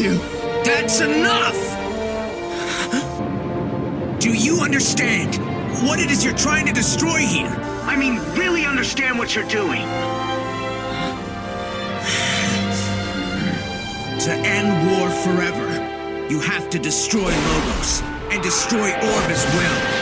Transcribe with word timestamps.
you! 0.00 0.14
That's 0.64 1.00
enough! 1.00 1.58
Do 4.18 4.32
you 4.32 4.60
understand 4.60 5.36
what 5.86 6.00
it 6.00 6.10
is 6.10 6.24
you're 6.24 6.36
trying 6.36 6.66
to 6.66 6.72
destroy 6.72 7.18
here? 7.18 7.54
I 7.84 7.96
mean, 7.96 8.18
really 8.34 8.64
understand 8.64 9.18
what 9.18 9.34
you're 9.34 9.48
doing. 9.48 9.82
To 14.20 14.32
end 14.32 14.90
war 14.90 15.10
forever, 15.10 16.26
you 16.30 16.40
have 16.40 16.70
to 16.70 16.78
destroy 16.78 17.30
Logos 17.30 18.02
and 18.30 18.42
destroy 18.42 18.90
Orb 18.90 19.30
as 19.30 19.44
well. 19.54 19.99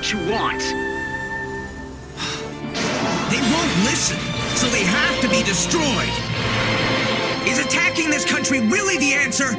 What 0.00 0.12
you 0.12 0.18
want? 0.30 0.60
They 3.30 3.40
won't 3.52 3.74
listen, 3.84 4.16
so 4.56 4.66
they 4.68 4.82
have 4.82 5.20
to 5.20 5.28
be 5.28 5.42
destroyed. 5.42 6.08
Is 7.46 7.58
attacking 7.58 8.08
this 8.08 8.24
country 8.24 8.60
really 8.60 8.96
the 8.96 9.12
answer? 9.12 9.52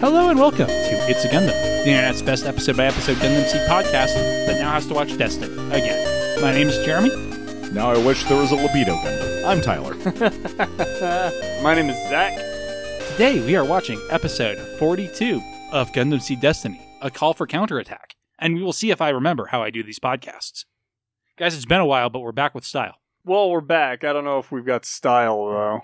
Hello 0.00 0.30
and 0.30 0.38
welcome 0.38 0.68
It's 1.10 1.24
a 1.24 1.28
Gundam, 1.28 1.48
the 1.82 1.90
internet's 1.90 2.22
best 2.22 2.46
episode 2.46 2.76
by 2.76 2.84
episode 2.84 3.16
Gundam 3.16 3.44
Seed 3.44 3.62
podcast 3.62 4.14
that 4.46 4.60
now 4.60 4.70
has 4.70 4.86
to 4.86 4.94
watch 4.94 5.18
Destiny 5.18 5.52
again. 5.72 6.40
My 6.40 6.52
name 6.52 6.68
is 6.68 6.86
Jeremy. 6.86 7.08
Now 7.72 7.90
I 7.90 7.98
wish 7.98 8.22
there 8.26 8.40
was 8.40 8.52
a 8.52 8.54
libido 8.54 8.94
Gundam. 8.94 9.44
I'm 9.44 9.60
Tyler. 9.60 9.94
My 11.64 11.74
name 11.74 11.90
is 11.90 11.96
Zach. 12.08 12.36
Today 13.10 13.44
we 13.44 13.56
are 13.56 13.64
watching 13.64 14.00
episode 14.10 14.56
42 14.78 15.42
of 15.72 15.90
Gundam 15.90 16.22
Seed 16.22 16.40
Destiny, 16.40 16.80
a 17.02 17.10
call 17.10 17.34
for 17.34 17.44
counterattack, 17.44 18.14
and 18.38 18.54
we 18.54 18.62
will 18.62 18.72
see 18.72 18.92
if 18.92 19.00
I 19.00 19.08
remember 19.08 19.46
how 19.46 19.64
I 19.64 19.70
do 19.70 19.82
these 19.82 19.98
podcasts. 19.98 20.64
Guys, 21.36 21.56
it's 21.56 21.66
been 21.66 21.80
a 21.80 21.86
while, 21.86 22.08
but 22.08 22.20
we're 22.20 22.30
back 22.30 22.54
with 22.54 22.64
style. 22.64 22.94
Well, 23.24 23.50
we're 23.50 23.60
back. 23.60 24.04
I 24.04 24.12
don't 24.12 24.24
know 24.24 24.38
if 24.38 24.52
we've 24.52 24.64
got 24.64 24.84
style 24.84 25.44
though. 25.46 25.80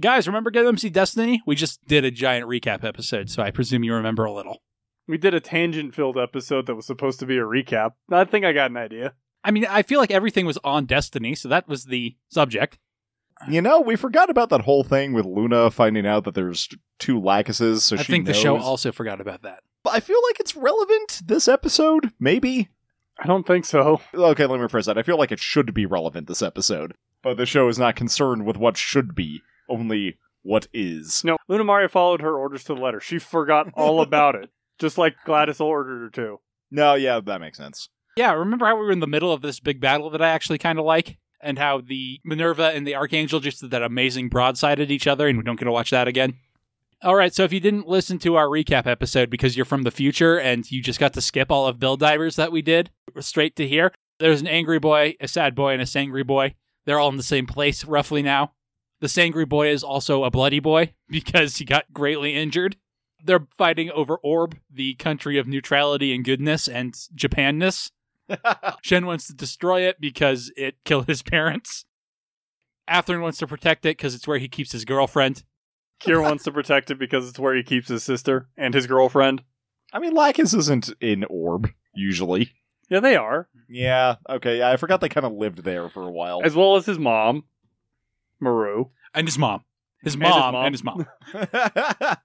Guys, 0.00 0.26
remember 0.26 0.50
Gundam 0.50 0.78
Seed 0.78 0.94
Destiny? 0.94 1.42
We 1.46 1.54
just 1.54 1.84
did 1.86 2.04
a 2.06 2.10
giant 2.10 2.48
recap 2.48 2.84
episode, 2.84 3.28
so 3.28 3.42
I 3.42 3.50
presume 3.50 3.84
you 3.84 3.92
remember 3.92 4.24
a 4.24 4.32
little. 4.32 4.62
We 5.06 5.18
did 5.18 5.34
a 5.34 5.40
tangent-filled 5.40 6.16
episode 6.16 6.66
that 6.66 6.74
was 6.74 6.86
supposed 6.86 7.20
to 7.20 7.26
be 7.26 7.36
a 7.36 7.42
recap. 7.42 7.90
I 8.10 8.24
think 8.24 8.46
I 8.46 8.52
got 8.52 8.70
an 8.70 8.78
idea. 8.78 9.12
I 9.44 9.50
mean, 9.50 9.66
I 9.68 9.82
feel 9.82 10.00
like 10.00 10.10
everything 10.10 10.46
was 10.46 10.58
on 10.64 10.86
Destiny, 10.86 11.34
so 11.34 11.48
that 11.48 11.68
was 11.68 11.84
the 11.84 12.16
subject. 12.30 12.78
you 13.48 13.60
know, 13.60 13.80
we 13.80 13.96
forgot 13.96 14.30
about 14.30 14.48
that 14.50 14.62
whole 14.62 14.84
thing 14.84 15.12
with 15.12 15.26
Luna 15.26 15.70
finding 15.70 16.06
out 16.06 16.24
that 16.24 16.34
there's 16.34 16.68
two 16.98 17.20
Lacuses, 17.20 17.80
so 17.80 17.96
I 17.96 18.02
she 18.02 18.12
think 18.12 18.26
the 18.26 18.34
show 18.34 18.56
also 18.56 18.92
forgot 18.92 19.20
about 19.20 19.42
that. 19.42 19.62
But 19.82 19.94
I 19.94 20.00
feel 20.00 20.20
like 20.28 20.40
it's 20.40 20.56
relevant 20.56 21.22
this 21.26 21.46
episode, 21.48 22.12
maybe. 22.18 22.68
I 23.18 23.26
don't 23.26 23.46
think 23.46 23.66
so. 23.66 24.00
Okay, 24.14 24.46
let 24.46 24.60
me 24.60 24.66
rephrase 24.66 24.86
that. 24.86 24.96
I 24.98 25.02
feel 25.02 25.18
like 25.18 25.32
it 25.32 25.40
should 25.40 25.74
be 25.74 25.84
relevant 25.84 26.26
this 26.26 26.42
episode, 26.42 26.94
but 27.22 27.36
the 27.36 27.44
show 27.46 27.68
is 27.68 27.78
not 27.78 27.96
concerned 27.96 28.46
with 28.46 28.56
what 28.56 28.76
should 28.78 29.14
be, 29.14 29.42
only 29.70 30.18
what 30.42 30.66
is. 30.72 31.22
No, 31.24 31.36
Luna 31.48 31.64
Maria 31.64 31.88
followed 31.88 32.20
her 32.20 32.36
orders 32.36 32.64
to 32.64 32.74
the 32.74 32.80
letter. 32.80 33.00
She 33.00 33.18
forgot 33.18 33.68
all 33.74 34.00
about 34.02 34.34
it, 34.34 34.50
just 34.78 34.98
like 34.98 35.14
Gladys 35.24 35.60
ordered 35.60 36.00
her 36.00 36.10
to. 36.10 36.40
No, 36.70 36.94
yeah, 36.94 37.20
that 37.20 37.40
makes 37.40 37.58
sense. 37.58 37.88
Yeah, 38.16 38.32
remember 38.32 38.66
how 38.66 38.76
we 38.76 38.84
were 38.84 38.92
in 38.92 39.00
the 39.00 39.06
middle 39.06 39.32
of 39.32 39.42
this 39.42 39.60
big 39.60 39.80
battle 39.80 40.10
that 40.10 40.22
I 40.22 40.28
actually 40.28 40.58
kind 40.58 40.78
of 40.78 40.84
like? 40.84 41.18
And 41.42 41.58
how 41.58 41.80
the 41.80 42.20
Minerva 42.22 42.72
and 42.74 42.86
the 42.86 42.96
Archangel 42.96 43.40
just 43.40 43.62
did 43.62 43.70
that 43.70 43.82
amazing 43.82 44.28
broadside 44.28 44.78
at 44.78 44.90
each 44.90 45.06
other, 45.06 45.26
and 45.26 45.38
we 45.38 45.44
don't 45.44 45.58
get 45.58 45.64
to 45.64 45.72
watch 45.72 45.90
that 45.90 46.06
again? 46.06 46.34
All 47.02 47.14
right, 47.14 47.34
so 47.34 47.44
if 47.44 47.52
you 47.52 47.60
didn't 47.60 47.88
listen 47.88 48.18
to 48.18 48.36
our 48.36 48.44
recap 48.44 48.86
episode 48.86 49.30
because 49.30 49.56
you're 49.56 49.64
from 49.64 49.84
the 49.84 49.90
future 49.90 50.38
and 50.38 50.70
you 50.70 50.82
just 50.82 51.00
got 51.00 51.14
to 51.14 51.22
skip 51.22 51.50
all 51.50 51.66
of 51.66 51.78
Build 51.78 51.98
Divers 52.00 52.36
that 52.36 52.52
we 52.52 52.60
did 52.60 52.90
straight 53.20 53.56
to 53.56 53.66
here, 53.66 53.90
there's 54.18 54.42
an 54.42 54.46
angry 54.46 54.78
boy, 54.78 55.14
a 55.18 55.26
sad 55.26 55.54
boy, 55.54 55.72
and 55.72 55.80
a 55.80 55.86
sangry 55.86 56.26
boy. 56.26 56.54
They're 56.84 56.98
all 56.98 57.08
in 57.08 57.16
the 57.16 57.22
same 57.22 57.46
place 57.46 57.86
roughly 57.86 58.22
now. 58.22 58.52
The 59.00 59.06
sangry 59.06 59.48
boy 59.48 59.68
is 59.70 59.82
also 59.82 60.24
a 60.24 60.30
bloody 60.30 60.60
boy 60.60 60.92
because 61.08 61.56
he 61.56 61.64
got 61.64 61.92
greatly 61.92 62.34
injured. 62.36 62.76
They're 63.22 63.46
fighting 63.58 63.90
over 63.90 64.16
Orb, 64.22 64.56
the 64.72 64.94
country 64.94 65.36
of 65.38 65.46
neutrality 65.46 66.14
and 66.14 66.24
goodness 66.24 66.68
and 66.68 66.94
Japanness. 67.14 67.90
Shin 68.82 69.06
wants 69.06 69.26
to 69.26 69.34
destroy 69.34 69.82
it 69.82 70.00
because 70.00 70.52
it 70.56 70.76
killed 70.84 71.06
his 71.06 71.22
parents. 71.22 71.84
Athrun 72.88 73.20
wants 73.20 73.38
to 73.38 73.46
protect 73.46 73.84
it 73.84 73.96
because 73.96 74.14
it's 74.14 74.26
where 74.26 74.38
he 74.38 74.48
keeps 74.48 74.72
his 74.72 74.84
girlfriend. 74.84 75.44
Kira 76.00 76.22
wants 76.22 76.44
to 76.44 76.52
protect 76.52 76.90
it 76.90 76.98
because 76.98 77.28
it's 77.28 77.38
where 77.38 77.54
he 77.54 77.62
keeps 77.62 77.88
his 77.88 78.02
sister 78.02 78.48
and 78.56 78.72
his 78.72 78.86
girlfriend. 78.86 79.42
I 79.92 79.98
mean, 79.98 80.14
Lacus 80.14 80.54
isn't 80.54 80.90
in 81.00 81.24
Orb, 81.24 81.68
usually. 81.94 82.52
Yeah, 82.88 83.00
they 83.00 83.14
are, 83.16 83.48
Yeah, 83.68 84.16
okay, 84.28 84.58
yeah, 84.58 84.70
I 84.70 84.76
forgot 84.76 85.00
they 85.00 85.08
kind 85.08 85.26
of 85.26 85.32
lived 85.32 85.58
there 85.62 85.88
for 85.88 86.02
a 86.02 86.10
while. 86.10 86.40
as 86.42 86.56
well 86.56 86.74
as 86.76 86.86
his 86.86 86.98
mom, 86.98 87.44
Murrue. 88.40 88.90
And 89.14 89.26
his 89.26 89.38
mom. 89.38 89.64
His 90.02 90.14
And 90.14 90.22
his 90.24 90.30
mom 90.32 90.52
mom. 90.54 90.64
and 90.66 90.74
his 90.74 90.84
mom. 90.84 91.06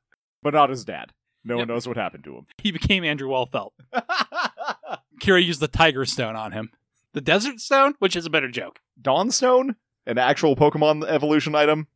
but 0.44 0.54
not 0.54 0.70
his 0.70 0.86
dad. 0.86 1.12
No 1.44 1.56
Yep. 1.58 1.60
one 1.60 1.68
knows 1.76 1.88
what 1.88 1.98
happened 1.98 2.24
to 2.24 2.36
him. 2.36 2.48
He 2.58 2.72
became 2.72 3.04
Andrew 3.04 3.30
Waltfeld. 3.30 3.72
Kira 5.22 5.44
used 5.44 5.60
the 5.60 5.68
Tiger 5.68 6.06
Stone 6.06 6.36
on 6.36 6.52
him. 6.52 6.70
The 7.14 7.22
Desert 7.22 7.60
Stone, 7.60 7.96
which 8.00 8.16
is 8.16 8.26
a 8.26 8.30
better 8.30 8.50
joke. 8.50 8.80
Dawnstone? 9.02 9.76
An 10.06 10.18
actual 10.18 10.56
Pokemon 10.56 11.08
evolution 11.08 11.56
item? 11.56 11.88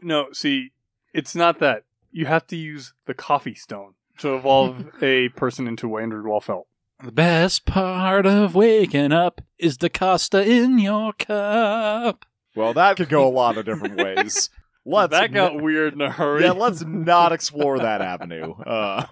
No, 0.00 0.26
see, 0.32 0.72
it's 1.14 1.34
not 1.34 1.58
that. 1.60 1.84
You 2.12 2.26
have 2.26 2.46
to 2.48 2.56
use 2.56 2.92
the 3.06 3.14
coffee 3.14 3.54
stone 3.54 3.94
to 4.18 4.34
evolve 4.34 4.86
a 5.02 5.28
person 5.30 5.66
into 5.66 5.96
Andrew 5.98 6.22
Waltfeld. 6.24 6.64
The 7.02 7.12
best 7.12 7.64
part 7.64 8.26
of 8.26 8.54
waking 8.54 9.12
up 9.12 9.40
is 9.58 9.78
the 9.78 9.88
Costa 9.90 10.42
in 10.44 10.78
your 10.78 11.12
cup. 11.12 12.24
Well, 12.56 12.74
that 12.74 12.96
could 12.96 13.08
go 13.08 13.26
a 13.26 13.30
lot 13.30 13.56
of 13.58 13.64
different 13.64 13.96
ways. 13.96 14.50
Let's 14.86 15.10
that 15.10 15.32
got 15.32 15.54
n- 15.56 15.62
weird 15.62 15.92
in 15.92 16.00
a 16.00 16.10
hurry. 16.10 16.44
yeah, 16.44 16.52
let's 16.52 16.82
not 16.82 17.32
explore 17.32 17.78
that 17.78 18.00
avenue. 18.00 18.52
Uh, 18.54 19.04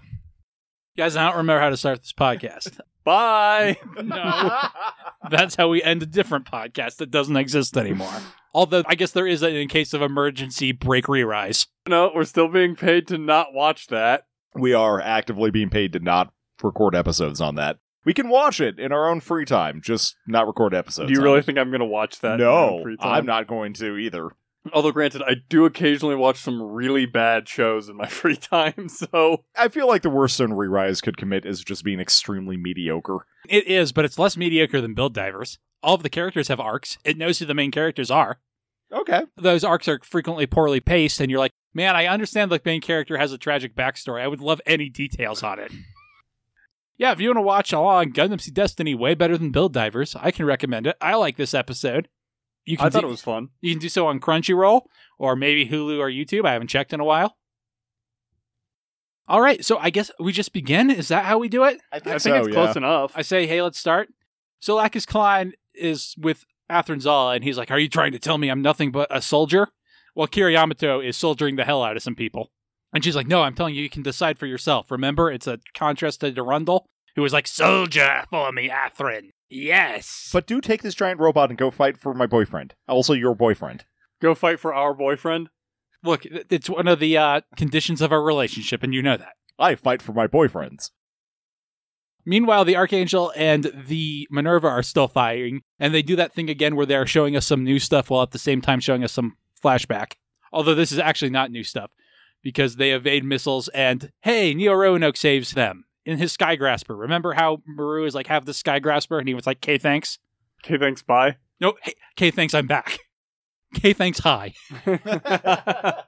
you 0.95 1.03
Guys, 1.03 1.15
I 1.15 1.27
don't 1.27 1.37
remember 1.37 1.61
how 1.61 1.69
to 1.69 1.77
start 1.77 1.99
this 2.01 2.13
podcast. 2.13 2.79
Bye. 3.03 3.77
No. 4.03 4.57
That's 5.29 5.55
how 5.55 5.67
we 5.67 5.83
end 5.83 6.01
a 6.01 6.07
different 6.07 6.45
podcast 6.49 6.97
that 6.97 7.11
doesn't 7.11 7.35
exist 7.37 7.77
anymore. 7.77 8.11
Although 8.55 8.83
I 8.87 8.95
guess 8.95 9.11
there 9.11 9.27
is 9.27 9.43
a 9.43 9.49
in 9.55 9.67
case 9.67 9.93
of 9.93 10.01
emergency 10.01 10.71
break 10.71 11.07
re-rise. 11.07 11.67
no, 11.87 12.11
we're 12.15 12.23
still 12.23 12.47
being 12.47 12.75
paid 12.75 13.07
to 13.09 13.17
not 13.19 13.53
watch 13.53 13.87
that. 13.87 14.23
we 14.55 14.73
are 14.73 14.99
actively 14.99 15.51
being 15.51 15.69
paid 15.69 15.93
to 15.93 15.99
not 15.99 16.31
record 16.63 16.95
episodes 16.95 17.39
on 17.39 17.53
that. 17.55 17.77
We 18.07 18.13
can 18.13 18.29
watch 18.29 18.61
it 18.61 18.79
in 18.79 18.93
our 18.93 19.09
own 19.09 19.19
free 19.19 19.43
time, 19.43 19.81
just 19.83 20.15
not 20.25 20.47
record 20.47 20.73
episodes. 20.73 21.11
Do 21.11 21.13
you 21.13 21.21
really 21.21 21.39
it. 21.39 21.45
think 21.45 21.57
I'm 21.57 21.71
going 21.71 21.81
to 21.81 21.85
watch 21.85 22.21
that? 22.21 22.39
in 22.39 22.45
my 22.47 22.51
No, 22.53 22.79
free 22.81 22.95
time? 22.95 23.11
I'm 23.11 23.25
not 23.25 23.47
going 23.47 23.73
to 23.73 23.97
either. 23.97 24.29
Although, 24.71 24.93
granted, 24.93 25.23
I 25.23 25.35
do 25.49 25.65
occasionally 25.65 26.15
watch 26.15 26.37
some 26.37 26.61
really 26.61 27.05
bad 27.05 27.49
shows 27.49 27.89
in 27.89 27.97
my 27.97 28.05
free 28.07 28.37
time, 28.37 28.87
so 28.87 29.43
I 29.57 29.67
feel 29.67 29.87
like 29.89 30.03
the 30.03 30.09
worst 30.09 30.35
Stone 30.35 30.53
Re-Rise 30.53 31.01
could 31.01 31.17
commit 31.17 31.45
is 31.45 31.61
just 31.61 31.83
being 31.83 31.99
extremely 31.99 32.55
mediocre. 32.55 33.25
It 33.49 33.67
is, 33.67 33.91
but 33.91 34.05
it's 34.05 34.17
less 34.17 34.37
mediocre 34.37 34.79
than 34.79 34.93
Build 34.93 35.13
Divers. 35.13 35.59
All 35.83 35.95
of 35.95 36.03
the 36.03 36.09
characters 36.09 36.47
have 36.47 36.61
arcs. 36.61 36.97
It 37.03 37.17
knows 37.17 37.39
who 37.39 37.45
the 37.45 37.53
main 37.53 37.71
characters 37.71 38.09
are. 38.09 38.39
Okay. 38.89 39.23
Those 39.35 39.65
arcs 39.65 39.89
are 39.89 39.99
frequently 40.01 40.45
poorly 40.45 40.79
paced, 40.79 41.19
and 41.19 41.29
you're 41.29 41.41
like, 41.41 41.51
man, 41.73 41.97
I 41.97 42.05
understand 42.05 42.51
the 42.51 42.61
main 42.63 42.79
character 42.79 43.17
has 43.17 43.33
a 43.33 43.37
tragic 43.37 43.75
backstory. 43.75 44.21
I 44.21 44.29
would 44.29 44.39
love 44.39 44.61
any 44.65 44.87
details 44.87 45.43
on 45.43 45.59
it. 45.59 45.73
Yeah, 46.97 47.11
if 47.11 47.19
you 47.19 47.29
want 47.29 47.37
to 47.37 47.41
watch 47.41 47.73
along 47.73 48.13
Gundam 48.13 48.41
Seed 48.41 48.55
Destiny 48.55 48.95
way 48.95 49.13
better 49.13 49.37
than 49.37 49.51
Build 49.51 49.73
Divers, 49.73 50.15
I 50.15 50.31
can 50.31 50.45
recommend 50.45 50.87
it. 50.87 50.97
I 50.99 51.15
like 51.15 51.37
this 51.37 51.53
episode. 51.53 52.09
You 52.65 52.77
can 52.77 52.87
I 52.87 52.89
thought 52.89 53.01
do- 53.01 53.07
it 53.07 53.11
was 53.11 53.21
fun. 53.21 53.49
You 53.61 53.73
can 53.73 53.79
do 53.79 53.89
so 53.89 54.07
on 54.07 54.19
Crunchyroll 54.19 54.81
or 55.19 55.35
maybe 55.35 55.67
Hulu 55.67 55.99
or 55.99 56.09
YouTube. 56.09 56.45
I 56.45 56.53
haven't 56.53 56.69
checked 56.69 56.93
in 56.93 56.99
a 56.99 57.05
while. 57.05 57.37
All 59.29 59.41
right, 59.41 59.63
so 59.63 59.77
I 59.77 59.89
guess 59.89 60.09
we 60.19 60.31
just 60.31 60.53
begin. 60.53 60.89
Is 60.89 61.09
that 61.09 61.25
how 61.25 61.37
we 61.37 61.49
do 61.49 61.65
it? 61.65 61.79
I 61.91 61.97
I 61.97 61.99
think 61.99 62.19
so, 62.21 62.35
it's 62.35 62.47
yeah. 62.47 62.53
close 62.53 62.75
enough. 62.75 63.11
I 63.13 63.21
say, 63.21 63.45
hey, 63.45 63.61
let's 63.61 63.77
start. 63.77 64.09
So 64.59 64.75
Lacus 64.75 65.05
Clyne 65.05 65.53
is 65.75 66.15
with 66.17 66.45
Athrun 66.71 67.01
Zala, 67.01 67.35
and 67.35 67.43
he's 67.43 67.57
like, 67.57 67.69
Are 67.69 67.79
you 67.79 67.89
trying 67.89 68.13
to 68.13 68.19
tell 68.19 68.37
me 68.37 68.49
I'm 68.49 68.61
nothing 68.61 68.91
but 68.91 69.07
a 69.15 69.21
soldier? 69.21 69.67
Well, 70.15 70.27
Kira 70.27 70.51
Yamato 70.51 70.99
is 70.99 71.15
soldiering 71.15 71.57
the 71.57 71.65
hell 71.65 71.83
out 71.83 71.95
of 71.95 72.03
some 72.03 72.15
people. 72.15 72.51
And 72.93 73.03
she's 73.03 73.15
like, 73.15 73.27
No, 73.27 73.41
I'm 73.41 73.55
telling 73.55 73.75
you, 73.75 73.83
you 73.83 73.89
can 73.89 74.03
decide 74.03 74.37
for 74.37 74.45
yourself. 74.45 74.91
Remember, 74.91 75.31
it's 75.31 75.47
a 75.47 75.59
contrast 75.73 76.21
to 76.21 76.31
Durandal, 76.31 76.85
who 77.15 77.21
was 77.21 77.33
like, 77.33 77.47
Soldier 77.47 78.23
for 78.29 78.51
me, 78.51 78.69
Athrun. 78.69 79.31
Yes. 79.49 80.29
But 80.33 80.47
do 80.47 80.59
take 80.61 80.83
this 80.83 80.95
giant 80.95 81.19
robot 81.19 81.49
and 81.49 81.57
go 81.57 81.71
fight 81.71 81.97
for 81.97 82.13
my 82.13 82.27
boyfriend. 82.27 82.73
Also, 82.87 83.13
your 83.13 83.35
boyfriend. 83.35 83.85
Go 84.21 84.35
fight 84.35 84.59
for 84.59 84.73
our 84.73 84.93
boyfriend. 84.93 85.49
Look, 86.03 86.25
it's 86.25 86.69
one 86.69 86.87
of 86.87 86.99
the 86.99 87.17
uh, 87.17 87.41
conditions 87.55 88.01
of 88.01 88.11
our 88.11 88.21
relationship, 88.21 88.83
and 88.83 88.93
you 88.93 89.01
know 89.01 89.17
that. 89.17 89.33
I 89.59 89.75
fight 89.75 90.01
for 90.01 90.13
my 90.13 90.27
boyfriends. 90.27 90.91
Meanwhile, 92.25 92.65
the 92.65 92.75
Archangel 92.75 93.31
and 93.35 93.71
the 93.87 94.27
Minerva 94.29 94.67
are 94.67 94.83
still 94.83 95.07
fighting, 95.07 95.61
and 95.79 95.93
they 95.93 96.01
do 96.01 96.15
that 96.17 96.33
thing 96.33 96.49
again 96.49 96.75
where 96.75 96.85
they're 96.85 97.07
showing 97.07 97.35
us 97.35 97.47
some 97.47 97.63
new 97.63 97.79
stuff 97.79 98.09
while 98.09 98.21
at 98.21 98.31
the 98.31 98.39
same 98.39 98.61
time 98.61 98.79
showing 98.79 99.03
us 99.03 99.13
some 99.13 99.37
flashback. 99.63 100.13
Although 100.51 100.75
this 100.75 100.91
is 100.91 100.99
actually 100.99 101.31
not 101.31 101.51
new 101.51 101.63
stuff, 101.63 101.89
because 102.43 102.75
they 102.75 102.91
evade 102.91 103.23
missiles 103.23 103.67
and, 103.69 104.11
hey, 104.21 104.53
Neo 104.53 104.73
Roanoke 104.73 105.17
saves 105.17 105.51
them 105.51 105.85
in 106.05 106.17
his 106.17 106.35
Skygrasper. 106.35 106.97
Remember 106.97 107.33
how 107.33 107.61
Murrue 107.67 108.07
is 108.07 108.15
like, 108.15 108.27
have 108.27 108.45
the 108.45 108.51
Skygrasper? 108.53 109.19
And 109.19 109.27
he 109.27 109.33
was 109.33 109.45
like, 109.45 109.57
okay, 109.57 109.77
thanks. 109.77 110.19
Okay, 110.65 110.77
thanks. 110.77 111.01
Bye. 111.01 111.37
No, 111.59 111.73
hey, 112.15 112.31
thanks, 112.31 112.53
I'm 112.53 112.67
back. 112.67 112.99
Okay, 113.75 113.91
thanks, 113.93 114.19
hi. 114.19 114.53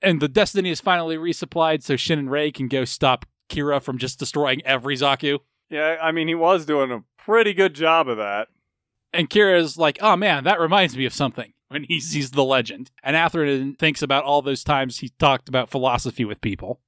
And 0.00 0.20
the 0.20 0.28
Destiny 0.28 0.70
is 0.70 0.80
finally 0.80 1.16
resupplied, 1.16 1.82
so 1.82 1.96
Shin 1.96 2.18
and 2.18 2.30
Ray 2.30 2.52
can 2.52 2.68
go 2.68 2.84
stop 2.84 3.26
Kira 3.48 3.82
from 3.82 3.98
just 3.98 4.18
destroying 4.18 4.62
every 4.64 4.96
Zaku. 4.96 5.40
yeah, 5.70 5.96
I 6.00 6.12
mean, 6.12 6.28
he 6.28 6.34
was 6.34 6.64
doing 6.64 6.92
a 6.92 7.02
pretty 7.20 7.52
good 7.52 7.74
job 7.74 8.08
of 8.08 8.18
that. 8.18 8.48
And 9.12 9.28
Kira's 9.28 9.76
like, 9.76 9.98
oh 10.00 10.16
man, 10.16 10.44
that 10.44 10.60
reminds 10.60 10.96
me 10.96 11.04
of 11.06 11.12
something 11.12 11.52
when 11.68 11.84
he 11.84 12.00
sees 12.00 12.30
the 12.30 12.44
legend. 12.44 12.90
And 13.02 13.16
Athrun 13.16 13.78
thinks 13.78 14.02
about 14.02 14.24
all 14.24 14.42
those 14.42 14.64
times 14.64 14.98
he 14.98 15.10
talked 15.18 15.48
about 15.48 15.70
philosophy 15.70 16.24
with 16.24 16.40
people. 16.40 16.80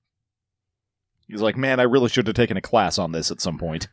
He's 1.29 1.43
like, 1.43 1.57
man, 1.57 1.79
I 1.79 1.85
really 1.85 2.09
should 2.09 2.27
have 2.27 2.37
taken 2.37 2.57
a 2.57 2.63
class 2.63 2.99
on 2.99 3.13
this 3.13 3.31
at 3.31 3.41
some 3.41 3.59
point. 3.59 3.89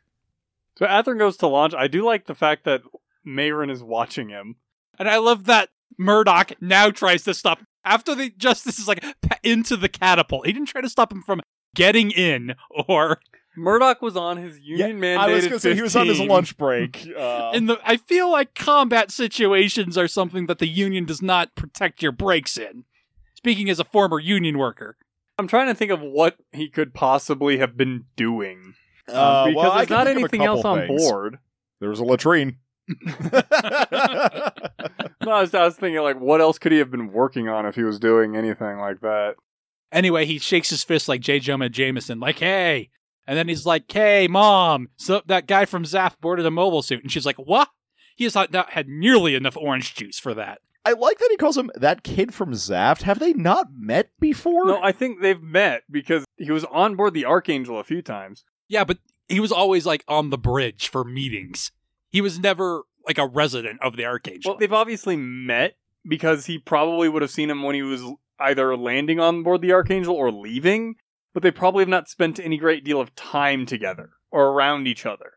So 0.78 0.86
Athrun 0.86 1.20
goes 1.20 1.38
to 1.38 1.48
launch. 1.48 1.74
I 1.74 1.88
do 1.88 2.04
like 2.04 2.26
the 2.26 2.36
fact 2.36 2.64
that 2.66 2.82
Meyrin 3.26 3.70
is 3.70 3.84
watching 3.84 4.30
him. 4.30 4.56
And 4.98 5.08
I 5.10 5.18
love 5.18 5.46
that 5.46 5.70
Murdoch 5.98 6.54
now 6.62 6.90
tries 6.90 7.24
to 7.24 7.34
stop 7.34 7.60
after 7.86 8.16
the 8.16 8.32
Justice 8.32 8.80
is 8.80 8.88
like 8.88 9.04
into 9.44 9.78
the 9.78 9.90
catapult. 9.90 10.46
He 10.46 10.54
didn't 10.54 10.70
try 10.70 10.82
to 10.82 10.90
stop 10.90 11.12
him 11.12 11.22
from 11.22 11.42
getting 11.76 12.12
in 12.12 12.56
or 12.88 13.20
Murdoch 13.58 14.02
was 14.02 14.16
on 14.16 14.38
his 14.38 14.60
union 14.60 15.00
mandated. 15.02 15.18
I 15.18 15.34
was 15.34 15.48
going 15.48 15.54
to 15.54 15.60
say 15.60 15.76
he 15.76 15.82
was 15.82 15.96
on 15.96 16.08
his 16.08 16.20
lunch 16.20 16.58
break. 16.58 17.08
Uh, 17.18 17.52
in 17.56 17.66
the 17.66 17.80
I 17.84 17.98
feel 17.98 18.32
like 18.32 18.54
combat 18.54 19.12
situations 19.12 19.98
are 19.98 20.08
something 20.08 20.46
that 20.46 20.60
the 20.60 20.68
union 20.68 21.06
does 21.06 21.22
not 21.22 21.56
protect 21.56 22.02
your 22.04 22.12
breaks 22.12 22.58
in. 22.58 22.84
Speaking 23.36 23.70
as 23.70 23.80
a 23.80 23.84
former 23.84 24.20
union 24.20 24.58
worker. 24.58 24.98
I'm 25.40 25.48
trying 25.48 25.68
to 25.68 25.74
think 25.76 25.92
of 25.92 26.02
what 26.02 26.38
he 26.52 26.70
could 26.70 26.94
possibly 26.94 27.58
have 27.58 27.76
been 27.78 28.06
doing 28.16 28.76
Um, 29.10 29.16
uh, 29.16 29.46
because 29.48 29.56
well, 29.56 29.72
I 29.72 29.76
there's 29.78 29.88
can 29.88 29.96
not 29.98 30.06
think 30.06 30.18
of 30.18 30.22
a 30.22 30.26
anything 30.26 30.44
else 30.44 30.66
on 30.66 30.88
things. 30.88 31.02
board. 31.10 31.40
There 31.80 31.90
was 31.90 32.00
a 32.00 32.04
latrine. 32.06 32.58
No, 35.26 35.32
I 35.34 35.42
was, 35.42 35.54
I 35.54 35.66
was 35.66 35.76
thinking 35.76 36.02
like, 36.02 36.20
what 36.22 36.40
else 36.40 36.58
could 36.58 36.72
he 36.72 36.78
have 36.78 36.90
been 36.92 37.12
working 37.12 37.50
on 37.50 37.66
if 37.66 37.76
he 37.76 37.84
was 37.84 38.00
doing 38.00 38.38
anything 38.38 38.78
like 38.78 39.02
that? 39.02 39.36
Anyway, 39.92 40.26
he 40.26 40.40
shakes 40.40 40.70
his 40.70 40.84
fist 40.84 41.10
like 41.10 41.20
J. 41.22 41.40
Jonah 41.40 41.68
Jameson, 41.70 42.20
like, 42.20 42.40
hey. 42.40 42.90
And 43.28 43.38
then 43.38 43.50
he's 43.50 43.66
like, 43.66 43.92
hey, 43.92 44.28
mom. 44.28 44.90
So 44.96 45.22
that 45.26 45.48
guy 45.48 45.66
from 45.66 45.84
Zaft 45.84 46.22
boarded 46.22 46.46
a 46.46 46.52
mobile 46.52 46.82
suit. 46.82 47.04
And 47.04 47.12
she's 47.12 47.26
like, 47.26 47.36
what? 47.36 47.70
He 48.16 48.24
has 48.24 48.34
not 48.34 48.52
not 48.52 48.72
had 48.72 48.88
nearly 48.88 49.36
enough 49.36 49.58
orange 49.58 49.94
juice 49.94 50.18
for 50.18 50.34
that. 50.34 50.62
I 50.86 50.94
like 50.94 51.20
that 51.20 51.28
he 51.30 51.38
calls 51.38 51.58
him 51.58 51.70
that 51.76 52.04
kid 52.04 52.34
from 52.34 52.54
Zaft. 52.54 53.02
Have 53.02 53.20
they 53.20 53.34
not 53.34 53.68
met 53.76 54.10
before? 54.22 54.66
No, 54.66 54.82
I 54.82 54.94
think 54.94 55.22
they've 55.22 55.42
met 55.42 55.84
because 55.92 56.24
he 56.38 56.50
was 56.50 56.64
on 56.64 56.96
board 56.96 57.14
the 57.14 57.26
Archangel 57.26 57.78
a 57.78 57.84
few 57.84 58.02
times. 58.02 58.46
Yeah, 58.70 58.86
but 58.86 58.98
he 59.28 59.42
was 59.42 59.52
always 59.52 59.86
like 59.86 60.06
on 60.08 60.30
the 60.30 60.38
bridge 60.38 60.88
for 60.88 61.04
meetings. 61.04 61.72
He 62.10 62.22
was 62.22 62.40
never 62.40 62.84
like 63.06 63.18
a 63.18 63.28
resident 63.28 63.82
of 63.82 63.98
the 63.98 64.06
Archangel. 64.06 64.54
Well, 64.54 64.60
they've 64.60 64.72
obviously 64.72 65.18
met 65.18 65.76
because 66.08 66.46
he 66.46 66.58
probably 66.58 67.10
would 67.10 67.22
have 67.22 67.32
seen 67.32 67.50
him 67.50 67.64
when 67.64 67.76
he 67.76 67.82
was 67.82 68.02
either 68.40 68.78
landing 68.78 69.20
on 69.20 69.44
board 69.44 69.62
the 69.62 69.74
Archangel 69.74 70.16
or 70.16 70.32
leaving, 70.32 70.96
but 71.38 71.44
they 71.44 71.52
probably 71.52 71.84
have 71.84 71.88
not 71.88 72.10
spent 72.10 72.40
any 72.40 72.58
great 72.58 72.84
deal 72.84 73.00
of 73.00 73.14
time 73.14 73.68
together 73.68 74.10
or 74.32 74.48
around 74.48 74.88
each 74.88 75.06
other. 75.06 75.34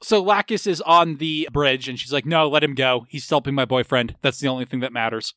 So 0.00 0.22
Lacus 0.22 0.64
is 0.64 0.80
on 0.82 1.16
the 1.16 1.48
bridge 1.52 1.88
and 1.88 1.98
she's 1.98 2.12
like, 2.12 2.24
no, 2.24 2.48
let 2.48 2.62
him 2.62 2.76
go. 2.76 3.04
He's 3.08 3.28
helping 3.28 3.56
my 3.56 3.64
boyfriend. 3.64 4.14
That's 4.22 4.38
the 4.38 4.46
only 4.46 4.64
thing 4.64 4.78
that 4.78 4.92
matters. 4.92 5.34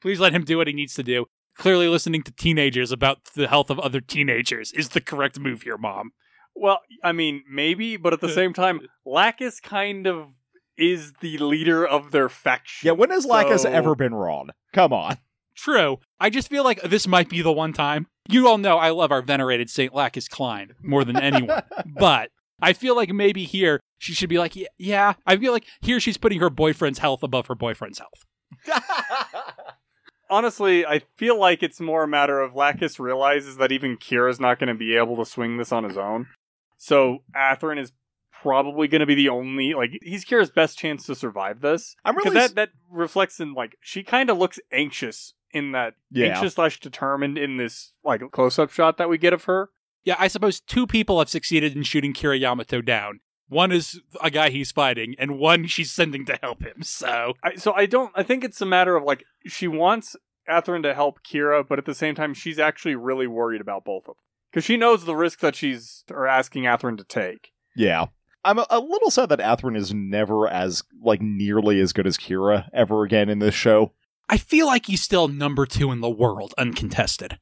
Please 0.00 0.20
let 0.20 0.32
him 0.32 0.44
do 0.44 0.58
what 0.58 0.68
he 0.68 0.72
needs 0.72 0.94
to 0.94 1.02
do. 1.02 1.26
Clearly, 1.56 1.88
listening 1.88 2.22
to 2.22 2.30
teenagers 2.30 2.92
about 2.92 3.18
the 3.34 3.48
health 3.48 3.68
of 3.68 3.80
other 3.80 4.00
teenagers 4.00 4.70
is 4.70 4.90
the 4.90 5.00
correct 5.00 5.40
move 5.40 5.62
here, 5.62 5.76
mom. 5.76 6.12
Well, 6.54 6.78
I 7.02 7.10
mean, 7.10 7.42
maybe, 7.50 7.96
but 7.96 8.12
at 8.12 8.20
the 8.20 8.28
same 8.28 8.52
time, 8.52 8.80
Lacus 9.04 9.58
kind 9.58 10.06
of 10.06 10.28
is 10.78 11.14
the 11.20 11.36
leader 11.38 11.84
of 11.84 12.12
their 12.12 12.28
faction. 12.28 12.86
yeah, 12.86 12.92
when 12.92 13.10
has 13.10 13.26
Lacus 13.26 13.64
ever 13.64 13.96
been 13.96 14.14
wrong? 14.14 14.50
Come 14.72 14.92
on. 14.92 15.16
True. 15.56 15.98
I 16.20 16.30
just 16.30 16.48
feel 16.48 16.62
like 16.62 16.80
this 16.82 17.08
might 17.08 17.28
be 17.28 17.42
the 17.42 17.52
one 17.52 17.72
time. 17.72 18.06
You 18.28 18.48
all 18.48 18.58
know 18.58 18.78
I 18.78 18.90
love 18.90 19.12
our 19.12 19.22
venerated 19.22 19.68
St. 19.68 19.94
Lacus 19.94 20.28
Clyne 20.28 20.74
more 20.82 21.04
than 21.04 21.16
anyone. 21.16 21.62
but 21.98 22.30
I 22.60 22.72
feel 22.72 22.96
like 22.96 23.10
maybe 23.10 23.44
here 23.44 23.80
she 23.98 24.14
should 24.14 24.28
be 24.28 24.38
like, 24.38 24.56
"Yeah, 24.56 24.68
yeah. 24.78 25.14
I 25.26 25.36
feel 25.36 25.52
like 25.52 25.66
here 25.80 26.00
she's 26.00 26.16
putting 26.16 26.40
her 26.40 26.50
boyfriend's 26.50 26.98
health 26.98 27.22
above 27.22 27.46
her 27.48 27.54
boyfriend's 27.54 27.98
health. 27.98 28.24
Honestly, 30.30 30.86
I 30.86 31.02
feel 31.16 31.38
like 31.38 31.62
it's 31.62 31.80
more 31.80 32.04
a 32.04 32.08
matter 32.08 32.40
of 32.40 32.54
Lacus 32.54 32.98
realizes 32.98 33.56
that 33.58 33.72
even 33.72 33.96
Kira's 33.96 34.40
not 34.40 34.58
going 34.58 34.68
to 34.68 34.74
be 34.74 34.96
able 34.96 35.16
to 35.16 35.26
swing 35.26 35.58
this 35.58 35.70
on 35.70 35.84
his 35.84 35.98
own. 35.98 36.28
So 36.78 37.18
Athrun 37.36 37.78
is 37.78 37.92
probably 38.42 38.88
going 38.88 39.00
to 39.00 39.06
be 39.06 39.14
the 39.14 39.28
only 39.28 39.74
like 39.74 39.90
he's 40.02 40.24
Kira's 40.24 40.50
best 40.50 40.78
chance 40.78 41.06
to 41.06 41.14
survive 41.14 41.60
this. 41.60 41.94
I'm 42.04 42.14
Because 42.14 42.32
really 42.34 42.46
that 42.46 42.54
that 42.56 42.70
reflects 42.90 43.40
in 43.40 43.54
like 43.54 43.76
she 43.80 44.02
kind 44.02 44.28
of 44.30 44.38
looks 44.38 44.58
anxious 44.72 45.34
in 45.54 45.72
that 45.72 45.94
Yeah. 46.10 46.26
anxious 46.36 46.54
slash 46.54 46.80
determined 46.80 47.38
in 47.38 47.56
this 47.56 47.92
like 48.04 48.20
close 48.32 48.58
up 48.58 48.70
shot 48.70 48.98
that 48.98 49.08
we 49.08 49.16
get 49.16 49.32
of 49.32 49.44
her. 49.44 49.70
Yeah, 50.04 50.16
I 50.18 50.28
suppose 50.28 50.60
two 50.60 50.86
people 50.86 51.18
have 51.18 51.30
succeeded 51.30 51.74
in 51.74 51.82
shooting 51.82 52.12
Kira 52.12 52.38
Yamato 52.38 52.82
down. 52.82 53.20
One 53.48 53.72
is 53.72 54.00
a 54.22 54.30
guy 54.30 54.50
he's 54.50 54.72
fighting, 54.72 55.14
and 55.18 55.38
one 55.38 55.66
she's 55.66 55.90
sending 55.90 56.26
to 56.26 56.38
help 56.42 56.62
him. 56.62 56.82
So 56.82 57.34
I, 57.42 57.54
so 57.54 57.72
I 57.72 57.86
don't. 57.86 58.12
I 58.14 58.22
think 58.22 58.44
it's 58.44 58.60
a 58.60 58.66
matter 58.66 58.96
of 58.96 59.04
like 59.04 59.24
she 59.46 59.68
wants 59.68 60.16
Athrun 60.48 60.82
to 60.82 60.92
help 60.94 61.20
Kira, 61.22 61.66
but 61.66 61.78
at 61.78 61.84
the 61.86 61.94
same 61.94 62.14
time, 62.14 62.34
she's 62.34 62.58
actually 62.58 62.96
really 62.96 63.26
worried 63.26 63.60
about 63.62 63.84
both 63.84 64.02
of 64.02 64.06
them 64.08 64.14
because 64.50 64.64
she 64.64 64.76
knows 64.76 65.04
the 65.04 65.16
risk 65.16 65.40
that 65.40 65.56
she's 65.56 66.04
or 66.10 66.26
asking 66.26 66.64
Athrun 66.64 66.98
to 66.98 67.04
take. 67.04 67.52
Yeah. 67.76 68.06
I'm 68.46 68.58
a, 68.58 68.66
a 68.68 68.78
little 68.78 69.10
sad 69.10 69.30
that 69.30 69.38
Athrun 69.38 69.74
is 69.74 69.94
never 69.94 70.46
as, 70.46 70.82
like, 71.02 71.22
nearly 71.22 71.80
as 71.80 71.94
good 71.94 72.06
as 72.06 72.18
Kira 72.18 72.68
ever 72.74 73.02
again 73.02 73.30
in 73.30 73.38
this 73.38 73.54
show. 73.54 73.92
I 74.28 74.36
feel 74.38 74.66
like 74.66 74.86
he's 74.86 75.02
still 75.02 75.28
number 75.28 75.66
two 75.66 75.92
in 75.92 76.00
the 76.00 76.10
world, 76.10 76.54
uncontested. 76.58 77.38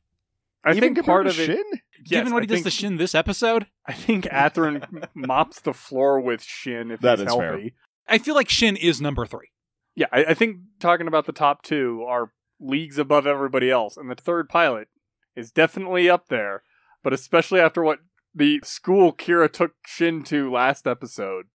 I 0.64 0.70
Even 0.70 0.80
think 0.80 0.96
compared 0.96 1.24
part 1.24 1.26
to 1.26 1.30
of 1.30 1.38
it, 1.40 1.46
Shin? 1.56 1.64
yes, 2.04 2.20
Given 2.20 2.32
what 2.32 2.40
I 2.40 2.42
he 2.42 2.46
does 2.46 2.62
to 2.62 2.70
Shin 2.70 2.96
this 2.96 3.14
episode, 3.14 3.66
I 3.86 3.92
think 3.92 4.24
Athrun 4.26 5.08
mops 5.14 5.60
the 5.60 5.72
floor 5.72 6.20
with 6.20 6.42
Shin 6.42 6.90
if 6.90 7.00
That 7.00 7.18
he's 7.18 7.28
is 7.28 7.34
fair. 7.34 7.52
healthy. 7.52 7.74
I 8.08 8.18
feel 8.18 8.34
like 8.34 8.48
Shin 8.48 8.76
is 8.76 9.00
number 9.00 9.26
three. 9.26 9.48
Yeah, 9.94 10.06
I, 10.12 10.24
I 10.26 10.34
think 10.34 10.58
talking 10.80 11.06
about 11.06 11.26
the 11.26 11.32
top 11.32 11.62
two 11.62 12.04
are 12.08 12.32
leagues 12.60 12.98
above 12.98 13.26
everybody 13.26 13.70
else, 13.70 13.96
and 13.96 14.10
the 14.10 14.14
third 14.14 14.48
pilot 14.48 14.88
is 15.36 15.50
definitely 15.50 16.08
up 16.08 16.28
there. 16.28 16.62
But 17.02 17.12
especially 17.12 17.60
after 17.60 17.82
what 17.82 17.98
the 18.34 18.60
school 18.64 19.12
Kira 19.12 19.52
took 19.52 19.72
Shin 19.86 20.22
to 20.24 20.50
last 20.50 20.86
episode. 20.86 21.46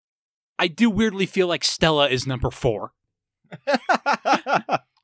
I 0.59 0.67
do 0.67 0.89
weirdly 0.89 1.25
feel 1.25 1.47
like 1.47 1.63
Stella 1.63 2.09
is 2.09 2.27
number 2.27 2.51
four. 2.51 2.91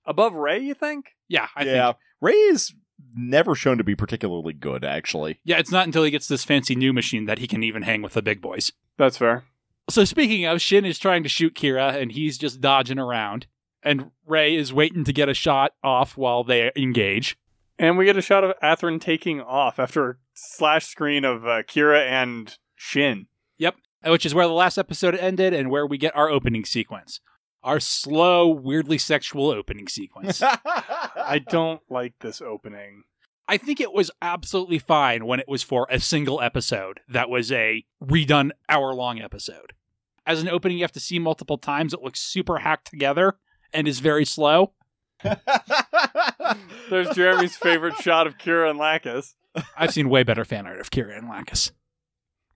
Above 0.05 0.33
Ray, 0.33 0.59
you 0.59 0.73
think? 0.73 1.15
Yeah, 1.27 1.47
I 1.55 1.63
yeah. 1.63 1.85
think. 1.85 1.97
Ray 2.21 2.33
is 2.33 2.73
never 3.15 3.55
shown 3.55 3.77
to 3.77 3.83
be 3.83 3.95
particularly 3.95 4.53
good, 4.53 4.83
actually. 4.83 5.39
Yeah, 5.43 5.59
it's 5.59 5.71
not 5.71 5.85
until 5.85 6.03
he 6.03 6.11
gets 6.11 6.27
this 6.27 6.43
fancy 6.43 6.75
new 6.75 6.93
machine 6.93 7.25
that 7.25 7.39
he 7.39 7.47
can 7.47 7.63
even 7.63 7.83
hang 7.83 8.01
with 8.01 8.13
the 8.13 8.21
big 8.21 8.41
boys. 8.41 8.71
That's 8.97 9.17
fair. 9.17 9.43
So 9.89 10.05
speaking 10.05 10.45
of, 10.45 10.61
Shin 10.61 10.85
is 10.85 10.99
trying 10.99 11.23
to 11.23 11.29
shoot 11.29 11.55
Kira, 11.55 11.95
and 12.01 12.11
he's 12.11 12.37
just 12.37 12.61
dodging 12.61 12.99
around. 12.99 13.47
And 13.81 14.11
Ray 14.25 14.55
is 14.55 14.73
waiting 14.73 15.03
to 15.03 15.13
get 15.13 15.27
a 15.27 15.33
shot 15.33 15.73
off 15.83 16.15
while 16.15 16.43
they 16.43 16.71
engage. 16.75 17.37
And 17.77 17.97
we 17.97 18.05
get 18.05 18.15
a 18.15 18.21
shot 18.21 18.43
of 18.43 18.53
Athrun 18.63 19.01
taking 19.01 19.41
off 19.41 19.79
after 19.79 20.09
a 20.11 20.15
slash 20.33 20.87
screen 20.87 21.25
of 21.25 21.45
uh, 21.45 21.63
Kira 21.63 22.07
and 22.07 22.57
Shin. 22.75 23.27
Yep, 23.57 23.75
which 24.05 24.25
is 24.25 24.33
where 24.33 24.47
the 24.47 24.53
last 24.53 24.77
episode 24.77 25.15
ended 25.15 25.53
and 25.53 25.69
where 25.69 25.85
we 25.85 25.97
get 25.97 26.15
our 26.15 26.29
opening 26.29 26.63
sequence. 26.63 27.19
Our 27.63 27.79
slow, 27.79 28.47
weirdly 28.47 28.97
sexual 28.97 29.49
opening 29.49 29.87
sequence. 29.87 30.41
I 30.65 31.41
don't 31.49 31.81
like 31.89 32.15
this 32.19 32.41
opening. 32.41 33.03
I 33.47 33.57
think 33.57 33.79
it 33.79 33.93
was 33.93 34.11
absolutely 34.21 34.79
fine 34.79 35.25
when 35.25 35.39
it 35.39 35.47
was 35.47 35.63
for 35.63 35.87
a 35.89 35.99
single 35.99 36.41
episode 36.41 37.01
that 37.07 37.29
was 37.29 37.51
a 37.51 37.85
redone 38.03 38.51
hour 38.69 38.93
long 38.93 39.21
episode. 39.21 39.73
As 40.25 40.41
an 40.41 40.47
opening 40.49 40.77
you 40.77 40.83
have 40.83 40.91
to 40.93 40.99
see 40.99 41.19
multiple 41.19 41.57
times, 41.57 41.93
it 41.93 42.01
looks 42.01 42.21
super 42.21 42.59
hacked 42.59 42.89
together 42.89 43.37
and 43.73 43.87
is 43.87 43.99
very 43.99 44.25
slow. 44.25 44.73
There's 46.89 47.09
Jeremy's 47.15 47.55
favorite 47.55 47.95
shot 47.97 48.27
of 48.27 48.37
Kira 48.37 48.69
and 48.69 48.79
Lacus, 48.79 49.35
I've 49.77 49.91
seen 49.93 50.09
way 50.09 50.23
better 50.23 50.45
fan 50.45 50.65
art 50.65 50.79
of 50.79 50.89
Kira 50.89 51.17
and 51.17 51.29
Lacus. 51.29 51.71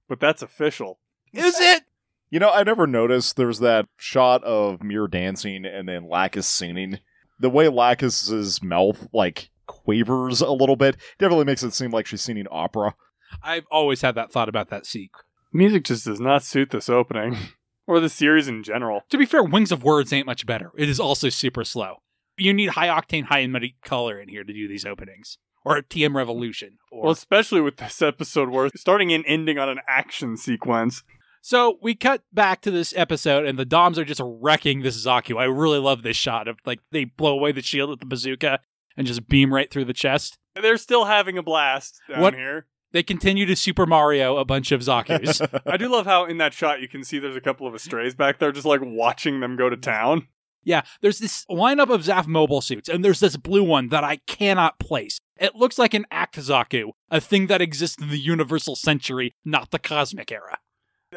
but 0.08 0.20
that's 0.20 0.42
official. 0.42 1.00
Is 1.34 1.60
it? 1.60 1.84
You 2.30 2.40
know, 2.40 2.50
I 2.50 2.64
never 2.64 2.88
noticed 2.88 3.36
there's 3.36 3.60
that 3.60 3.88
shot 3.98 4.44
of 4.44 4.84
Mir 4.84 5.08
dancing 5.08 5.66
and 5.66 5.88
then 5.88 6.10
Lacus 6.10 6.48
singing. 6.48 7.00
The 7.40 7.50
way 7.50 7.70
Lacus's 7.70 8.62
mouth, 8.62 9.08
like, 9.14 9.50
quavers 9.68 10.42
a 10.42 10.52
little 10.52 10.76
bit 10.76 10.98
definitely 11.20 11.46
makes 11.46 11.64
it 11.64 11.74
seem 11.74 11.92
like 11.92 12.06
she's 12.06 12.22
singing 12.22 12.48
opera. 12.50 12.96
I've 13.44 13.66
always 13.72 14.02
had 14.02 14.16
that 14.16 14.32
thought 14.32 14.50
about 14.50 14.70
that 14.70 14.86
sequel. 14.86 15.22
Music 15.54 15.84
just 15.84 16.06
does 16.06 16.20
not 16.20 16.44
suit 16.44 16.72
this 16.72 16.90
opening 16.90 17.38
or 17.88 18.00
the 18.00 18.10
series 18.10 18.48
in 18.48 18.64
general. 18.64 19.02
To 19.10 19.18
be 19.18 19.26
fair, 19.26 19.44
Wings 19.44 19.72
of 19.72 19.84
Words 19.84 20.12
ain't 20.12 20.26
much 20.26 20.46
better. 20.46 20.72
It 20.78 20.90
is 20.90 21.00
also 21.00 21.30
super 21.30 21.64
slow. 21.64 21.98
You 22.38 22.54
need 22.54 22.70
high 22.70 22.88
octane, 22.88 23.26
high 23.26 23.40
and 23.40 23.54
muddy 23.54 23.76
color 23.84 24.20
in 24.20 24.30
here 24.30 24.44
to 24.44 24.54
do 24.54 24.68
these 24.68 24.86
openings. 24.86 25.38
Or 25.66 25.82
TM 25.82 26.16
Revolution. 26.16 26.78
Or 26.92 27.04
Well, 27.04 27.12
especially 27.12 27.62
with 27.62 27.78
this 27.78 28.02
episode 28.02 28.50
where 28.50 28.70
starting 28.76 29.12
and 29.12 29.26
ending 29.28 29.58
on 29.58 29.70
an 29.70 29.80
action 29.88 30.38
sequence. 30.38 31.04
So 31.48 31.78
we 31.82 31.96
cut 31.96 32.24
back 32.34 32.60
to 32.64 32.72
this 32.72 32.94
episode, 32.98 33.46
and 33.46 33.58
the 33.58 33.64
Doms 33.64 33.98
are 33.98 34.04
just 34.04 34.20
wrecking 34.22 34.82
this 34.82 35.06
Zaku. 35.06 35.40
I 35.40 35.46
really 35.46 35.80
love 35.80 36.04
this 36.04 36.18
shot 36.18 36.46
of 36.50 36.58
like 36.66 36.82
they 36.92 37.06
blow 37.06 37.32
away 37.32 37.54
the 37.54 37.62
shield 37.62 37.90
with 37.90 38.02
the 38.02 38.06
bazooka 38.06 38.60
and 38.98 39.08
just 39.08 39.30
beam 39.30 39.54
right 39.54 39.72
through 39.72 39.86
the 39.86 39.94
chest. 39.94 40.38
They're 40.62 40.76
still 40.76 41.06
having 41.06 41.38
a 41.38 41.42
blast 41.42 42.02
down 42.10 42.20
What- 42.20 42.34
here. 42.34 42.68
They 42.92 43.02
continue 43.02 43.46
to 43.46 43.56
Super 43.56 43.86
Mario 43.86 44.36
a 44.36 44.44
bunch 44.44 44.74
of 44.74 44.82
Zaku's. 44.82 45.42
I 45.66 45.78
do 45.78 45.88
love 45.88 46.06
how 46.06 46.26
in 46.26 46.38
that 46.40 46.54
shot 46.54 46.82
you 46.82 46.90
can 46.90 47.06
see 47.06 47.18
there's 47.18 47.38
a 47.38 47.42
couple 47.42 47.66
of 47.66 47.74
Astrays 47.74 48.14
back 48.14 48.40
there 48.40 48.52
just 48.52 48.66
like 48.66 48.82
watching 48.84 49.40
them 49.40 49.56
go 49.56 49.70
to 49.70 49.78
town. 49.78 50.28
yeah, 50.66 50.82
there's 51.00 51.20
this 51.20 51.46
lineup 51.50 51.90
of 51.90 52.02
Zaft 52.02 52.28
mobile 52.28 52.60
suits, 52.60 52.90
and 52.90 53.06
there's 53.06 53.22
this 53.22 53.38
blue 53.38 53.64
one 53.64 53.88
that 53.88 54.04
I 54.04 54.18
cannot 54.28 54.80
place. 54.80 55.18
It 55.40 55.56
looks 55.56 55.80
like 55.80 55.94
an 55.94 56.06
Act 56.12 56.36
Zaku, 56.38 56.92
a 57.10 57.22
thing 57.22 57.48
that 57.48 57.62
exists 57.62 58.02
in 58.02 58.10
the 58.10 58.20
Universal 58.20 58.76
Century, 58.76 59.34
not 59.46 59.72
the 59.72 59.80
Cosmic 59.80 60.30
Era. 60.30 60.58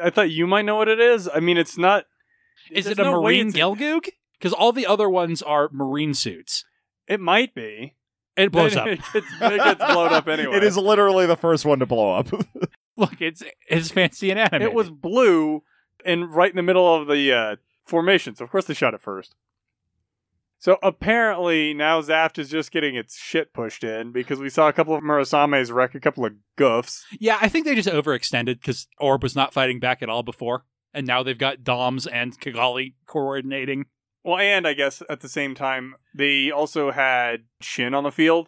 I 0.01 0.09
thought 0.09 0.31
you 0.31 0.47
might 0.47 0.65
know 0.65 0.75
what 0.75 0.87
it 0.87 0.99
is. 0.99 1.29
I 1.33 1.39
mean, 1.39 1.57
it's 1.57 1.77
not. 1.77 2.05
Is 2.69 2.87
it 2.87 2.99
a 2.99 3.03
no 3.03 3.21
Marine 3.21 3.49
it's- 3.49 3.61
Gelgoog? 3.61 4.07
Because 4.37 4.53
all 4.53 4.71
the 4.71 4.87
other 4.87 5.07
ones 5.09 5.41
are 5.43 5.69
Marine 5.71 6.13
suits. 6.13 6.65
It 7.07 7.19
might 7.19 7.53
be. 7.53 7.95
It 8.37 8.51
blows 8.51 8.75
up. 8.75 8.87
It 8.89 8.99
gets, 9.13 9.27
it 9.41 9.57
gets 9.57 9.79
blown 9.79 10.13
up 10.13 10.27
anyway. 10.27 10.57
It 10.57 10.63
is 10.63 10.77
literally 10.77 11.27
the 11.27 11.35
first 11.35 11.65
one 11.65 11.79
to 11.79 11.85
blow 11.85 12.13
up. 12.15 12.31
Look, 12.97 13.21
it's 13.21 13.43
it's 13.67 13.91
fancy 13.91 14.31
and 14.31 14.39
animated. 14.39 14.63
It 14.63 14.73
was 14.73 14.89
blue 14.89 15.63
and 16.05 16.33
right 16.33 16.49
in 16.49 16.55
the 16.55 16.63
middle 16.63 16.95
of 16.95 17.07
the 17.07 17.31
uh, 17.33 17.55
formation. 17.85 18.35
So 18.35 18.45
of 18.45 18.51
course 18.51 18.65
they 18.65 18.73
shot 18.73 18.93
it 18.93 19.01
first. 19.01 19.35
So 20.61 20.77
apparently 20.83 21.73
now 21.73 22.01
Zaft 22.01 22.37
is 22.37 22.47
just 22.47 22.71
getting 22.71 22.93
its 22.95 23.17
shit 23.17 23.51
pushed 23.51 23.83
in 23.83 24.11
because 24.11 24.37
we 24.37 24.51
saw 24.51 24.67
a 24.67 24.73
couple 24.73 24.93
of 24.93 25.01
Murasames 25.01 25.73
wreck 25.73 25.95
a 25.95 25.99
couple 25.99 26.23
of 26.23 26.33
goofs. 26.55 27.01
Yeah, 27.19 27.39
I 27.41 27.49
think 27.49 27.65
they 27.65 27.73
just 27.73 27.89
overextended 27.89 28.61
because 28.61 28.87
Orb 28.99 29.23
was 29.23 29.35
not 29.35 29.55
fighting 29.55 29.79
back 29.79 30.03
at 30.03 30.09
all 30.09 30.21
before, 30.21 30.65
and 30.93 31.07
now 31.07 31.23
they've 31.23 31.35
got 31.35 31.63
Doms 31.63 32.05
and 32.05 32.39
Cagalli 32.39 32.93
coordinating. 33.07 33.87
Well, 34.23 34.37
and 34.37 34.67
I 34.67 34.73
guess 34.73 35.01
at 35.09 35.21
the 35.21 35.29
same 35.29 35.55
time 35.55 35.95
they 36.13 36.51
also 36.51 36.91
had 36.91 37.45
Shin 37.59 37.95
on 37.95 38.03
the 38.03 38.11
field, 38.11 38.47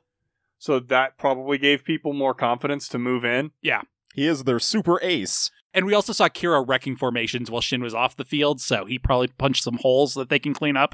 so 0.59 0.79
that 0.79 1.17
probably 1.17 1.57
gave 1.57 1.83
people 1.83 2.13
more 2.13 2.35
confidence 2.35 2.87
to 2.89 2.99
move 2.99 3.25
in. 3.25 3.49
Yeah, 3.63 3.81
he 4.13 4.27
is 4.27 4.43
their 4.43 4.59
super 4.59 5.01
ace. 5.01 5.49
And 5.73 5.87
we 5.87 5.95
also 5.95 6.13
saw 6.13 6.27
Kira 6.27 6.63
wrecking 6.63 6.95
formations 6.95 7.49
while 7.49 7.61
Shin 7.61 7.81
was 7.81 7.95
off 7.95 8.15
the 8.15 8.23
field, 8.23 8.61
so 8.61 8.85
he 8.85 8.99
probably 8.99 9.29
punched 9.29 9.63
some 9.63 9.79
holes 9.81 10.13
that 10.13 10.29
they 10.29 10.37
can 10.37 10.53
clean 10.53 10.77
up. 10.77 10.93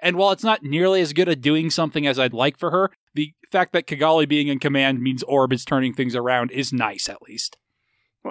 And 0.00 0.16
while 0.16 0.30
it's 0.30 0.44
not 0.44 0.62
nearly 0.62 1.00
as 1.00 1.12
good 1.12 1.28
at 1.28 1.40
doing 1.40 1.70
something 1.70 2.06
as 2.06 2.18
I'd 2.18 2.34
like 2.34 2.58
for 2.58 2.70
her, 2.70 2.90
the 3.14 3.32
fact 3.50 3.72
that 3.72 3.86
Cagalli 3.86 4.28
being 4.28 4.48
in 4.48 4.58
command 4.58 5.00
means 5.00 5.22
Orb 5.22 5.52
is 5.52 5.64
turning 5.64 5.94
things 5.94 6.14
around 6.14 6.50
is 6.50 6.72
nice, 6.72 7.08
at 7.08 7.22
least. 7.22 7.56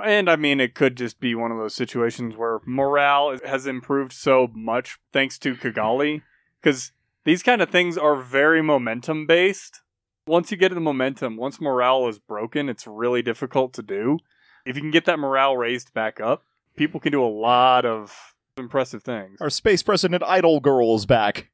And 0.03 0.29
I 0.29 0.35
mean, 0.35 0.59
it 0.59 0.75
could 0.75 0.97
just 0.97 1.19
be 1.19 1.35
one 1.35 1.51
of 1.51 1.57
those 1.57 1.73
situations 1.73 2.35
where 2.35 2.59
morale 2.65 3.37
has 3.45 3.65
improved 3.65 4.13
so 4.13 4.49
much 4.53 4.97
thanks 5.13 5.39
to 5.39 5.55
Cagalli. 5.55 6.21
Because 6.61 6.91
these 7.23 7.43
kind 7.43 7.61
of 7.61 7.69
things 7.69 7.97
are 7.97 8.15
very 8.15 8.61
momentum 8.61 9.25
based. 9.25 9.81
Once 10.27 10.51
you 10.51 10.57
get 10.57 10.73
the 10.73 10.79
momentum, 10.79 11.37
once 11.37 11.61
morale 11.61 12.07
is 12.07 12.19
broken, 12.19 12.67
it's 12.67 12.87
really 12.87 13.21
difficult 13.21 13.73
to 13.73 13.83
do. 13.83 14.19
If 14.65 14.75
you 14.75 14.81
can 14.81 14.91
get 14.91 15.05
that 15.05 15.19
morale 15.19 15.55
raised 15.55 15.93
back 15.93 16.19
up, 16.19 16.43
people 16.75 16.99
can 16.99 17.11
do 17.11 17.23
a 17.23 17.29
lot 17.29 17.85
of 17.85 18.35
impressive 18.57 19.03
things. 19.03 19.39
Our 19.39 19.49
space 19.49 19.83
president 19.83 20.23
idol 20.23 20.59
girl 20.59 20.95
is 20.95 21.05
back. 21.05 21.51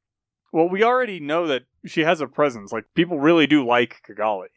Well, 0.52 0.70
we 0.70 0.84
already 0.84 1.20
know 1.20 1.48
that 1.48 1.64
she 1.86 2.02
has 2.02 2.22
a 2.22 2.28
presence. 2.28 2.72
Like, 2.72 2.86
people 2.94 3.20
really 3.20 3.48
do 3.48 3.66
like 3.66 4.02
Cagalli. 4.08 4.48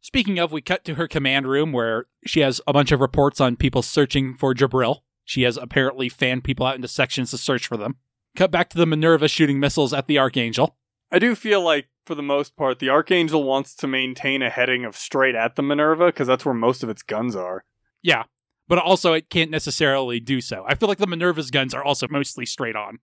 Speaking 0.00 0.38
of, 0.38 0.52
we 0.52 0.60
cut 0.60 0.84
to 0.84 0.96
her 0.96 1.08
command 1.08 1.46
room 1.46 1.72
where 1.72 2.06
she 2.26 2.40
has 2.40 2.60
a 2.66 2.72
bunch 2.72 2.92
of 2.92 3.00
reports 3.00 3.40
on 3.40 3.56
people 3.56 3.80
searching 3.80 4.36
for 4.36 4.54
Djibril. 4.54 5.00
She 5.24 5.42
has 5.42 5.56
apparently 5.56 6.08
fanned 6.08 6.44
people 6.44 6.66
out 6.66 6.76
into 6.76 6.88
sections 6.88 7.30
to 7.30 7.38
search 7.38 7.66
for 7.66 7.76
them. 7.76 7.96
Cut 8.36 8.50
back 8.50 8.68
to 8.70 8.76
the 8.76 8.86
Minerva 8.86 9.28
shooting 9.28 9.58
missiles 9.58 9.94
at 9.94 10.06
the 10.06 10.18
Archangel. 10.18 10.76
I 11.10 11.18
do 11.18 11.34
feel 11.34 11.62
like, 11.62 11.88
for 12.04 12.14
the 12.14 12.22
most 12.22 12.56
part, 12.56 12.80
the 12.80 12.90
Archangel 12.90 13.44
wants 13.44 13.74
to 13.76 13.86
maintain 13.86 14.42
a 14.42 14.50
heading 14.50 14.84
of 14.84 14.96
straight 14.96 15.34
at 15.34 15.56
the 15.56 15.62
Minerva 15.62 16.06
because 16.06 16.26
that's 16.26 16.44
where 16.44 16.52
most 16.52 16.82
of 16.82 16.90
its 16.90 17.02
guns 17.02 17.34
are. 17.34 17.64
Yeah, 18.02 18.24
but 18.68 18.78
also 18.78 19.12
it 19.12 19.30
can't 19.30 19.50
necessarily 19.50 20.20
do 20.20 20.40
so. 20.40 20.64
I 20.68 20.74
feel 20.74 20.88
like 20.88 20.98
the 20.98 21.06
Minerva's 21.06 21.50
guns 21.50 21.72
are 21.72 21.84
also 21.84 22.06
mostly 22.10 22.44
straight 22.44 22.76
on. 22.76 22.98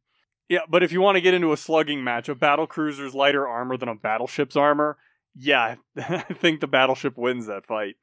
Yeah, 0.52 0.60
but 0.68 0.84
if 0.84 0.92
you 0.92 1.00
want 1.00 1.16
to 1.16 1.22
get 1.22 1.34
into 1.34 1.54
a 1.54 1.58
slugging 1.58 2.04
match, 2.04 2.28
a 2.28 2.36
battle 2.36 2.68
cruiser's 2.68 3.16
lighter 3.16 3.48
armor 3.48 3.78
than 3.78 3.88
a 3.88 3.96
battleship's 3.96 4.58
armor, 4.58 4.98
yeah, 5.34 5.76
I 5.98 6.24
think 6.24 6.60
the 6.60 6.68
battleship 6.68 7.18
wins 7.18 7.48
that 7.48 7.66
fight. 7.66 7.96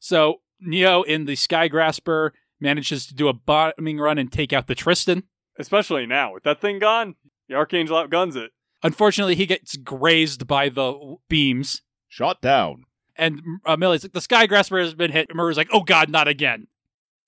So 0.00 0.40
Neo 0.58 1.02
in 1.02 1.26
the 1.26 1.34
Skygrasper 1.34 2.30
manages 2.58 3.06
to 3.08 3.14
do 3.14 3.28
a 3.28 3.34
bombing 3.34 3.98
run 3.98 4.16
and 4.16 4.32
take 4.32 4.54
out 4.54 4.68
the 4.68 4.74
Tristan. 4.74 5.24
Especially 5.58 6.06
now. 6.06 6.32
With 6.32 6.44
that 6.44 6.62
thing 6.62 6.78
gone, 6.78 7.14
the 7.50 7.56
Archangel 7.56 7.98
outguns 7.98 8.36
it. 8.36 8.52
Unfortunately, 8.82 9.34
he 9.34 9.44
gets 9.44 9.76
grazed 9.76 10.46
by 10.46 10.70
the 10.70 11.16
beams. 11.28 11.82
Shot 12.08 12.40
down. 12.40 12.84
And 13.16 13.42
uh, 13.66 13.76
Millie's 13.76 14.02
like, 14.02 14.14
the 14.14 14.20
Skygrasper 14.20 14.82
has 14.82 14.94
been 14.94 15.12
hit. 15.12 15.34
Murrue's 15.34 15.58
like, 15.58 15.68
oh 15.70 15.82
god, 15.82 16.08
not 16.08 16.26
again. 16.26 16.68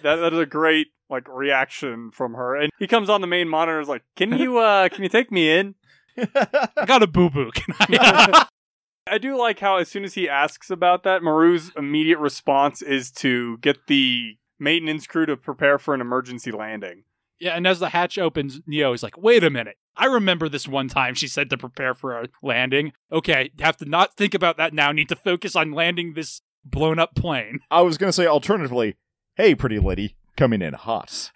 That, 0.03 0.17
that 0.17 0.33
is 0.33 0.39
a 0.39 0.47
great 0.47 0.89
like 1.11 1.29
reaction 1.29 2.11
from 2.11 2.35
her. 2.35 2.57
And 2.57 2.71
he 2.79 2.87
comes 2.87 3.09
on 3.09 3.21
the 3.21 3.27
main 3.27 3.49
monitor 3.49 3.79
and 3.79 3.83
is 3.83 3.89
like, 3.89 4.03
Can 4.17 4.37
you 4.39 4.59
uh 4.59 4.89
can 4.89 5.03
you 5.03 5.09
take 5.09 5.31
me 5.31 5.51
in? 5.51 5.75
I 6.17 6.85
got 6.87 7.03
a 7.03 7.07
boo 7.07 7.31
boo. 7.31 7.51
Can 7.53 7.75
I? 7.81 8.47
I 9.07 9.19
do 9.19 9.37
like 9.39 9.59
how 9.61 9.77
as 9.77 9.89
soon 9.89 10.05
as 10.05 10.15
he 10.15 10.29
asks 10.29 10.71
about 10.71 11.03
that, 11.03 11.23
Murrue's 11.23 11.71
immediate 11.77 12.19
response 12.19 12.81
is 12.81 13.11
to 13.13 13.59
get 13.59 13.87
the 13.87 14.39
maintenance 14.59 15.07
crew 15.07 15.27
to 15.27 15.37
prepare 15.37 15.79
for 15.79 15.93
an 15.95 16.01
emergency 16.01 16.51
landing. 16.51 17.05
yeah, 17.39 17.55
and 17.55 17.67
as 17.67 17.81
the 17.81 17.91
hatch 17.91 18.17
opens, 18.17 18.61
Neo 18.67 18.93
is 18.95 19.03
like, 19.03 19.19
wait 19.19 19.45
a 19.45 19.51
minute. 19.51 19.77
I 19.97 20.07
remember 20.07 20.49
this 20.49 20.67
one 20.67 20.89
time 20.89 21.15
she 21.15 21.29
said 21.29 21.51
to 21.51 21.59
prepare 21.59 21.93
for 21.93 22.19
a 22.19 22.29
landing. 22.43 22.93
Okay, 23.13 23.51
have 23.61 23.77
to 23.79 23.85
not 23.85 24.17
think 24.17 24.33
about 24.33 24.57
that 24.57 24.73
now. 24.73 24.91
Need 24.91 25.11
to 25.11 25.17
focus 25.17 25.55
on 25.55 25.73
landing 25.73 26.15
this 26.15 26.41
blown 26.65 26.99
up 26.99 27.15
plane. 27.15 27.59
I 27.71 27.83
was 27.83 27.99
going 27.99 28.09
to 28.09 28.13
say 28.13 28.27
alternatively, 28.27 28.97
hey, 29.37 29.55
pretty 29.55 29.79
lady, 29.79 30.17
coming 30.37 30.63
in 30.63 30.75
hot. 30.75 31.31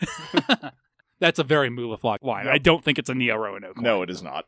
That's 1.20 1.38
a 1.38 1.44
very 1.44 1.68
Mu 1.70 1.88
La 1.90 1.96
Flaga 1.96 2.24
line. 2.26 2.44
Yep. 2.46 2.54
I 2.54 2.58
don't 2.58 2.84
think 2.84 2.98
it's 2.98 3.10
a 3.10 3.14
Neo 3.14 3.36
Roanoke. 3.36 3.80
No, 3.80 4.02
it 4.02 4.10
is 4.10 4.22
not. 4.22 4.44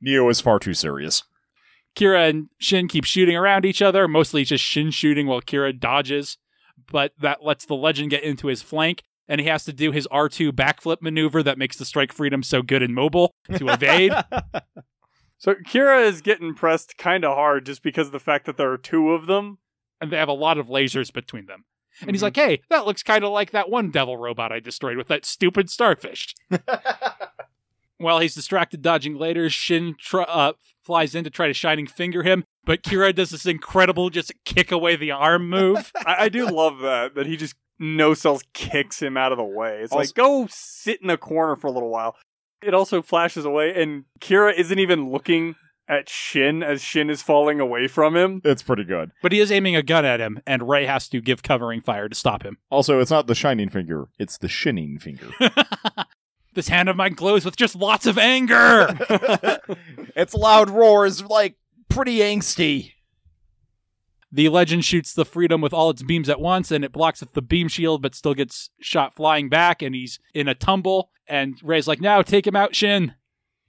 Neo 0.00 0.28
is 0.28 0.40
far 0.40 0.58
too 0.58 0.74
serious. 0.74 1.22
Kira 1.94 2.28
and 2.28 2.48
Shin 2.58 2.88
keep 2.88 3.04
shooting 3.04 3.36
around 3.36 3.64
each 3.64 3.82
other, 3.82 4.08
mostly 4.08 4.44
just 4.44 4.64
Shin 4.64 4.90
shooting 4.90 5.26
while 5.26 5.40
Kira 5.40 5.78
dodges, 5.78 6.38
but 6.90 7.12
that 7.20 7.44
lets 7.44 7.66
the 7.66 7.74
legend 7.74 8.10
get 8.10 8.24
into 8.24 8.48
his 8.48 8.62
flank, 8.62 9.02
and 9.28 9.40
he 9.40 9.46
has 9.46 9.64
to 9.66 9.72
do 9.72 9.92
his 9.92 10.08
R2 10.08 10.50
backflip 10.52 11.02
maneuver 11.02 11.42
that 11.42 11.58
makes 11.58 11.76
the 11.76 11.84
Strike 11.84 12.12
Freedom 12.12 12.42
so 12.42 12.62
good 12.62 12.82
and 12.82 12.94
mobile 12.94 13.32
to 13.56 13.68
evade. 13.68 14.12
So 15.38 15.54
Kira 15.56 16.04
is 16.06 16.20
getting 16.20 16.54
pressed 16.54 16.96
kind 16.96 17.24
of 17.24 17.34
hard 17.34 17.66
just 17.66 17.82
because 17.82 18.06
of 18.06 18.12
the 18.12 18.20
fact 18.20 18.46
that 18.46 18.56
there 18.56 18.70
are 18.70 18.78
two 18.78 19.10
of 19.10 19.26
them. 19.26 19.58
and 20.00 20.12
they 20.12 20.16
have 20.16 20.28
a 20.28 20.32
lot 20.32 20.56
of 20.56 20.68
lasers 20.68 21.12
between 21.12 21.46
them. 21.46 21.64
And 22.00 22.10
he's 22.10 22.20
Mhm. 22.20 22.24
like, 22.24 22.36
hey, 22.36 22.60
that 22.70 22.86
looks 22.86 23.02
kind 23.02 23.22
of 23.24 23.30
like 23.30 23.50
that 23.52 23.68
one 23.70 23.90
devil 23.90 24.16
robot 24.16 24.50
I 24.52 24.60
destroyed 24.60 24.96
with 24.96 25.08
that 25.08 25.24
stupid 25.24 25.70
starfish. 25.70 26.34
While 27.98 28.18
he's 28.18 28.34
distracted 28.34 28.82
dodging 28.82 29.16
later, 29.16 29.48
Shin 29.48 29.94
tr- 29.98 30.22
uh, 30.26 30.54
flies 30.84 31.14
in 31.14 31.22
to 31.22 31.30
try 31.30 31.46
to 31.46 31.54
Shining 31.54 31.86
Finger 31.86 32.24
him, 32.24 32.42
but 32.64 32.82
Kira 32.82 33.14
does 33.14 33.30
this 33.30 33.46
incredible 33.46 34.10
just 34.10 34.32
kick 34.44 34.72
away 34.72 34.96
the 34.96 35.12
arm 35.12 35.48
move. 35.48 35.92
I, 36.06 36.24
I 36.24 36.28
do 36.28 36.46
love 36.48 36.80
that 36.80 37.14
that 37.14 37.26
he 37.26 37.36
just 37.36 37.54
no 37.78 38.12
cells 38.14 38.42
kicks 38.54 39.00
him 39.00 39.16
out 39.16 39.30
of 39.30 39.38
the 39.38 39.44
way. 39.44 39.80
It's 39.82 39.92
Also- 39.92 40.00
like 40.02 40.14
go 40.14 40.48
sit 40.50 41.00
in 41.00 41.10
a 41.10 41.16
corner 41.16 41.54
for 41.54 41.68
a 41.68 41.70
little 41.70 41.90
while. 41.90 42.16
It 42.60 42.74
also 42.74 43.02
flashes 43.02 43.44
away, 43.44 43.80
and 43.80 44.04
Kira 44.20 44.52
isn't 44.56 44.78
even 44.78 45.10
looking 45.10 45.54
at 45.88 46.08
Shin 46.08 46.62
as 46.62 46.80
Shin 46.82 47.10
is 47.10 47.22
falling 47.22 47.60
away 47.60 47.86
from 47.88 48.16
him. 48.16 48.40
It's 48.44 48.62
pretty 48.62 48.84
good. 48.84 49.10
but 49.22 49.32
he 49.32 49.40
is 49.40 49.52
aiming 49.52 49.76
a 49.76 49.82
gun 49.82 50.04
at 50.04 50.20
him, 50.20 50.40
and 50.46 50.68
Ray 50.68 50.86
has 50.86 51.08
to 51.08 51.20
give 51.20 51.42
covering 51.42 51.80
fire 51.80 52.08
to 52.08 52.14
stop 52.14 52.42
him. 52.42 52.58
Also, 52.70 53.00
it's 53.00 53.10
not 53.10 53.26
the 53.26 53.34
shining 53.34 53.68
finger, 53.68 54.08
it's 54.18 54.38
the 54.38 54.48
shinning 54.48 54.98
finger. 54.98 55.28
this 56.54 56.68
hand 56.68 56.88
of 56.88 56.96
mine 56.96 57.14
glows 57.14 57.44
with 57.44 57.56
just 57.56 57.74
lots 57.74 58.06
of 58.06 58.18
anger. 58.18 58.96
its 60.16 60.34
loud 60.34 60.70
roar 60.70 61.06
is 61.06 61.22
like 61.24 61.56
pretty 61.88 62.18
angsty. 62.18 62.92
The 64.34 64.48
legend 64.48 64.84
shoots 64.84 65.12
the 65.12 65.26
freedom 65.26 65.60
with 65.60 65.74
all 65.74 65.90
its 65.90 66.02
beams 66.02 66.30
at 66.30 66.40
once, 66.40 66.70
and 66.70 66.84
it 66.84 66.92
blocks 66.92 67.20
with 67.20 67.34
the 67.34 67.42
beam 67.42 67.68
shield, 67.68 68.00
but 68.00 68.14
still 68.14 68.32
gets 68.32 68.70
shot 68.80 69.14
flying 69.14 69.50
back, 69.50 69.82
and 69.82 69.94
he's 69.94 70.18
in 70.32 70.48
a 70.48 70.54
tumble. 70.54 71.10
And 71.26 71.58
Ray's 71.62 71.86
like, 71.86 72.00
"Now 72.00 72.22
take 72.22 72.46
him 72.46 72.56
out, 72.56 72.74
Shin." 72.74 73.14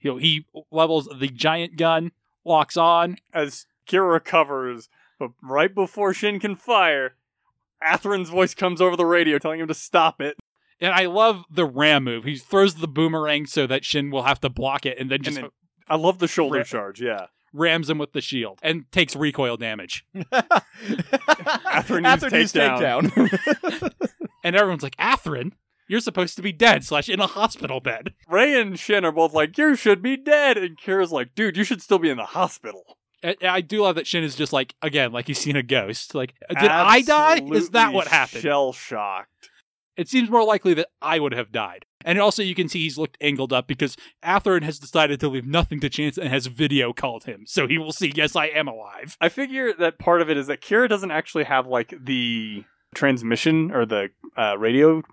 You 0.03 0.11
know, 0.11 0.17
he 0.17 0.45
levels 0.71 1.07
the 1.19 1.27
giant 1.27 1.77
gun, 1.77 2.11
locks 2.45 2.77
on. 2.77 3.17
as 3.33 3.65
Kira 3.89 4.11
recovers, 4.13 4.89
but 5.19 5.31
right 5.41 5.73
before 5.73 6.13
Shin 6.13 6.39
can 6.39 6.55
fire, 6.55 7.15
Athrun's 7.83 8.29
voice 8.29 8.53
comes 8.53 8.81
over 8.81 8.95
the 8.95 9.05
radio 9.05 9.39
telling 9.39 9.59
him 9.59 9.67
to 9.67 9.73
stop 9.73 10.21
it. 10.21 10.37
And 10.79 10.91
I 10.93 11.05
love 11.05 11.43
the 11.49 11.65
ram 11.65 12.03
move. 12.03 12.25
He 12.25 12.35
throws 12.37 12.75
the 12.75 12.87
boomerang 12.87 13.45
so 13.45 13.65
that 13.67 13.85
Shin 13.85 14.11
will 14.11 14.23
have 14.23 14.39
to 14.41 14.49
block 14.49 14.85
it 14.85 14.99
and 14.99 15.09
then 15.09 15.21
just 15.21 15.39
then- 15.39 15.49
I 15.87 15.95
love 15.95 16.19
the 16.19 16.27
shoulder 16.27 16.59
Ra- 16.59 16.63
charge, 16.63 17.01
yeah. 17.01 17.27
rams 17.53 17.89
him 17.89 17.97
with 17.97 18.13
the 18.13 18.21
shield 18.21 18.59
and 18.63 18.89
takes 18.91 19.15
recoil 19.15 19.57
damage. 19.57 20.05
Athrun 20.15 22.03
used 22.11 22.23
Athrun 22.23 22.31
used 22.39 22.55
takedown. 22.55 23.01
takedown. 23.09 23.91
And 24.45 24.57
everyone's 24.57 24.83
like, 24.83 24.97
Athrun, 24.97 25.53
you're 25.87 25.99
supposed 25.99 26.35
to 26.37 26.41
be 26.41 26.51
dead, 26.51 26.83
slash 26.83 27.09
in 27.09 27.19
a 27.19 27.27
hospital 27.27 27.79
bed. 27.79 28.13
Ray 28.29 28.59
and 28.59 28.79
Shin 28.79 29.05
are 29.05 29.11
both 29.11 29.33
like, 29.33 29.57
You 29.57 29.75
should 29.75 30.01
be 30.01 30.17
dead. 30.17 30.57
And 30.57 30.77
Kira's 30.77 31.11
like, 31.11 31.35
Dude, 31.35 31.57
you 31.57 31.63
should 31.63 31.81
still 31.81 31.99
be 31.99 32.09
in 32.09 32.17
the 32.17 32.25
hospital. 32.25 32.97
I, 33.23 33.35
I 33.41 33.61
do 33.61 33.83
love 33.83 33.95
that 33.95 34.07
Shin 34.07 34.23
is 34.23 34.35
just 34.35 34.53
like, 34.53 34.75
again, 34.81 35.11
like 35.11 35.27
he's 35.27 35.39
seen 35.39 35.55
a 35.55 35.63
ghost. 35.63 36.13
Like, 36.13 36.35
did 36.49 36.69
I 36.69 37.01
die? 37.01 37.41
Is 37.53 37.69
that 37.69 37.93
what 37.93 38.07
happened? 38.07 38.41
Shell 38.41 38.73
shocked. 38.73 39.49
It 39.95 40.09
seems 40.09 40.29
more 40.29 40.43
likely 40.43 40.73
that 40.73 40.89
I 41.01 41.19
would 41.19 41.33
have 41.33 41.51
died. 41.51 41.85
And 42.03 42.19
also, 42.19 42.41
you 42.43 42.55
can 42.55 42.67
see 42.67 42.79
he's 42.79 42.97
looked 42.97 43.17
angled 43.21 43.53
up 43.53 43.67
because 43.67 43.95
Athrun 44.23 44.63
has 44.63 44.79
decided 44.79 45.19
to 45.21 45.29
leave 45.29 45.45
nothing 45.45 45.79
to 45.81 45.89
chance 45.89 46.17
and 46.17 46.29
has 46.29 46.47
video 46.47 46.91
called 46.91 47.23
him. 47.25 47.43
So 47.45 47.67
he 47.67 47.77
will 47.77 47.93
see, 47.93 48.11
yes, 48.13 48.35
I 48.35 48.47
am 48.47 48.67
alive. 48.67 49.15
I 49.21 49.29
figure 49.29 49.71
that 49.73 49.99
part 49.99 50.21
of 50.21 50.29
it 50.29 50.35
is 50.35 50.47
that 50.47 50.61
Kira 50.61 50.89
doesn't 50.89 51.11
actually 51.11 51.45
have 51.45 51.67
like 51.67 51.93
the 51.97 52.65
transmission 52.93 53.71
or 53.71 53.85
the 53.85 54.09
uh, 54.35 54.57
radio 54.57 55.03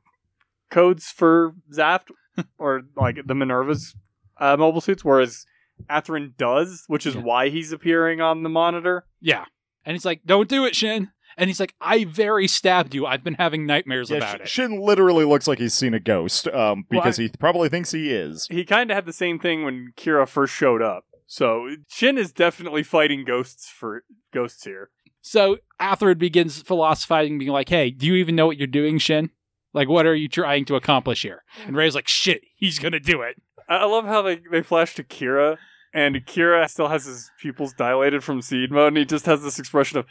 codes 0.70 1.10
for 1.10 1.54
Zaft 1.74 2.10
or 2.58 2.82
like 2.96 3.18
the 3.26 3.34
Minerva's 3.34 3.94
uh, 4.38 4.56
mobile 4.56 4.80
suits, 4.80 5.04
whereas 5.04 5.44
Athrun 5.90 6.36
does, 6.36 6.84
which 6.86 7.06
is 7.06 7.14
Yeah. 7.14 7.22
why 7.22 7.48
he's 7.48 7.72
appearing 7.72 8.20
on 8.20 8.42
the 8.42 8.48
monitor. 8.48 9.04
Yeah. 9.20 9.44
And 9.84 9.94
he's 9.94 10.04
like, 10.04 10.20
don't 10.26 10.48
do 10.48 10.64
it, 10.64 10.74
Shin. 10.76 11.10
And 11.36 11.48
he's 11.48 11.60
like, 11.60 11.74
I 11.80 12.04
very 12.04 12.46
stabbed 12.48 12.94
you. 12.94 13.06
I've 13.06 13.24
been 13.24 13.34
having 13.34 13.64
nightmares 13.64 14.10
Yeah, 14.10 14.18
about 14.18 14.38
Sh- 14.38 14.40
it. 14.42 14.48
Shin 14.48 14.80
literally 14.80 15.24
looks 15.24 15.46
like 15.46 15.58
he's 15.58 15.74
seen 15.74 15.94
a 15.94 16.00
ghost, 16.00 16.48
um, 16.48 16.84
Well, 16.90 17.00
because 17.00 17.18
I- 17.18 17.22
he 17.24 17.28
probably 17.38 17.68
thinks 17.68 17.92
he 17.92 18.10
is. 18.10 18.46
He 18.50 18.64
kind 18.64 18.90
of 18.90 18.94
had 18.94 19.06
the 19.06 19.12
same 19.12 19.38
thing 19.38 19.64
when 19.64 19.92
Kira 19.96 20.28
first 20.28 20.52
showed 20.54 20.82
up. 20.82 21.04
So 21.26 21.76
Shin 21.88 22.18
is 22.18 22.32
definitely 22.32 22.82
fighting 22.82 23.24
ghosts 23.24 23.68
for 23.68 24.02
ghosts 24.34 24.64
here. 24.64 24.90
So 25.22 25.58
Athrun 25.80 26.18
begins 26.18 26.60
philosophizing, 26.62 27.38
being 27.38 27.52
like, 27.52 27.68
hey, 27.68 27.90
do 27.90 28.06
you 28.06 28.14
even 28.14 28.34
know 28.34 28.46
what 28.46 28.56
you're 28.58 28.66
doing, 28.66 28.98
Shin? 28.98 29.30
Like, 29.72 29.88
what 29.88 30.06
are 30.06 30.14
you 30.14 30.28
trying 30.28 30.64
to 30.66 30.76
accomplish 30.76 31.22
here? 31.22 31.44
And 31.66 31.76
Ray's 31.76 31.94
like, 31.94 32.08
shit, 32.08 32.42
he's 32.56 32.78
going 32.78 32.92
to 32.92 33.00
do 33.00 33.22
it. 33.22 33.40
I 33.68 33.76
I 33.76 33.84
love 33.84 34.04
how 34.04 34.22
they, 34.22 34.40
they 34.50 34.62
flash 34.62 34.94
to 34.96 35.04
Kira, 35.04 35.56
and 35.94 36.16
Kira 36.26 36.68
still 36.68 36.88
has 36.88 37.04
his 37.04 37.30
pupils 37.40 37.72
dilated 37.74 38.24
from 38.24 38.42
seed 38.42 38.70
mode, 38.70 38.88
and 38.88 38.96
he 38.96 39.04
just 39.04 39.26
has 39.26 39.42
this 39.42 39.58
expression 39.58 39.98
of, 39.98 40.06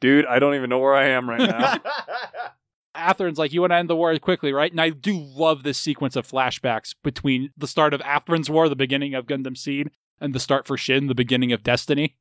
dude, 0.00 0.26
I 0.26 0.38
don't 0.38 0.54
even 0.54 0.70
know 0.70 0.78
where 0.78 0.94
I 0.94 1.08
am 1.08 1.28
right 1.28 1.40
now. 1.40 1.76
Athrun's 2.96 3.38
like, 3.38 3.52
you 3.52 3.60
want 3.60 3.72
to 3.72 3.76
end 3.76 3.90
the 3.90 3.96
war 3.96 4.18
quickly, 4.18 4.52
right? 4.52 4.70
And 4.70 4.80
I 4.80 4.90
do 4.90 5.18
love 5.18 5.62
this 5.62 5.78
sequence 5.78 6.16
of 6.16 6.26
flashbacks 6.26 6.94
between 7.02 7.50
the 7.56 7.66
start 7.66 7.92
of 7.92 8.00
Athrun's 8.00 8.48
war, 8.48 8.68
the 8.70 8.76
beginning 8.76 9.14
of 9.14 9.26
Gundam 9.26 9.56
Seed, 9.56 9.90
and 10.18 10.34
the 10.34 10.40
start 10.40 10.66
for 10.66 10.78
Shin, 10.78 11.06
the 11.06 11.14
beginning 11.14 11.52
of 11.52 11.62
Destiny. 11.62 12.16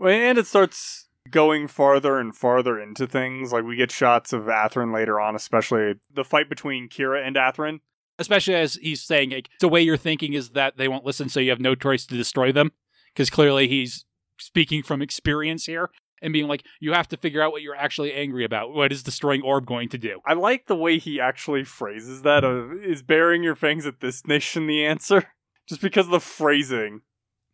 And 0.00 0.38
it 0.38 0.46
starts 0.46 1.08
going 1.30 1.68
farther 1.68 2.18
and 2.18 2.34
farther 2.34 2.80
into 2.80 3.06
things. 3.06 3.52
Like 3.52 3.64
we 3.64 3.76
get 3.76 3.90
shots 3.90 4.32
of 4.32 4.44
Athrun 4.44 4.94
later 4.94 5.20
on, 5.20 5.34
especially 5.34 5.94
the 6.12 6.24
fight 6.24 6.48
between 6.48 6.88
Kira 6.88 7.26
and 7.26 7.36
Athrun. 7.36 7.80
Especially 8.18 8.54
as 8.54 8.74
he's 8.74 9.02
saying, 9.02 9.30
like, 9.30 9.48
the 9.60 9.68
way 9.68 9.80
you're 9.80 9.96
thinking 9.96 10.34
is 10.34 10.50
that 10.50 10.76
they 10.76 10.88
won't 10.88 11.06
listen, 11.06 11.30
so 11.30 11.40
you 11.40 11.48
have 11.48 11.60
no 11.60 11.74
choice 11.74 12.04
to 12.04 12.16
destroy 12.16 12.52
them. 12.52 12.70
Because 13.14 13.30
clearly 13.30 13.66
he's 13.66 14.04
speaking 14.38 14.82
from 14.82 15.00
experience 15.00 15.64
here 15.64 15.90
and 16.22 16.32
being 16.32 16.46
like, 16.46 16.64
you 16.80 16.92
have 16.92 17.08
to 17.08 17.16
figure 17.16 17.42
out 17.42 17.52
what 17.52 17.62
you're 17.62 17.74
actually 17.74 18.12
angry 18.12 18.44
about. 18.44 18.74
What 18.74 18.92
is 18.92 19.02
destroying 19.02 19.42
Orb 19.42 19.66
going 19.66 19.88
to 19.90 19.98
do? 19.98 20.20
I 20.26 20.34
like 20.34 20.66
the 20.66 20.76
way 20.76 20.98
he 20.98 21.20
actually 21.20 21.64
phrases 21.64 22.22
that. 22.22 22.44
Of, 22.44 22.72
is 22.84 23.02
bearing 23.02 23.42
your 23.42 23.56
fangs 23.56 23.86
at 23.86 24.00
this 24.00 24.26
nation 24.26 24.66
the 24.66 24.84
answer? 24.84 25.28
Just 25.68 25.80
because 25.80 26.06
of 26.06 26.12
the 26.12 26.20
phrasing. 26.20 27.02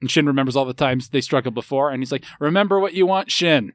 And 0.00 0.10
Shin 0.10 0.26
remembers 0.26 0.56
all 0.56 0.64
the 0.64 0.74
times 0.74 1.08
they 1.08 1.20
struggled 1.20 1.54
before, 1.54 1.90
and 1.90 2.00
he's 2.02 2.12
like, 2.12 2.24
remember 2.38 2.78
what 2.78 2.94
you 2.94 3.06
want, 3.06 3.30
Shin. 3.30 3.72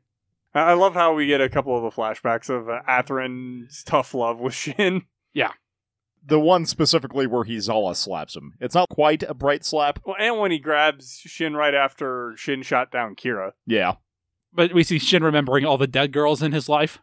I 0.54 0.60
I 0.60 0.74
love 0.74 0.94
how 0.94 1.14
we 1.14 1.28
get 1.28 1.42
a 1.42 1.50
couple 1.50 1.76
of 1.76 1.84
the 1.84 2.02
flashbacks 2.02 2.50
of 2.50 2.70
uh, 2.70 2.82
Athrun's 2.88 3.84
tough 3.84 4.14
love 4.14 4.40
with 4.40 4.54
Shin. 4.56 5.04
Yeah, 5.34 5.52
the 6.26 6.40
one 6.40 6.66
specifically 6.66 7.26
where 7.26 7.44
he 7.44 7.60
Zala 7.60 7.96
slaps 7.96 8.36
him. 8.36 8.54
It's 8.60 8.76
not 8.76 8.90
quite 8.90 9.24
a 9.24 9.34
bright 9.34 9.66
slap. 9.66 10.00
Well, 10.06 10.16
and 10.20 10.40
when 10.40 10.52
he 10.52 10.60
grabs 10.60 11.18
Shin 11.26 11.56
right 11.56 11.74
after 11.74 12.34
Shin 12.38 12.62
shot 12.62 12.92
down 12.92 13.16
Kira. 13.16 13.52
Yeah. 13.66 13.96
But 14.54 14.74
we 14.74 14.84
see 14.84 15.00
Shin 15.00 15.24
remembering 15.24 15.66
all 15.66 15.78
the 15.78 15.88
dead 15.88 16.12
girls 16.12 16.44
in 16.44 16.52
his 16.52 16.68
life. 16.68 17.00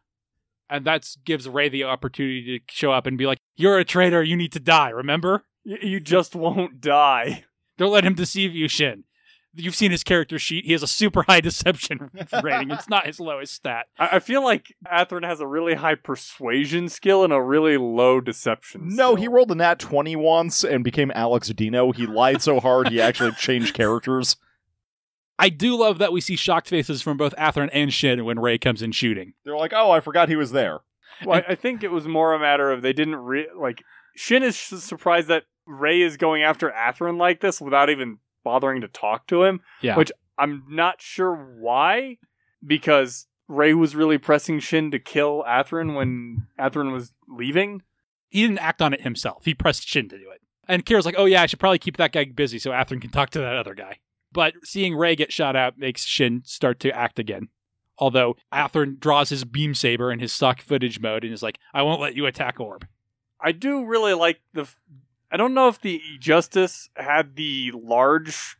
And 0.71 0.85
that 0.85 1.09
gives 1.25 1.49
Ray 1.49 1.71
the 1.71 1.85
opportunity 1.85 2.59
to 2.59 2.65
show 2.73 2.93
up 2.93 3.07
and 3.07 3.17
be 3.17 3.27
like, 3.27 3.39
You're 3.57 3.79
a 3.79 3.85
traitor, 3.85 4.23
you 4.23 4.37
need 4.37 4.53
to 4.53 4.61
die, 4.61 4.91
remember? 4.91 5.45
Y- 5.65 5.79
you 5.83 6.01
just 6.01 6.35
won't 6.37 6.81
die. 6.81 7.45
Don't 7.79 7.93
let 7.93 8.05
him 8.05 8.15
deceive 8.15 8.55
you, 8.55 8.69
Shin. 8.69 9.05
You've 9.59 9.75
seen 9.75 9.91
his 9.91 10.05
character 10.05 10.39
sheet. 10.39 10.65
He 10.65 10.73
has 10.73 10.83
a 10.83 10.87
super 10.87 11.23
high 11.23 11.41
deception 11.43 12.11
rating. 12.43 12.71
It's 12.71 12.89
not 12.89 13.07
his 13.07 13.19
lowest 13.19 13.55
stat. 13.55 13.87
I, 13.99 14.09
I 14.13 14.19
feel 14.21 14.43
like 14.45 14.75
Athrun 14.91 15.25
has 15.25 15.41
a 15.41 15.47
really 15.47 15.75
high 15.75 15.97
persuasion 15.97 16.89
skill 16.89 17.25
and 17.25 17.33
a 17.33 17.43
really 17.43 17.77
low 17.77 18.21
deception. 18.21 18.83
No, 18.85 19.13
skill. 19.13 19.17
he 19.17 19.29
rolled 19.29 19.51
a 19.51 19.57
nat 19.57 19.79
20 19.79 20.17
once 20.17 20.65
and 20.65 20.85
became 20.85 21.11
Alex 21.15 21.49
Dino. 21.49 21.93
He 21.93 22.07
lied 22.07 22.41
so 22.41 22.61
hard 22.61 22.89
he 22.89 23.01
actually 23.01 23.33
changed 23.33 23.75
characters. 23.75 24.37
I 25.39 25.51
do 25.51 25.77
love 25.77 25.99
that 25.99 26.13
we 26.13 26.21
see 26.21 26.35
shocked 26.37 26.69
faces 26.69 27.01
from 27.01 27.17
both 27.17 27.35
Athrun 27.37 27.71
and 27.73 27.93
Shin 27.93 28.25
when 28.25 28.41
Ray 28.41 28.59
comes 28.59 28.83
in 28.83 28.93
shooting. 28.93 29.35
They're 29.45 29.57
like, 29.57 29.73
oh, 29.73 29.91
I 29.91 30.01
forgot 30.01 30.29
he 30.29 30.37
was 30.37 30.51
there. 30.51 30.81
Well, 31.25 31.41
I 31.49 31.53
I 31.53 31.55
think 31.55 31.83
it 31.83 31.93
was 31.93 32.07
more 32.09 32.33
a 32.33 32.39
matter 32.39 32.71
of 32.71 32.83
they 32.83 32.93
didn't 32.93 33.17
re- 33.17 33.49
like. 33.57 33.83
Shin 34.17 34.43
is 34.43 34.57
surprised 34.57 35.29
that 35.29 35.45
Ray 35.65 36.01
is 36.01 36.17
going 36.17 36.43
after 36.43 36.71
Athrun 36.71 37.19
like 37.19 37.41
this 37.41 37.61
without 37.61 37.89
even 37.89 38.19
bothering 38.45 38.81
to 38.83 38.89
talk 38.89 39.27
to 39.29 39.45
him. 39.45 39.61
Yeah. 39.81 39.97
Which 39.97 40.13
I'm 40.39 40.65
not 40.69 41.01
sure 41.01 41.35
why, 41.35 42.19
because 42.67 43.27
Ray 43.49 43.75
was 43.75 43.97
really 43.97 44.19
pressing 44.19 44.61
Shin 44.61 44.91
to 44.91 44.99
kill 44.99 45.45
Athrun 45.47 45.97
when 45.97 46.47
Athrun 46.59 46.93
was 46.93 47.13
leaving. 47.29 47.83
He 48.29 48.43
didn't 48.43 48.59
act 48.59 48.83
on 48.83 48.93
it 48.93 49.01
himself. 49.01 49.45
He 49.45 49.55
pressed 49.55 49.89
Shin 49.89 50.09
to 50.11 50.19
do 50.19 50.31
it. 50.31 50.43
And 50.69 50.85
Kira's 50.85 51.07
like, 51.07 51.15
oh 51.17 51.25
yeah, 51.25 51.43
I 51.43 51.47
should 51.47 51.61
probably 51.61 51.79
keep 51.79 51.97
that 51.97 52.13
guy 52.13 52.25
busy 52.27 52.59
so 52.59 52.71
Athrun 52.71 53.01
can 53.01 53.11
talk 53.11 53.31
to 53.31 53.39
that 53.39 53.57
other 53.57 53.75
guy. 53.75 53.99
But 54.31 54.55
seeing 54.65 54.95
Ray 54.95 55.17
get 55.17 55.33
shot 55.33 55.57
out 55.57 55.79
makes 55.79 56.05
Shin 56.05 56.43
start 56.45 56.79
to 56.81 56.95
act 56.95 57.19
again. 57.19 57.49
Although 57.97 58.37
Athrun 58.53 59.01
draws 59.01 59.31
his 59.31 59.45
beam 59.45 59.75
saber 59.75 60.13
in 60.13 60.21
his 60.21 60.33
stock 60.33 60.61
footage 60.61 61.01
mode 61.01 61.25
and 61.25 61.33
is 61.33 61.43
like, 61.43 61.59
I 61.73 61.83
won't 61.83 62.01
let 62.01 62.15
you 62.15 62.27
attack 62.27 62.61
Orb. 62.61 62.87
I 63.41 63.53
do 63.53 63.87
really 63.87 64.13
like 64.13 64.41
the. 64.53 64.69
F- 65.29 65.35
I 65.35 65.37
don't 65.37 65.55
know 65.55 65.69
if 65.69 65.81
the 65.81 66.01
Justice 66.19 66.91
had 66.97 67.37
the 67.37 67.73
large, 67.75 68.57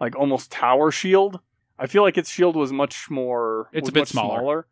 like 0.00 0.16
almost 0.16 0.50
tower 0.50 0.90
shield. 0.90 1.40
I 1.78 1.86
feel 1.86 2.02
like 2.02 2.18
its 2.18 2.30
shield 2.30 2.56
was 2.56 2.72
much 2.72 3.10
more. 3.10 3.68
It's 3.72 3.88
a 3.88 3.92
bit 3.92 4.00
much 4.00 4.08
smaller. 4.10 4.66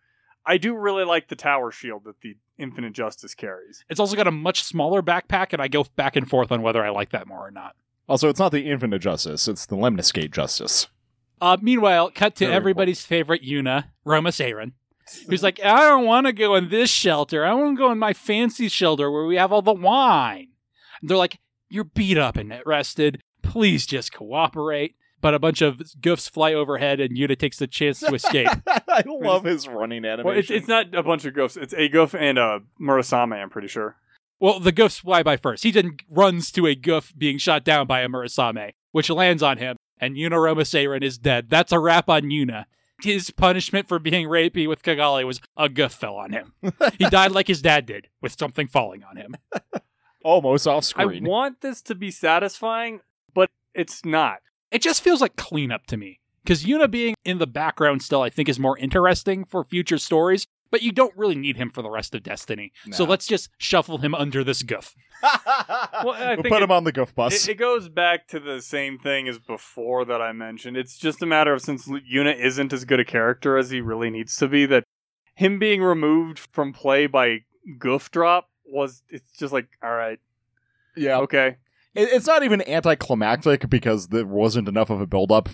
I 0.45 0.57
do 0.57 0.75
really 0.75 1.05
like 1.05 1.29
the 1.29 1.37
tower 1.37 1.71
shield 1.71 2.05
that 2.05 2.21
the 2.23 2.37
Infinite 2.59 2.93
Justice 2.93 3.35
carries. 3.35 3.85
It's 3.89 4.01
also 4.01 4.17
got 4.17 4.27
a 4.27 4.33
much 4.33 4.65
smaller 4.65 5.03
backpack, 5.03 5.53
and 5.53 5.61
I 5.61 5.69
go 5.69 5.85
back 5.97 6.17
and 6.17 6.29
forth 6.29 6.51
on 6.51 6.63
whether 6.63 6.85
I 6.85 6.89
like 6.91 7.11
that 7.11 7.27
more 7.27 7.47
or 7.47 7.51
not. 7.51 7.77
Also, 8.09 8.29
it's 8.29 8.39
not 8.39 8.53
the 8.53 8.69
Infinite 8.71 9.01
Justice, 9.01 9.47
it's 9.49 9.67
the 9.67 9.77
Lemniscate 9.77 10.31
Justice. 10.31 10.89
Uh, 11.41 11.57
meanwhile, 11.61 12.11
cut 12.11 12.35
to 12.37 12.47
Very 12.47 12.57
everybody's 12.57 13.05
favorite 13.05 13.43
Yuna, 13.43 13.85
Roma 14.05 14.31
Seiran, 14.31 14.73
who's 15.29 15.43
like, 15.43 15.61
I 15.63 15.83
don't 15.83 16.07
want 16.07 16.27
to 16.27 16.33
go 16.33 16.55
in 16.57 16.69
this 16.71 16.91
shelter. 16.91 17.45
I 17.45 17.53
want 17.53 17.77
to 17.77 17.79
go 17.79 17.93
in 17.93 17.99
my 17.99 18.13
fancy 18.13 18.69
shelter 18.69 19.11
where 19.11 19.27
we 19.27 19.37
have 19.37 19.53
all 19.53 19.63
the 19.63 19.73
wine. 19.73 20.49
And 21.01 21.11
they're 21.11 21.17
like, 21.17 21.39
You're 21.69 21.85
beat 21.85 22.19
up 22.19 22.37
and 22.37 22.55
rested. 22.65 23.23
Please 23.43 23.87
just 23.87 24.13
cooperate. 24.13 24.95
But 25.21 25.35
a 25.35 25.41
bunch 25.41 25.63
of 25.63 25.79
goofs 26.01 26.31
fly 26.31 26.55
overhead, 26.55 27.01
and 27.01 27.17
Yuna 27.17 27.37
takes 27.37 27.59
the 27.59 27.67
chance 27.67 27.99
to 28.01 28.15
escape. 28.15 28.49
I 28.67 29.03
love 29.05 29.43
his 29.45 29.67
running 29.67 30.05
animation. 30.05 30.25
Well, 30.25 30.39
it's, 30.39 30.51
it's 30.51 30.69
not 30.69 30.95
a 30.95 31.03
bunch 31.03 31.25
of 31.25 31.35
goofs. 31.35 31.57
It's 31.61 31.75
a 31.75 31.89
goof 31.89 32.15
and 32.15 32.39
a 32.39 32.61
Murasame, 32.81 33.35
I'm 33.35 33.51
pretty 33.51 33.67
sure. 33.67 33.97
well, 34.39 34.61
the 34.61 34.73
goofs 34.73 35.01
fly 35.01 35.25
by 35.25 35.37
first. 35.37 35.65
He 35.65 35.73
then 35.73 35.97
runs 36.09 36.53
to 36.53 36.67
a 36.69 36.77
goof 36.77 37.13
being 37.19 37.39
shot 37.39 37.65
down 37.65 37.89
by 37.89 38.03
a 38.03 38.09
Murasame, 38.09 38.71
which 38.93 39.11
lands 39.11 39.43
on 39.43 39.59
him, 39.59 39.77
and 40.01 40.15
Yuna 40.15 40.41
Roma 40.41 40.65
is 41.05 41.19
dead. 41.19 41.51
That's 41.51 41.73
a 41.73 41.81
wrap 41.81 42.09
on 42.09 42.23
Yuna. 42.23 42.67
His 43.03 43.31
punishment 43.31 43.89
for 43.89 43.99
being 43.99 44.29
rapey 44.29 44.69
with 44.69 44.83
Cagalli 44.83 45.25
was 45.25 45.41
a 45.57 45.69
goof 45.69 45.93
fell 45.93 46.17
on 46.17 46.33
him. 46.33 46.53
he 46.99 47.09
died 47.09 47.33
like 47.33 47.49
his 47.49 47.63
dad 47.63 47.87
did, 47.87 48.07
with 48.21 48.39
something 48.39 48.69
falling 48.69 49.03
on 49.03 49.17
him. 49.17 49.37
Almost 50.29 50.67
off 50.67 50.85
screen. 50.85 51.27
I 51.27 51.29
want 51.29 51.61
this 51.63 51.81
to 51.83 51.95
be 51.95 52.11
satisfying, 52.11 53.01
but 53.35 53.51
it's 53.75 54.05
not. 54.05 54.39
It 54.71 54.83
just 54.83 55.03
feels 55.03 55.21
like 55.21 55.37
cleanup 55.37 55.87
to 55.87 55.97
me. 55.97 56.21
Because 56.45 56.65
Yuna 56.65 56.91
being 56.91 57.15
in 57.25 57.39
the 57.39 57.47
background 57.47 58.03
still, 58.03 58.23
I 58.23 58.31
think, 58.31 58.49
is 58.49 58.59
more 58.59 58.79
interesting 58.79 59.45
for 59.45 59.65
future 59.65 59.99
stories, 59.99 60.47
but 60.71 60.83
you 60.83 60.93
don't 60.93 61.15
really 61.17 61.35
need 61.35 61.57
him 61.57 61.71
for 61.71 61.83
the 61.83 61.91
rest 61.91 62.15
of 62.15 62.23
Destiny. 62.23 62.73
So 62.91 63.05
let's 63.05 63.27
just 63.27 63.51
shuffle 63.59 63.99
him 63.99 64.15
under 64.15 64.45
this 64.45 64.63
goof. 64.63 64.95
Well, 66.05 66.15
I 66.15 66.37
we'll 66.37 66.45
put 66.45 66.61
it- 66.61 66.63
him 66.63 66.71
on 66.71 66.85
the 66.85 66.93
goof 66.93 67.13
bus. 67.15 67.49
It, 67.49 67.53
it 67.53 67.55
goes 67.57 67.89
back 67.89 68.29
to 68.29 68.39
the 68.39 68.63
same 68.63 68.99
thing 68.99 69.27
as 69.27 69.39
before 69.41 70.05
that 70.05 70.23
I 70.23 70.33
mentioned. 70.33 70.77
It's 70.77 70.97
just 70.97 71.21
a 71.23 71.27
matter 71.27 71.53
of 71.53 71.61
since 71.61 71.89
Yuna 71.89 72.39
isn't 72.39 72.73
as 72.73 72.85
good 72.85 73.01
a 73.01 73.05
character 73.05 73.59
as 73.59 73.71
he 73.71 73.81
really 73.81 74.11
needs 74.11 74.37
to 74.37 74.47
be, 74.47 74.65
that 74.67 74.85
him 75.35 75.59
being 75.59 75.83
removed 75.83 76.39
from 76.39 76.73
play 76.73 77.07
by 77.09 77.41
Goof 77.79 78.11
Drop 78.13 78.49
was 78.69 79.03
it's 79.09 79.31
just 79.39 79.53
like 79.53 79.69
all 79.83 79.95
right, 79.95 80.19
Yeah. 80.97 81.19
okay. 81.21 81.57
It- 81.95 82.09
It's 82.13 82.27
not 82.27 82.43
even 82.43 82.63
anticlimactic 82.69 83.69
because 83.69 84.09
there 84.09 84.27
wasn't 84.27 84.69
enough 84.69 84.91
of 84.91 85.01
a 85.01 85.07
buildup. 85.07 85.49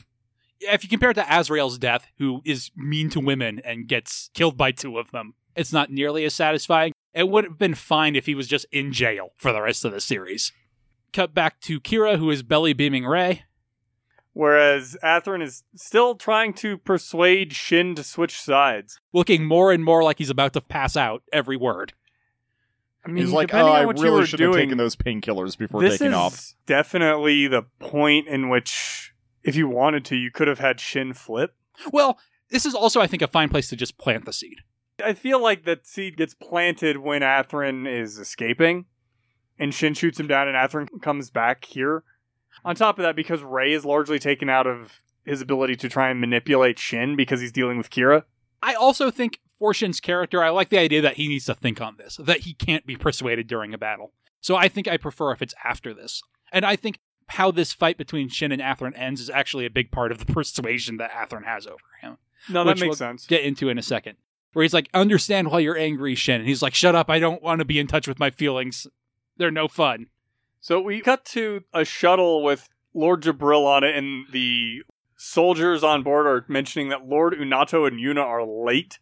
Yeah, 0.60 0.74
if 0.74 0.82
you 0.82 0.88
compare 0.88 1.10
it 1.10 1.14
to 1.14 1.26
Azrael's 1.28 1.78
death, 1.78 2.06
who 2.18 2.40
is 2.44 2.70
mean 2.76 3.10
to 3.10 3.20
women 3.20 3.60
and 3.64 3.88
gets 3.88 4.30
killed 4.34 4.56
by 4.56 4.72
two 4.72 4.98
of 4.98 5.10
them, 5.10 5.34
it's 5.56 5.72
not 5.72 5.90
nearly 5.90 6.24
as 6.24 6.34
satisfying. 6.34 6.92
It 7.12 7.28
would 7.28 7.44
have 7.44 7.58
been 7.58 7.74
fine 7.74 8.16
if 8.16 8.26
he 8.26 8.34
was 8.34 8.46
just 8.48 8.66
in 8.72 8.92
jail 8.92 9.30
for 9.36 9.52
the 9.52 9.62
rest 9.62 9.84
of 9.84 9.92
the 9.92 10.00
series. 10.00 10.52
Cut 11.12 11.34
back 11.34 11.60
to 11.62 11.80
Kira, 11.80 12.18
who 12.18 12.30
is 12.30 12.42
belly 12.42 12.72
beaming 12.72 13.04
Ray. 13.04 13.44
Whereas 14.32 14.96
Athrun 15.02 15.42
is 15.42 15.62
still 15.76 16.16
trying 16.16 16.54
to 16.54 16.76
persuade 16.78 17.52
Shin 17.52 17.94
to 17.94 18.02
switch 18.02 18.40
sides. 18.40 18.98
looking 19.12 19.44
more 19.44 19.70
and 19.70 19.84
more 19.84 20.02
like 20.02 20.18
he's 20.18 20.30
about 20.30 20.52
to 20.54 20.60
pass 20.60 20.96
out 20.96 21.22
every 21.32 21.56
word. 21.56 21.92
I 23.04 23.10
mean, 23.10 23.24
He's 23.24 23.32
like, 23.32 23.52
oh, 23.52 23.66
I 23.66 23.82
really 23.82 24.10
were 24.10 24.26
should 24.26 24.40
have 24.40 24.54
taken 24.54 24.78
those 24.78 24.96
painkillers 24.96 25.58
before 25.58 25.82
this 25.82 25.98
taking 25.98 26.08
is 26.08 26.14
off. 26.14 26.54
definitely 26.66 27.46
the 27.46 27.62
point 27.78 28.28
in 28.28 28.48
which, 28.48 29.12
if 29.42 29.56
you 29.56 29.68
wanted 29.68 30.04
to, 30.06 30.16
you 30.16 30.30
could 30.30 30.48
have 30.48 30.58
had 30.58 30.80
Shin 30.80 31.12
flip. 31.12 31.54
Well, 31.92 32.18
this 32.50 32.64
is 32.64 32.74
also, 32.74 33.00
I 33.00 33.06
think, 33.06 33.22
a 33.22 33.28
fine 33.28 33.48
place 33.48 33.68
to 33.68 33.76
just 33.76 33.98
plant 33.98 34.24
the 34.24 34.32
seed. 34.32 34.60
I 35.04 35.12
feel 35.12 35.42
like 35.42 35.64
that 35.64 35.86
seed 35.86 36.16
gets 36.16 36.34
planted 36.34 36.98
when 36.98 37.22
Athrun 37.22 37.86
is 37.86 38.18
escaping, 38.18 38.86
and 39.58 39.74
Shin 39.74 39.92
shoots 39.94 40.18
him 40.18 40.28
down, 40.28 40.48
and 40.48 40.56
Athrun 40.56 40.88
comes 41.02 41.30
back 41.30 41.64
here. 41.64 42.04
On 42.64 42.74
top 42.74 42.98
of 42.98 43.02
that, 43.02 43.16
because 43.16 43.42
Ray 43.42 43.72
is 43.72 43.84
largely 43.84 44.18
taken 44.18 44.48
out 44.48 44.66
of 44.66 45.00
his 45.24 45.40
ability 45.40 45.74
to 45.76 45.88
try 45.88 46.10
and 46.10 46.20
manipulate 46.20 46.78
Shin 46.78 47.16
because 47.16 47.40
he's 47.40 47.52
dealing 47.52 47.76
with 47.76 47.90
Kira. 47.90 48.22
I 48.62 48.74
also 48.74 49.10
think 49.10 49.40
for 49.58 49.72
Shin's 49.74 50.00
character, 50.00 50.42
I 50.42 50.50
like 50.50 50.68
the 50.68 50.78
idea 50.78 51.00
that 51.02 51.16
he 51.16 51.28
needs 51.28 51.46
to 51.46 51.54
think 51.54 51.80
on 51.80 51.96
this, 51.96 52.16
that 52.16 52.40
he 52.40 52.54
can't 52.54 52.86
be 52.86 52.96
persuaded 52.96 53.46
during 53.46 53.72
a 53.72 53.78
battle. 53.78 54.12
So 54.40 54.56
I 54.56 54.68
think 54.68 54.88
I 54.88 54.96
prefer 54.96 55.32
if 55.32 55.42
it's 55.42 55.54
after 55.64 55.94
this. 55.94 56.22
And 56.52 56.64
I 56.64 56.76
think 56.76 57.00
how 57.28 57.50
this 57.50 57.72
fight 57.72 57.96
between 57.96 58.28
Shin 58.28 58.52
and 58.52 58.60
Athrun 58.60 58.92
ends 58.96 59.20
is 59.20 59.30
actually 59.30 59.66
a 59.66 59.70
big 59.70 59.90
part 59.90 60.12
of 60.12 60.18
the 60.18 60.26
persuasion 60.32 60.98
that 60.98 61.12
Athrun 61.12 61.44
has 61.44 61.66
over 61.66 61.78
him. 62.00 62.18
No, 62.48 62.64
that 62.64 62.78
makes 62.78 62.88
will 62.88 62.94
sense. 62.94 63.26
Get 63.26 63.42
into 63.42 63.68
in 63.68 63.78
a 63.78 63.82
second. 63.82 64.16
Where 64.52 64.62
he's 64.62 64.74
like, 64.74 64.88
understand 64.94 65.50
why 65.50 65.60
you're 65.60 65.78
angry, 65.78 66.14
Shin. 66.14 66.40
And 66.40 66.48
he's 66.48 66.62
like, 66.62 66.74
shut 66.74 66.94
up, 66.94 67.10
I 67.10 67.18
don't 67.18 67.42
want 67.42 67.58
to 67.60 67.64
be 67.64 67.78
in 67.78 67.86
touch 67.86 68.06
with 68.06 68.20
my 68.20 68.30
feelings. 68.30 68.86
They're 69.36 69.50
no 69.50 69.66
fun. 69.66 70.06
So 70.60 70.80
we 70.80 71.00
cut 71.00 71.24
to 71.26 71.64
a 71.72 71.84
shuttle 71.84 72.42
with 72.42 72.68
Lord 72.94 73.22
Djibril 73.22 73.66
on 73.66 73.82
it, 73.82 73.96
and 73.96 74.26
the 74.30 74.82
soldiers 75.16 75.82
on 75.82 76.02
board 76.02 76.26
are 76.26 76.44
mentioning 76.48 76.88
that 76.90 77.06
Lord 77.06 77.34
Unato 77.34 77.84
and 77.84 77.98
Yuna 77.98 78.22
are 78.24 78.44
late 78.44 78.98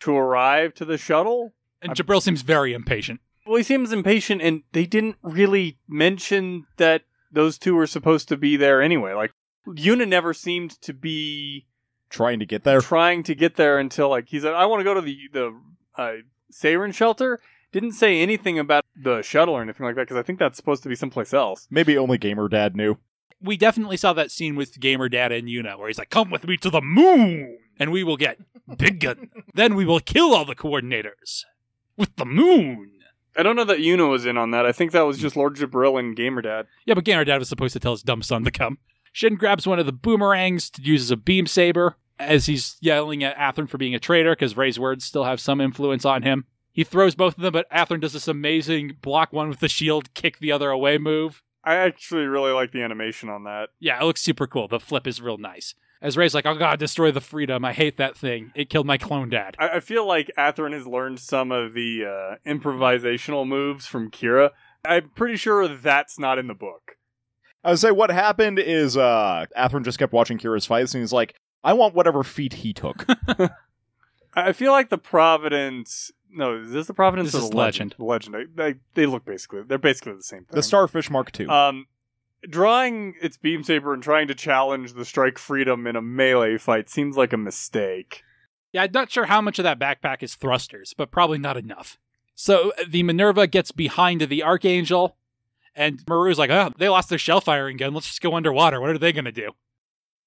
to 0.00 0.16
arrive 0.16 0.74
to 0.74 0.84
the 0.84 0.98
shuttle. 0.98 1.52
And 1.82 1.92
Djibril 1.92 2.22
seems 2.22 2.42
very 2.42 2.72
impatient. 2.72 3.20
Well, 3.46 3.56
he 3.56 3.62
seems 3.62 3.92
impatient, 3.92 4.42
and 4.42 4.62
they 4.72 4.86
didn't 4.86 5.16
really 5.22 5.78
mention 5.88 6.66
that 6.78 7.02
those 7.30 7.58
two 7.58 7.74
were 7.74 7.86
supposed 7.86 8.28
to 8.28 8.36
be 8.36 8.56
there 8.56 8.82
anyway. 8.82 9.12
Like, 9.12 9.32
Yuna 9.68 10.08
never 10.08 10.32
seemed 10.34 10.80
to 10.82 10.92
be 10.92 11.66
Trying 12.08 12.38
to 12.38 12.46
get 12.46 12.62
there. 12.64 12.80
trying 12.80 13.22
to 13.24 13.34
get 13.34 13.56
there 13.56 13.78
until, 13.78 14.08
like, 14.08 14.28
he 14.28 14.40
said, 14.40 14.54
I 14.54 14.66
want 14.66 14.80
to 14.80 14.84
go 14.84 14.94
to 14.94 15.00
the, 15.00 15.18
the 15.32 15.60
uh, 15.96 16.12
Seiran 16.52 16.94
shelter. 16.94 17.40
Didn't 17.72 17.92
say 17.92 18.20
anything 18.20 18.58
about 18.58 18.84
the 18.96 19.22
shuttle 19.22 19.54
or 19.54 19.62
anything 19.62 19.84
like 19.84 19.96
that, 19.96 20.02
because 20.02 20.16
I 20.16 20.22
think 20.22 20.38
that's 20.38 20.56
supposed 20.56 20.82
to 20.84 20.88
be 20.88 20.94
someplace 20.94 21.34
else. 21.34 21.66
Maybe 21.70 21.98
only 21.98 22.16
Gamer 22.16 22.48
Dad 22.48 22.76
knew. 22.76 22.96
we 23.40 23.56
definitely 23.56 23.96
saw 23.96 24.12
that 24.14 24.30
scene 24.30 24.54
with 24.56 24.78
Gamer 24.80 25.08
Dad 25.08 25.30
and 25.32 25.46
Yuna 25.48 25.76
where 25.78 25.88
he's 25.88 25.98
like, 25.98 26.10
come 26.10 26.30
with 26.30 26.46
me 26.46 26.56
to 26.58 26.70
the 26.70 26.80
moon 26.80 27.58
and 27.78 27.92
we 27.92 28.04
will 28.04 28.16
get 28.16 28.38
big 28.76 29.00
gun. 29.00 29.30
then 29.54 29.74
we 29.74 29.84
will 29.84 30.00
kill 30.00 30.34
all 30.34 30.44
the 30.44 30.54
coordinators 30.54 31.44
with 31.96 32.14
the 32.16 32.24
moon. 32.24 32.92
I 33.36 33.42
don't 33.42 33.56
know 33.56 33.64
that 33.64 33.78
Yuna 33.78 34.10
was 34.10 34.24
in 34.24 34.38
on 34.38 34.50
that. 34.52 34.64
I 34.64 34.72
think 34.72 34.92
that 34.92 35.02
was 35.02 35.18
just 35.18 35.36
Lord 35.36 35.56
Djibril 35.56 35.98
and 35.98 36.16
Gamer 36.16 36.40
Dad. 36.42 36.66
Yeah, 36.86 36.94
but 36.94 37.04
Gamer 37.04 37.24
Dad 37.24 37.38
was 37.38 37.48
supposed 37.48 37.74
to 37.74 37.80
tell 37.80 37.92
his 37.92 38.02
dumb 38.02 38.22
son 38.22 38.44
to 38.44 38.50
come. 38.50 38.78
Shin 39.12 39.36
grabs 39.36 39.66
one 39.66 39.78
of 39.78 39.86
the 39.86 39.92
boomerangs 39.92 40.70
to 40.70 40.82
use 40.82 41.02
as 41.02 41.10
a 41.10 41.16
beam 41.16 41.46
saber 41.46 41.96
as 42.18 42.46
he's 42.46 42.76
yelling 42.80 43.22
at 43.22 43.36
Athrun 43.36 43.68
for 43.68 43.78
being 43.78 43.94
a 43.94 43.98
traitor 43.98 44.32
because 44.32 44.56
Ray's 44.56 44.78
words 44.78 45.04
still 45.04 45.24
have 45.24 45.40
some 45.40 45.60
influence 45.60 46.04
on 46.04 46.22
him. 46.22 46.46
He 46.72 46.84
throws 46.84 47.14
both 47.14 47.36
of 47.36 47.42
them, 47.42 47.52
but 47.52 47.70
Athrun 47.70 48.00
does 48.00 48.12
this 48.12 48.28
amazing 48.28 48.98
block 49.00 49.32
one 49.32 49.48
with 49.48 49.60
the 49.60 49.68
shield, 49.68 50.12
kick 50.14 50.38
the 50.38 50.52
other 50.52 50.70
away 50.70 50.98
move. 50.98 51.42
I 51.64 51.76
actually 51.76 52.24
really 52.24 52.52
like 52.52 52.72
the 52.72 52.82
animation 52.82 53.28
on 53.28 53.44
that. 53.44 53.70
Yeah, 53.80 54.00
it 54.00 54.04
looks 54.04 54.22
super 54.22 54.46
cool. 54.46 54.68
The 54.68 54.78
flip 54.78 55.06
is 55.06 55.20
real 55.20 55.38
nice. 55.38 55.74
As 56.02 56.16
Ray's 56.16 56.34
like, 56.34 56.46
oh 56.46 56.54
god, 56.54 56.78
destroy 56.78 57.10
the 57.10 57.20
freedom. 57.20 57.64
I 57.64 57.72
hate 57.72 57.96
that 57.96 58.16
thing. 58.16 58.52
It 58.54 58.68
killed 58.68 58.86
my 58.86 58.98
clone 58.98 59.30
dad. 59.30 59.56
I, 59.58 59.68
I 59.68 59.80
feel 59.80 60.06
like 60.06 60.30
Athrun 60.38 60.72
has 60.72 60.86
learned 60.86 61.20
some 61.20 61.50
of 61.50 61.72
the 61.74 62.04
uh, 62.04 62.50
improvisational 62.50 63.46
moves 63.46 63.86
from 63.86 64.10
Kira. 64.10 64.50
I'm 64.84 65.10
pretty 65.10 65.36
sure 65.36 65.66
that's 65.68 66.18
not 66.18 66.38
in 66.38 66.46
the 66.46 66.54
book. 66.54 66.96
I 67.64 67.70
would 67.70 67.78
say 67.80 67.90
what 67.90 68.10
happened 68.10 68.58
is 68.60 68.96
uh 68.96 69.46
Athrun 69.56 69.84
just 69.84 69.98
kept 69.98 70.12
watching 70.12 70.38
Kira's 70.38 70.66
fights 70.66 70.94
and 70.94 71.02
he's 71.02 71.12
like, 71.12 71.34
I 71.64 71.72
want 71.72 71.94
whatever 71.94 72.22
feat 72.22 72.52
he 72.54 72.72
took. 72.72 73.04
I 73.28 73.48
I 74.36 74.52
feel 74.52 74.70
like 74.70 74.90
the 74.90 74.98
Providence. 74.98 76.12
No, 76.30 76.60
is 76.60 76.70
this 76.70 76.86
the 76.86 76.94
Providence 76.94 77.32
This 77.32 77.40
or 77.40 77.44
is 77.44 77.50
the 77.50 77.56
Legend? 77.56 77.94
Legend. 77.98 78.34
They, 78.54 78.72
they, 78.72 78.78
they 78.94 79.06
look 79.06 79.24
basically. 79.24 79.62
They're 79.62 79.78
basically 79.78 80.12
the 80.12 80.22
same 80.22 80.40
thing. 80.44 80.54
the 80.54 80.62
Starfish 80.62 81.08
Mark 81.10 81.38
II. 81.40 81.46
Um, 81.46 81.86
drawing 82.48 83.14
its 83.20 83.36
beam 83.36 83.62
saber 83.62 83.92
and 83.92 84.02
trying 84.02 84.28
to 84.28 84.34
challenge 84.34 84.92
the 84.92 85.04
strike 85.04 85.38
freedom 85.38 85.86
in 85.86 85.96
a 85.96 86.02
melee 86.02 86.58
fight 86.58 86.88
seems 86.88 87.16
like 87.16 87.32
a 87.32 87.38
mistake. 87.38 88.22
Yeah, 88.72 88.82
I'm 88.82 88.92
not 88.92 89.10
sure 89.10 89.26
how 89.26 89.40
much 89.40 89.58
of 89.58 89.62
that 89.64 89.78
backpack 89.78 90.22
is 90.22 90.34
thrusters, 90.34 90.94
but 90.96 91.10
probably 91.10 91.38
not 91.38 91.56
enough. 91.56 91.98
So 92.34 92.72
the 92.86 93.02
Minerva 93.02 93.46
gets 93.46 93.72
behind 93.72 94.20
the 94.20 94.42
Archangel, 94.42 95.16
and 95.74 96.02
Murrue's 96.08 96.38
like, 96.38 96.50
oh, 96.50 96.72
they 96.76 96.88
lost 96.88 97.08
their 97.08 97.18
shell 97.18 97.40
firing 97.40 97.78
gun. 97.78 97.94
Let's 97.94 98.08
just 98.08 98.20
go 98.20 98.34
underwater. 98.34 98.80
What 98.80 98.90
are 98.90 98.98
they 98.98 99.12
going 99.12 99.24
to 99.24 99.32
do? 99.32 99.52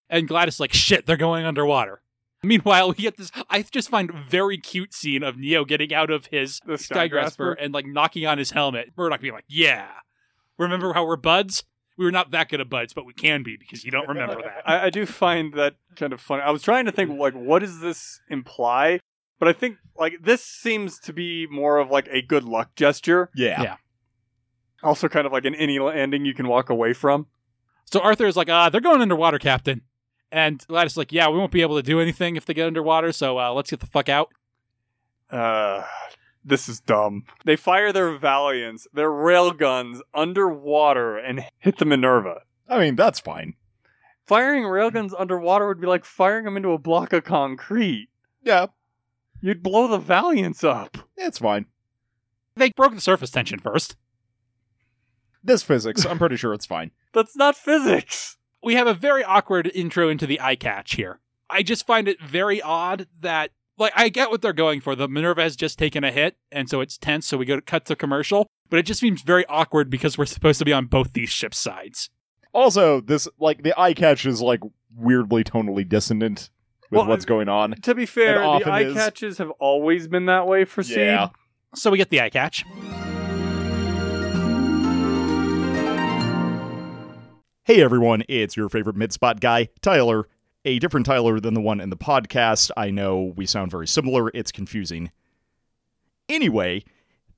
And 0.10 0.28
Gladys 0.28 0.56
is 0.56 0.60
like, 0.60 0.74
shit, 0.74 1.06
they're 1.06 1.18
going 1.18 1.46
underwater. 1.46 2.02
Meanwhile, 2.42 2.90
we 2.90 2.96
get 2.96 3.18
this, 3.18 3.32
I 3.50 3.62
just 3.64 3.90
find 3.90 4.12
very 4.12 4.58
cute 4.58 4.94
scene 4.94 5.24
of 5.24 5.38
Neo 5.38 5.66
getting 5.66 5.94
out 5.94 6.10
of 6.10 6.28
his 6.28 6.60
Skygrasper 6.62 7.10
Skygrasper? 7.10 7.56
and 7.60 7.74
like 7.74 7.86
knocking 7.86 8.26
on 8.26 8.38
his 8.38 8.52
helmet. 8.52 8.92
Murdoch 8.98 9.22
being 9.22 9.34
like, 9.34 9.46
yeah. 9.48 9.90
Remember 10.58 10.94
how 10.94 11.06
we're 11.06 11.18
buds? 11.18 11.64
We 12.00 12.06
were 12.06 12.12
not 12.12 12.32
that 12.32 12.48
good 12.48 12.62
of 12.62 12.70
buds, 12.70 12.94
but 12.94 13.06
we 13.06 13.12
can 13.12 13.44
be 13.44 13.58
because 13.58 13.84
you 13.84 13.92
don't 13.92 14.08
remember 14.08 14.42
that. 14.42 14.64
I, 14.66 14.86
I 14.86 14.90
do 14.90 15.06
find 15.06 15.54
that 15.56 15.76
kind 15.98 16.14
of 16.14 16.22
funny. 16.22 16.42
I 16.42 16.50
was 16.50 16.64
trying 16.64 16.86
to 16.86 16.94
think 16.94 17.20
like, 17.20 17.34
what 17.34 17.60
does 17.60 17.82
this 17.82 18.22
imply? 18.30 19.02
But 19.38 19.50
I 19.50 19.54
think 19.54 19.80
like 19.98 20.14
this 20.22 20.42
seems 20.42 20.98
to 21.00 21.12
be 21.12 21.46
more 21.48 21.78
of 21.78 21.92
like 21.92 22.08
a 22.10 22.22
good 22.22 22.46
luck 22.46 22.74
gesture. 22.76 23.30
yeah. 23.36 23.62
yeah. 23.62 23.76
Also, 24.82 25.10
kind 25.10 25.28
of 25.28 25.34
like 25.34 25.44
an 25.44 25.56
any 25.56 25.78
ending 25.78 26.24
you 26.24 26.34
can 26.34 26.48
walk 26.48 26.70
away 26.70 26.94
from. 26.94 27.28
So 27.84 28.00
Arthur 28.00 28.28
is 28.28 28.38
like, 28.38 28.50
ah, 28.50 28.70
they're 28.70 28.80
going 28.80 29.02
underwater, 29.02 29.38
Captain. 29.38 29.82
And 30.32 30.66
Gladys 30.68 30.94
is 30.94 30.98
like, 30.98 31.12
yeah, 31.12 31.28
we 31.28 31.38
won't 31.38 31.52
be 31.52 31.62
able 31.62 31.76
to 31.76 31.84
do 31.84 32.00
anything 32.00 32.38
if 32.38 32.46
they 32.46 32.54
get 32.54 32.66
underwater, 32.66 33.12
so 33.12 33.38
uh, 33.38 33.52
let's 33.52 33.70
get 33.70 33.82
the 33.82 33.88
fuck 33.88 34.08
out. 34.08 34.30
Uh, 35.30 35.84
this 36.44 36.70
is 36.70 36.80
dumb. 36.80 37.24
They 37.46 37.56
fire 37.56 37.92
their 37.94 38.18
Valiants, 38.18 38.88
their 38.94 39.10
railguns 39.10 40.00
underwater 40.14 41.18
and 41.18 41.46
hit 41.58 41.78
the 41.78 41.86
Minerva. 41.86 42.42
I 42.68 42.80
mean, 42.80 42.96
that's 42.96 43.20
fine. 43.20 43.56
Firing 44.26 44.64
railguns 44.64 45.14
underwater 45.18 45.68
would 45.68 45.82
be 45.82 45.88
like 45.88 46.06
firing 46.06 46.46
them 46.46 46.56
into 46.58 46.72
a 46.72 46.78
block 46.78 47.14
of 47.14 47.24
concrete. 47.24 48.10
Yeah, 48.44 48.68
You'd 49.42 49.64
blow 49.64 49.88
the 49.88 49.98
Valiants 49.98 50.64
up. 50.64 50.98
it's 51.18 51.40
fine. 51.40 51.66
They 52.56 52.72
broke 52.72 52.94
the 52.94 53.02
surface 53.02 53.32
tension 53.32 53.60
first. 53.60 53.96
This 55.44 55.64
physics, 55.64 56.06
I'm 56.06 56.18
pretty 56.20 56.36
sure 56.36 56.54
it's 56.54 56.66
fine. 56.66 56.92
That's 57.14 57.36
not 57.38 57.56
physics. 57.56 58.38
We 58.62 58.76
have 58.76 58.88
a 58.88 58.94
very 58.94 59.24
awkward 59.24 59.72
intro 59.74 60.10
into 60.10 60.28
the 60.28 60.42
eye 60.42 60.56
catch 60.58 60.96
here. 60.96 61.20
I 61.50 61.64
just 61.64 61.88
find 61.88 62.08
it 62.10 62.22
very 62.22 62.62
odd 62.62 63.08
that, 63.22 63.52
like, 63.80 63.94
I 63.96 64.10
get 64.10 64.30
what 64.30 64.42
they're 64.42 64.54
going 64.54 64.82
for. 64.82 64.96
The 64.96 65.08
Minerva 65.08 65.42
has 65.42 65.56
just 65.56 65.80
taken 65.80 66.04
a 66.04 66.12
hit, 66.12 66.38
and 66.52 66.70
so 66.70 66.82
it's 66.82 66.98
tense, 66.98 67.26
so 67.26 67.38
we 67.38 67.46
go 67.46 67.56
to 67.56 67.62
cut 67.62 67.86
to 67.86 67.96
commercial. 67.96 68.48
But 68.70 68.80
it 68.80 68.84
just 68.84 69.00
seems 69.00 69.22
very 69.22 69.46
awkward 69.48 69.90
because 69.90 70.18
we're 70.18 70.26
supposed 70.26 70.60
to 70.60 70.66
be 70.66 70.74
on 70.74 70.86
both 70.86 71.14
these 71.14 71.30
ships' 71.30 71.58
sides. 71.58 72.10
Also, 72.54 73.00
this 73.02 73.28
like 73.40 73.64
the 73.64 73.80
eye 73.80 73.94
catch 73.94 74.26
is 74.26 74.42
like 74.42 74.60
weirdly 74.96 75.44
tonally 75.44 75.88
dissonant 75.88 76.50
with 76.92 77.00
Well, 77.00 77.08
what's 77.08 77.26
going 77.26 77.48
on. 77.48 77.74
To 77.82 77.96
be 77.96 78.06
fair, 78.06 78.40
the 78.40 78.70
eye 78.70 78.82
is. 78.82 78.94
catches 78.94 79.38
have 79.38 79.52
always 79.60 80.08
been 80.08 80.26
that 80.26 80.48
way 80.48 80.66
for 80.66 80.84
Seed. 80.84 80.98
Yeah. 80.98 81.30
So 81.76 81.92
we 81.92 81.98
get 81.98 82.10
the 82.10 82.22
eye 82.22 82.30
catch. 82.30 82.66
Hey 87.64 87.84
everyone, 87.84 88.24
it's 88.28 88.58
your 88.58 88.68
favorite 88.68 88.96
mid 88.96 89.14
spot 89.14 89.40
guy, 89.40 89.70
Tyler. 89.82 90.28
A 90.66 90.78
different 90.80 91.06
Tyler 91.06 91.40
than 91.40 91.54
the 91.54 91.62
one 91.62 91.80
in 91.80 91.90
the 91.90 91.98
podcast. 91.98 92.70
I 92.76 92.92
know 92.92 93.34
we 93.36 93.46
sound 93.46 93.72
very 93.72 93.88
similar, 93.88 94.30
it's 94.34 94.52
confusing. 94.52 95.12
Anyway, 96.28 96.84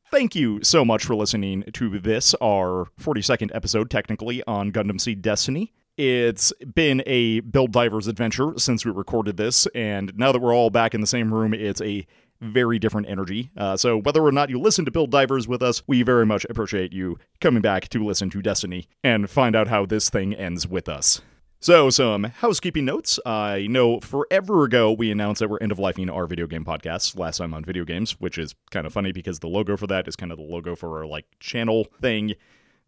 thank 0.10 0.36
you 0.36 0.64
so 0.64 0.84
much 0.84 1.06
for 1.06 1.16
listening 1.16 1.64
to 1.74 2.00
this, 2.00 2.34
our 2.42 2.88
42nd 3.00 3.54
episode, 3.54 3.92
technically, 3.92 4.44
on 4.46 4.72
Gundam 4.72 5.00
Seed 5.00 5.22
Destiny. 5.22 5.72
It's 5.98 6.52
been 6.74 7.04
a 7.06 7.42
Build 7.42 7.72
Divers 7.72 8.08
adventure 8.08 8.54
since 8.58 8.86
we 8.86 8.92
recorded 8.92 9.38
this, 9.38 9.68
and 9.76 10.12
now 10.18 10.32
that 10.32 10.42
we're 10.42 10.56
all 10.56 10.72
back 10.72 10.96
in 10.96 11.02
the 11.02 11.08
same 11.08 11.32
room, 11.32 11.54
it's 11.54 11.82
a 11.82 12.08
very 12.42 12.80
different 12.80 13.08
energy. 13.08 13.52
Uh, 13.56 13.78
so 13.78 13.98
whether 13.98 14.24
or 14.24 14.32
not 14.32 14.50
you 14.50 14.60
listen 14.60 14.84
to 14.86 14.92
Build 14.92 15.12
Divers 15.12 15.48
with 15.48 15.62
us, 15.62 15.84
we 15.86 16.02
very 16.02 16.26
much 16.26 16.44
appreciate 16.50 16.92
you 16.92 17.20
coming 17.40 17.62
back 17.62 17.88
to 17.90 18.04
listen 18.04 18.32
to 18.32 18.42
Destiny 18.42 18.88
and 19.04 19.30
find 19.30 19.56
out 19.56 19.68
how 19.68 19.86
this 19.86 20.10
thing 20.10 20.34
ends 20.34 20.68
with 20.68 20.90
us. 20.90 21.22
So, 21.64 21.92
some 21.92 22.24
housekeeping 22.24 22.86
notes. 22.86 23.20
I 23.24 23.68
know 23.70 24.00
forever 24.00 24.64
ago 24.64 24.92
we 24.92 25.12
announced 25.12 25.42
that 25.42 25.50
we're 25.52 25.60
end 25.62 25.72
of 25.72 25.78
lifing 25.78 26.12
our 26.12 26.26
video 26.26 26.48
game 26.48 26.66
podcast 26.66 27.20
last 27.20 27.38
time 27.38 27.54
on 27.54 27.64
video 27.64 27.86
games, 27.86 28.20
which 28.20 28.40
is 28.40 28.56
kind 28.72 28.88
of 28.88 28.94
funny 28.94 29.12
because 29.12 29.38
the 29.38 29.48
logo 29.48 29.78
for 29.78 29.86
that 29.86 30.08
is 30.08 30.16
kind 30.16 30.32
of 30.32 30.40
the 30.40 30.44
logo 30.44 30.76
for 30.76 30.98
our 30.98 31.06
like 31.06 31.28
channel 31.40 31.86
thing. 32.02 32.34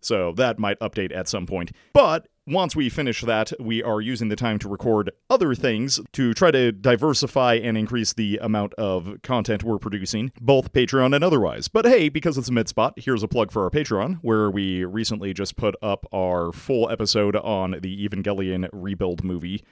So 0.02 0.32
that 0.38 0.58
might 0.58 0.80
update 0.80 1.16
at 1.16 1.28
some 1.28 1.46
point. 1.46 1.72
But 1.94 2.28
once 2.46 2.76
we 2.76 2.90
finish 2.90 3.22
that, 3.22 3.54
we 3.60 3.82
are 3.82 4.02
using 4.02 4.28
the 4.28 4.36
time 4.36 4.60
to 4.60 4.68
record 4.68 5.12
other 5.30 5.56
things 5.56 6.00
to 6.12 6.34
try 6.34 6.52
to 6.52 6.72
diversify 6.72 7.56
and 7.56 7.78
increase 7.78 8.14
the 8.14 8.38
amount 8.42 8.74
of 8.74 9.16
content 9.24 9.64
we're 9.64 9.78
producing, 9.78 10.32
both 10.42 10.74
Patreon 10.74 11.16
and 11.16 11.24
otherwise. 11.24 11.68
But 11.68 11.86
hey, 11.86 12.10
because 12.10 12.38
it's 12.38 12.50
a 12.50 12.54
mid 12.54 12.68
spot, 12.68 12.94
here's 12.98 13.24
a 13.24 13.28
plug 13.28 13.52
for 13.52 13.64
our 13.64 13.70
Patreon, 13.70 14.20
where 14.22 14.52
we 14.52 14.84
recently 14.84 15.34
just 15.34 15.56
put 15.56 15.76
up 15.82 16.06
our 16.14 16.52
full 16.52 16.90
episode 16.90 17.36
on 17.38 17.80
the 17.82 18.08
Evangelion 18.08 18.68
rebuild 18.74 19.24
movie 19.24 19.64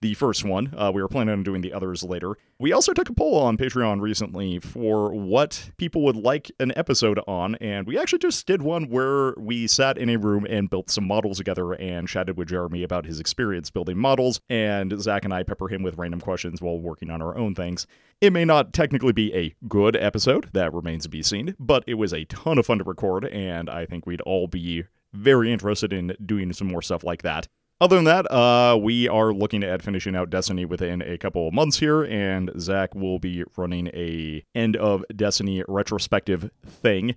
the 0.00 0.14
first 0.14 0.44
one. 0.44 0.72
Uh, 0.76 0.90
we 0.94 1.02
were 1.02 1.08
planning 1.08 1.32
on 1.32 1.42
doing 1.42 1.60
the 1.60 1.72
others 1.72 2.02
later. 2.02 2.36
We 2.58 2.72
also 2.72 2.92
took 2.92 3.08
a 3.08 3.14
poll 3.14 3.38
on 3.38 3.56
Patreon 3.56 4.00
recently 4.00 4.58
for 4.58 5.12
what 5.12 5.70
people 5.76 6.02
would 6.02 6.16
like 6.16 6.50
an 6.60 6.72
episode 6.76 7.20
on, 7.26 7.54
and 7.56 7.86
we 7.86 7.98
actually 7.98 8.20
just 8.20 8.46
did 8.46 8.62
one 8.62 8.88
where 8.88 9.34
we 9.36 9.66
sat 9.66 9.98
in 9.98 10.08
a 10.08 10.16
room 10.16 10.46
and 10.48 10.70
built 10.70 10.90
some 10.90 11.06
models 11.06 11.38
together 11.38 11.72
and 11.74 12.08
chatted 12.08 12.36
with 12.36 12.48
Jeremy 12.48 12.82
about 12.82 13.06
his 13.06 13.20
experience 13.20 13.70
building 13.70 13.98
models, 13.98 14.40
and 14.48 15.00
Zach 15.00 15.24
and 15.24 15.34
I 15.34 15.42
pepper 15.42 15.68
him 15.68 15.82
with 15.82 15.98
random 15.98 16.20
questions 16.20 16.60
while 16.60 16.78
working 16.78 17.10
on 17.10 17.22
our 17.22 17.36
own 17.36 17.54
things. 17.54 17.86
It 18.20 18.32
may 18.32 18.44
not 18.44 18.72
technically 18.72 19.12
be 19.12 19.32
a 19.34 19.54
good 19.68 19.94
episode, 19.96 20.50
that 20.52 20.74
remains 20.74 21.04
to 21.04 21.08
be 21.08 21.22
seen, 21.22 21.54
but 21.58 21.84
it 21.86 21.94
was 21.94 22.12
a 22.12 22.24
ton 22.24 22.58
of 22.58 22.66
fun 22.66 22.78
to 22.78 22.84
record, 22.84 23.24
and 23.26 23.70
I 23.70 23.86
think 23.86 24.06
we'd 24.06 24.20
all 24.22 24.48
be 24.48 24.84
very 25.12 25.52
interested 25.52 25.92
in 25.92 26.14
doing 26.24 26.52
some 26.52 26.66
more 26.68 26.82
stuff 26.82 27.02
like 27.04 27.22
that. 27.22 27.48
Other 27.80 27.94
than 27.94 28.06
that, 28.06 28.28
uh, 28.32 28.76
we 28.76 29.06
are 29.08 29.32
looking 29.32 29.62
at 29.62 29.82
finishing 29.82 30.16
out 30.16 30.30
Destiny 30.30 30.64
within 30.64 31.00
a 31.00 31.16
couple 31.16 31.46
of 31.46 31.54
months 31.54 31.78
here, 31.78 32.02
and 32.02 32.50
Zach 32.58 32.92
will 32.92 33.20
be 33.20 33.44
running 33.56 33.86
a 33.88 34.44
end 34.52 34.74
of 34.76 35.04
Destiny 35.14 35.62
retrospective 35.68 36.50
thing 36.66 37.14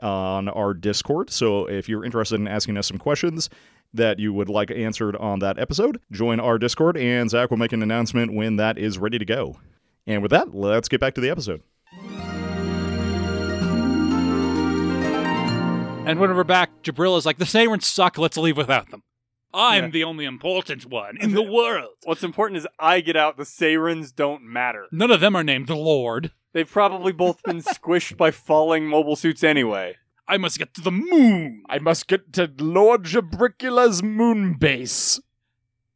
on 0.00 0.48
our 0.48 0.72
Discord. 0.72 1.28
So 1.28 1.66
if 1.66 1.90
you're 1.90 2.06
interested 2.06 2.40
in 2.40 2.48
asking 2.48 2.78
us 2.78 2.88
some 2.88 2.96
questions 2.96 3.50
that 3.92 4.18
you 4.18 4.32
would 4.32 4.48
like 4.48 4.70
answered 4.70 5.14
on 5.16 5.40
that 5.40 5.58
episode, 5.58 6.00
join 6.10 6.40
our 6.40 6.58
Discord, 6.58 6.96
and 6.96 7.28
Zach 7.28 7.50
will 7.50 7.58
make 7.58 7.74
an 7.74 7.82
announcement 7.82 8.32
when 8.32 8.56
that 8.56 8.78
is 8.78 8.96
ready 8.96 9.18
to 9.18 9.26
go. 9.26 9.58
And 10.06 10.22
with 10.22 10.30
that, 10.30 10.54
let's 10.54 10.88
get 10.88 11.00
back 11.00 11.16
to 11.16 11.20
the 11.20 11.28
episode. 11.28 11.62
And 16.06 16.18
when 16.18 16.34
we're 16.34 16.44
back, 16.44 16.70
Djibril 16.82 17.18
is 17.18 17.26
like, 17.26 17.36
the 17.36 17.44
Seirans 17.44 17.82
suck, 17.82 18.16
let's 18.16 18.38
leave 18.38 18.56
without 18.56 18.90
them. 18.90 19.02
I'm 19.54 19.84
Yeah. 19.84 19.90
the 19.90 20.04
only 20.04 20.24
important 20.24 20.86
one 20.86 21.16
in 21.18 21.32
the 21.32 21.42
world. 21.42 21.94
What's 22.04 22.22
important 22.22 22.58
is 22.58 22.66
I 22.78 23.00
get 23.00 23.16
out. 23.16 23.36
The 23.36 23.44
Seirans 23.44 24.14
don't 24.14 24.42
matter. 24.42 24.86
None 24.92 25.10
of 25.10 25.20
them 25.20 25.34
are 25.36 25.44
named 25.44 25.70
Lord. 25.70 26.32
They've 26.52 26.70
probably 26.70 27.12
both 27.12 27.42
been 27.42 27.58
squished 27.62 28.16
by 28.16 28.30
falling 28.30 28.86
mobile 28.86 29.16
suits 29.16 29.42
anyway. 29.42 29.96
I 30.26 30.36
must 30.36 30.58
get 30.58 30.74
to 30.74 30.82
the 30.82 30.90
moon. 30.92 31.62
I 31.68 31.78
must 31.78 32.06
get 32.06 32.32
to 32.34 32.52
Lord 32.58 33.04
Jabricula's 33.04 34.02
moon 34.02 34.54
base. 34.54 35.18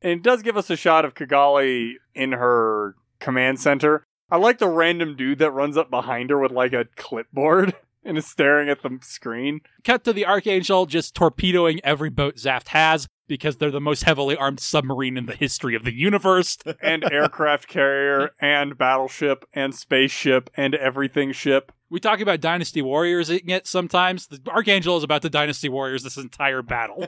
And 0.00 0.12
it 0.12 0.22
does 0.22 0.42
give 0.42 0.56
us 0.56 0.70
a 0.70 0.76
shot 0.76 1.04
of 1.04 1.14
Cagalli 1.14 1.94
in 2.14 2.32
her 2.32 2.96
command 3.20 3.60
center. 3.60 4.06
I 4.30 4.36
like 4.38 4.58
the 4.58 4.68
random 4.68 5.14
dude 5.16 5.38
that 5.40 5.50
runs 5.50 5.76
up 5.76 5.90
behind 5.90 6.30
her 6.30 6.38
with 6.38 6.50
like 6.52 6.72
a 6.72 6.86
clipboard 6.96 7.74
and 8.04 8.18
is 8.18 8.26
staring 8.26 8.68
at 8.68 8.82
the 8.82 8.98
screen. 9.02 9.60
Cut 9.84 10.04
to 10.04 10.12
the 10.12 10.26
Archangel 10.26 10.86
just 10.86 11.14
torpedoing 11.14 11.80
every 11.84 12.10
boat 12.10 12.36
Zaft 12.36 12.68
has 12.68 13.08
because 13.28 13.56
they're 13.56 13.70
the 13.70 13.80
most 13.80 14.04
heavily 14.04 14.36
armed 14.36 14.60
submarine 14.60 15.16
in 15.16 15.26
the 15.26 15.34
history 15.34 15.74
of 15.74 15.84
the 15.84 15.94
universe. 15.94 16.58
and 16.82 17.04
aircraft 17.10 17.68
carrier 17.68 18.32
and 18.40 18.76
battleship 18.76 19.44
and 19.54 19.74
spaceship 19.74 20.50
and 20.56 20.74
everything 20.74 21.32
ship. 21.32 21.72
we 21.88 22.00
talk 22.00 22.20
about 22.20 22.40
Dynasty 22.40 22.82
Warriors 22.82 23.30
it 23.30 23.66
sometimes. 23.66 24.26
The 24.26 24.40
Archangel 24.48 24.96
is 24.96 25.04
about 25.04 25.22
the 25.22 25.30
Dynasty 25.30 25.68
Warriors 25.68 26.02
this 26.02 26.16
entire 26.16 26.62
battle. 26.62 27.06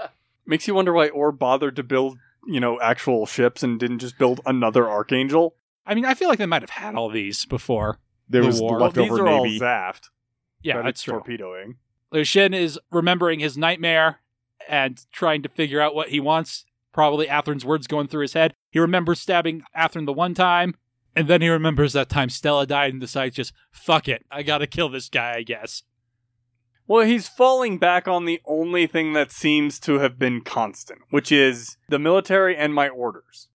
Makes 0.46 0.68
you 0.68 0.74
wonder 0.74 0.92
why 0.92 1.08
Orb 1.08 1.38
bothered 1.38 1.76
to 1.76 1.82
build, 1.82 2.18
you 2.46 2.60
know, 2.60 2.80
actual 2.80 3.26
ships 3.26 3.62
and 3.62 3.80
didn't 3.80 3.98
just 3.98 4.16
build 4.16 4.40
another 4.46 4.88
Archangel. 4.88 5.56
I 5.84 5.94
mean, 5.94 6.04
I 6.04 6.14
feel 6.14 6.28
like 6.28 6.38
they 6.38 6.46
might 6.46 6.62
have 6.62 6.70
had 6.70 6.94
all 6.94 7.10
these 7.10 7.44
before. 7.46 7.98
There 8.28 8.42
The 8.42 8.46
was 8.46 8.60
war. 8.60 8.78
Well, 8.78 8.90
these 8.90 8.96
leftover 9.10 9.22
are 9.24 9.28
all 9.28 9.44
Navy. 9.44 9.60
Zaft. 9.60 10.08
Yeah, 10.66 10.76
that 10.76 10.84
that's 10.84 10.96
it's 10.96 11.02
true. 11.04 11.14
torpedoing. 11.14 11.76
Shin 12.22 12.52
is 12.54 12.78
remembering 12.90 13.40
his 13.40 13.56
nightmare 13.56 14.20
and 14.68 15.00
trying 15.12 15.42
to 15.42 15.48
figure 15.48 15.80
out 15.80 15.94
what 15.94 16.08
he 16.08 16.18
wants. 16.18 16.64
Probably 16.92 17.26
Athrun's 17.26 17.64
words 17.64 17.86
going 17.86 18.08
through 18.08 18.22
his 18.22 18.32
head. 18.32 18.54
He 18.70 18.78
remembers 18.78 19.20
stabbing 19.20 19.62
Athrun 19.76 20.06
the 20.06 20.12
one 20.12 20.34
time, 20.34 20.74
and 21.14 21.28
then 21.28 21.42
he 21.42 21.48
remembers 21.48 21.92
that 21.92 22.08
time 22.08 22.30
Stella 22.30 22.66
died 22.66 22.92
and 22.92 23.00
decides 23.00 23.36
just, 23.36 23.52
fuck 23.70 24.08
it, 24.08 24.24
I 24.30 24.42
gotta 24.42 24.66
kill 24.66 24.88
this 24.88 25.08
guy, 25.08 25.36
I 25.36 25.42
guess. 25.42 25.82
Well, 26.88 27.06
he's 27.06 27.28
falling 27.28 27.78
back 27.78 28.08
on 28.08 28.24
the 28.24 28.40
only 28.44 28.86
thing 28.86 29.12
that 29.12 29.30
seems 29.30 29.78
to 29.80 29.98
have 29.98 30.18
been 30.18 30.40
constant, 30.40 31.00
which 31.10 31.30
is 31.30 31.76
the 31.88 31.98
military 31.98 32.56
and 32.56 32.72
my 32.74 32.88
orders. 32.88 33.48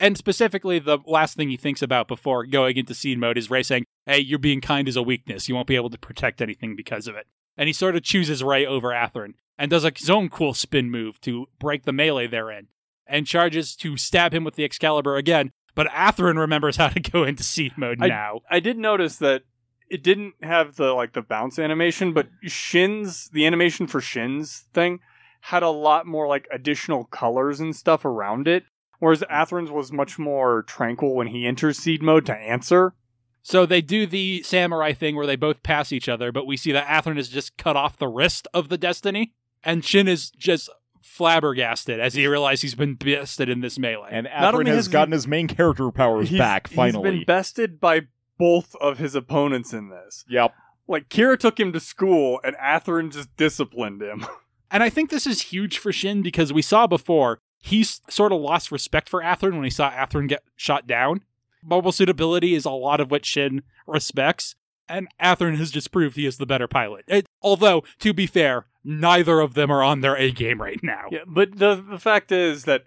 And 0.00 0.16
specifically, 0.16 0.78
the 0.78 0.98
last 1.06 1.36
thing 1.36 1.50
he 1.50 1.58
thinks 1.58 1.82
about 1.82 2.08
before 2.08 2.46
going 2.46 2.76
into 2.76 2.94
seed 2.94 3.18
mode 3.18 3.36
is 3.36 3.50
Ray 3.50 3.62
saying, 3.62 3.84
hey, 4.10 4.18
you're 4.20 4.38
being 4.38 4.60
kind 4.60 4.88
is 4.88 4.96
a 4.96 5.02
weakness. 5.02 5.48
You 5.48 5.54
won't 5.54 5.66
be 5.66 5.76
able 5.76 5.90
to 5.90 5.98
protect 5.98 6.42
anything 6.42 6.76
because 6.76 7.06
of 7.06 7.16
it. 7.16 7.26
And 7.56 7.68
he 7.68 7.72
sort 7.72 7.96
of 7.96 8.02
chooses 8.02 8.42
Ray 8.42 8.66
over 8.66 8.88
Athrun 8.88 9.34
and 9.58 9.70
does 9.70 9.84
like 9.84 9.98
his 9.98 10.10
own 10.10 10.28
cool 10.28 10.54
spin 10.54 10.90
move 10.90 11.20
to 11.22 11.46
break 11.58 11.84
the 11.84 11.92
melee 11.92 12.26
they're 12.26 12.50
in 12.50 12.68
and 13.06 13.26
charges 13.26 13.74
to 13.76 13.96
stab 13.96 14.32
him 14.32 14.44
with 14.44 14.54
the 14.54 14.64
Excalibur 14.64 15.16
again. 15.16 15.52
But 15.74 15.88
Athrun 15.88 16.38
remembers 16.38 16.76
how 16.76 16.88
to 16.88 17.00
go 17.00 17.24
into 17.24 17.42
seed 17.42 17.76
mode 17.76 17.98
I- 18.00 18.08
now. 18.08 18.40
I 18.50 18.60
did 18.60 18.78
notice 18.78 19.16
that 19.16 19.42
it 19.88 20.02
didn't 20.02 20.34
have 20.42 20.76
the 20.76 20.92
like 20.92 21.12
the 21.12 21.22
bounce 21.22 21.58
animation, 21.58 22.12
but 22.12 22.28
Shin's 22.44 23.28
the 23.30 23.44
animation 23.46 23.86
for 23.86 24.00
Shin's 24.00 24.66
thing 24.72 25.00
had 25.40 25.62
a 25.62 25.70
lot 25.70 26.06
more 26.06 26.28
like 26.28 26.46
additional 26.52 27.04
colors 27.04 27.60
and 27.60 27.74
stuff 27.74 28.04
around 28.04 28.46
it. 28.46 28.64
Whereas 28.98 29.22
Athrun's 29.30 29.70
was 29.70 29.90
much 29.90 30.18
more 30.18 30.62
tranquil 30.62 31.14
when 31.14 31.26
he 31.26 31.46
enters 31.46 31.78
seed 31.78 32.02
mode 32.02 32.26
to 32.26 32.36
answer. 32.36 32.94
So 33.42 33.64
they 33.66 33.80
do 33.80 34.06
the 34.06 34.42
samurai 34.42 34.92
thing 34.92 35.16
where 35.16 35.26
they 35.26 35.36
both 35.36 35.62
pass 35.62 35.92
each 35.92 36.08
other, 36.08 36.30
but 36.32 36.46
we 36.46 36.56
see 36.56 36.72
that 36.72 36.86
Athrun 36.86 37.16
has 37.16 37.28
just 37.28 37.56
cut 37.56 37.76
off 37.76 37.96
the 37.96 38.08
wrist 38.08 38.46
of 38.52 38.68
the 38.68 38.76
Destiny, 38.78 39.32
and 39.64 39.84
Shin 39.84 40.08
is 40.08 40.30
just 40.30 40.68
flabbergasted 41.02 42.00
as 42.00 42.14
he 42.14 42.26
realizes 42.26 42.62
he's 42.62 42.74
been 42.74 42.94
bested 42.94 43.48
in 43.48 43.60
this 43.60 43.78
melee. 43.78 44.08
And 44.10 44.24
Not 44.24 44.54
Athrun 44.54 44.58
only 44.60 44.70
has 44.70 44.76
has 44.78 44.86
he- 44.86 44.92
gotten 44.92 45.12
his 45.12 45.26
main 45.26 45.48
character 45.48 45.90
powers 45.90 46.28
He's- 46.28 46.38
back 46.38 46.68
He's 46.68 46.96
been 46.96 47.24
bested 47.24 47.80
by 47.80 48.02
both 48.38 48.74
of 48.76 48.98
his 48.98 49.14
opponents 49.14 49.72
in 49.72 49.90
this. 49.90 50.24
yep. 50.28 50.54
Like 50.88 51.08
Kira 51.08 51.38
took 51.38 51.60
him 51.60 51.72
to 51.72 51.80
school 51.80 52.40
and 52.42 52.56
Athrun 52.56 53.12
just 53.12 53.34
disciplined 53.36 54.02
him. 54.02 54.26
And 54.72 54.84
I 54.84 54.88
think 54.88 55.10
this 55.10 55.26
is 55.26 55.42
huge 55.42 55.78
for 55.78 55.90
Shin 55.90 56.22
because 56.22 56.52
we 56.52 56.62
saw 56.62 56.86
before 56.86 57.40
he's 57.58 58.00
sort 58.08 58.30
of 58.30 58.40
lost 58.40 58.70
respect 58.70 59.08
for 59.08 59.20
Athrun 59.20 59.54
when 59.54 59.64
he 59.64 59.68
saw 59.70 59.90
Athrun 59.90 60.28
get 60.28 60.44
shot 60.54 60.86
down. 60.86 61.22
Mobile 61.62 61.92
suitability 61.92 62.54
is 62.54 62.64
a 62.64 62.70
lot 62.70 63.00
of 63.00 63.10
what 63.10 63.24
Shin 63.26 63.62
respects, 63.86 64.54
and 64.88 65.08
Athrun 65.20 65.56
has 65.56 65.70
just 65.70 65.92
proved 65.92 66.16
he 66.16 66.26
is 66.26 66.38
the 66.38 66.46
better 66.46 66.66
pilot. 66.68 67.04
It- 67.08 67.26
although, 67.42 67.84
to 68.00 68.12
be 68.12 68.26
fair, 68.26 68.66
neither 68.84 69.40
of 69.40 69.54
them 69.54 69.70
are 69.70 69.82
on 69.82 70.00
their 70.00 70.16
A 70.16 70.30
game 70.32 70.60
right 70.60 70.80
now. 70.82 71.04
Yeah, 71.10 71.24
but 71.26 71.58
the 71.58 71.74
the 71.76 71.98
fact 71.98 72.32
is 72.32 72.64
that 72.64 72.84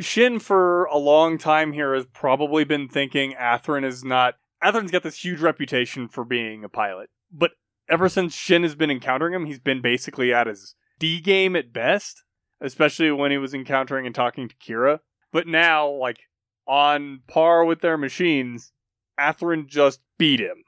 Shin 0.00 0.38
for 0.38 0.84
a 0.84 0.96
long 0.96 1.36
time 1.38 1.72
here 1.72 1.94
has 1.94 2.06
probably 2.06 2.64
been 2.64 2.88
thinking 2.88 3.34
Athrun 3.34 3.84
is 3.84 4.02
not 4.04 4.34
Athrun's 4.62 4.90
got 4.92 5.02
this 5.02 5.22
huge 5.24 5.40
reputation 5.40 6.08
for 6.08 6.24
being 6.24 6.64
a 6.64 6.68
pilot. 6.68 7.10
But 7.32 7.50
ever 7.88 8.08
since 8.08 8.34
Shin 8.34 8.62
has 8.62 8.74
been 8.76 8.90
encountering 8.90 9.34
him, 9.34 9.46
he's 9.46 9.58
been 9.58 9.82
basically 9.82 10.32
at 10.32 10.46
his 10.46 10.74
D 10.98 11.20
game 11.20 11.56
at 11.56 11.72
best, 11.72 12.22
especially 12.60 13.10
when 13.10 13.32
he 13.32 13.38
was 13.38 13.52
encountering 13.54 14.06
and 14.06 14.14
talking 14.14 14.48
to 14.48 14.54
Kira. 14.56 15.00
But 15.32 15.46
now, 15.48 15.88
like 15.90 16.18
on 16.66 17.20
par 17.28 17.64
with 17.64 17.80
their 17.80 17.98
machines, 17.98 18.72
Athrun 19.18 19.66
just 19.66 20.00
beat 20.18 20.40
him. 20.40 20.64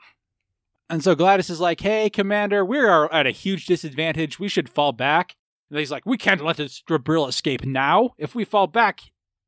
And 0.90 1.02
so 1.02 1.14
Gladys 1.14 1.50
is 1.50 1.60
like, 1.60 1.80
hey, 1.80 2.10
Commander, 2.10 2.64
we 2.64 2.78
are 2.78 3.12
at 3.12 3.26
a 3.26 3.30
huge 3.30 3.66
disadvantage. 3.66 4.38
We 4.38 4.48
should 4.48 4.68
fall 4.68 4.92
back. 4.92 5.34
And 5.70 5.78
he's 5.78 5.90
like, 5.90 6.04
we 6.04 6.18
can't 6.18 6.44
let 6.44 6.58
this 6.58 6.82
Djibril 6.88 7.28
escape 7.28 7.64
now. 7.64 8.10
If 8.18 8.34
we 8.34 8.44
fall 8.44 8.66
back, 8.66 9.00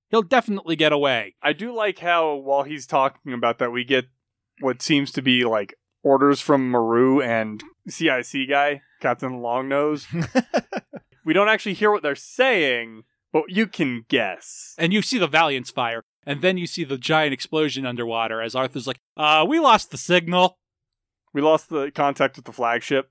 he'll 0.08 0.22
definitely 0.22 0.76
get 0.76 0.92
away. 0.92 1.34
I 1.42 1.52
do 1.52 1.74
like 1.74 1.98
how 1.98 2.34
while 2.34 2.62
he's 2.62 2.86
talking 2.86 3.32
about 3.32 3.58
that, 3.58 3.70
we 3.70 3.84
get 3.84 4.06
what 4.60 4.80
seems 4.80 5.12
to 5.12 5.22
be 5.22 5.44
like 5.44 5.74
orders 6.02 6.40
from 6.40 6.70
Murrue 6.72 7.22
and 7.22 7.62
CIC 7.88 8.48
guy, 8.48 8.80
Captain 9.00 9.40
Longnose. 9.40 10.06
we 11.24 11.34
don't 11.34 11.48
actually 11.48 11.74
hear 11.74 11.90
what 11.90 12.02
they're 12.02 12.14
saying, 12.14 13.02
but 13.32 13.44
you 13.48 13.66
can 13.66 14.04
guess. 14.08 14.74
And 14.78 14.92
you 14.92 15.02
see 15.02 15.18
the 15.18 15.28
Valiant's 15.28 15.70
fire. 15.70 16.04
And 16.26 16.42
then 16.42 16.58
you 16.58 16.66
see 16.66 16.82
the 16.82 16.98
giant 16.98 17.32
explosion 17.32 17.86
underwater 17.86 18.42
as 18.42 18.56
Arthur's 18.56 18.88
like, 18.88 18.98
uh, 19.16 19.46
we 19.48 19.60
lost 19.60 19.92
the 19.92 19.96
signal. 19.96 20.58
We 21.32 21.40
lost 21.40 21.68
the 21.68 21.92
contact 21.94 22.36
with 22.36 22.44
the 22.44 22.52
flagship. 22.52 23.10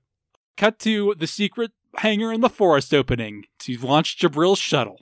Cut 0.56 0.78
to 0.80 1.14
the 1.18 1.26
secret 1.26 1.72
hangar 1.96 2.32
in 2.32 2.42
the 2.42 2.50
forest 2.50 2.92
opening 2.92 3.44
to 3.60 3.78
launch 3.78 4.18
Djibril's 4.18 4.58
shuttle. 4.58 5.00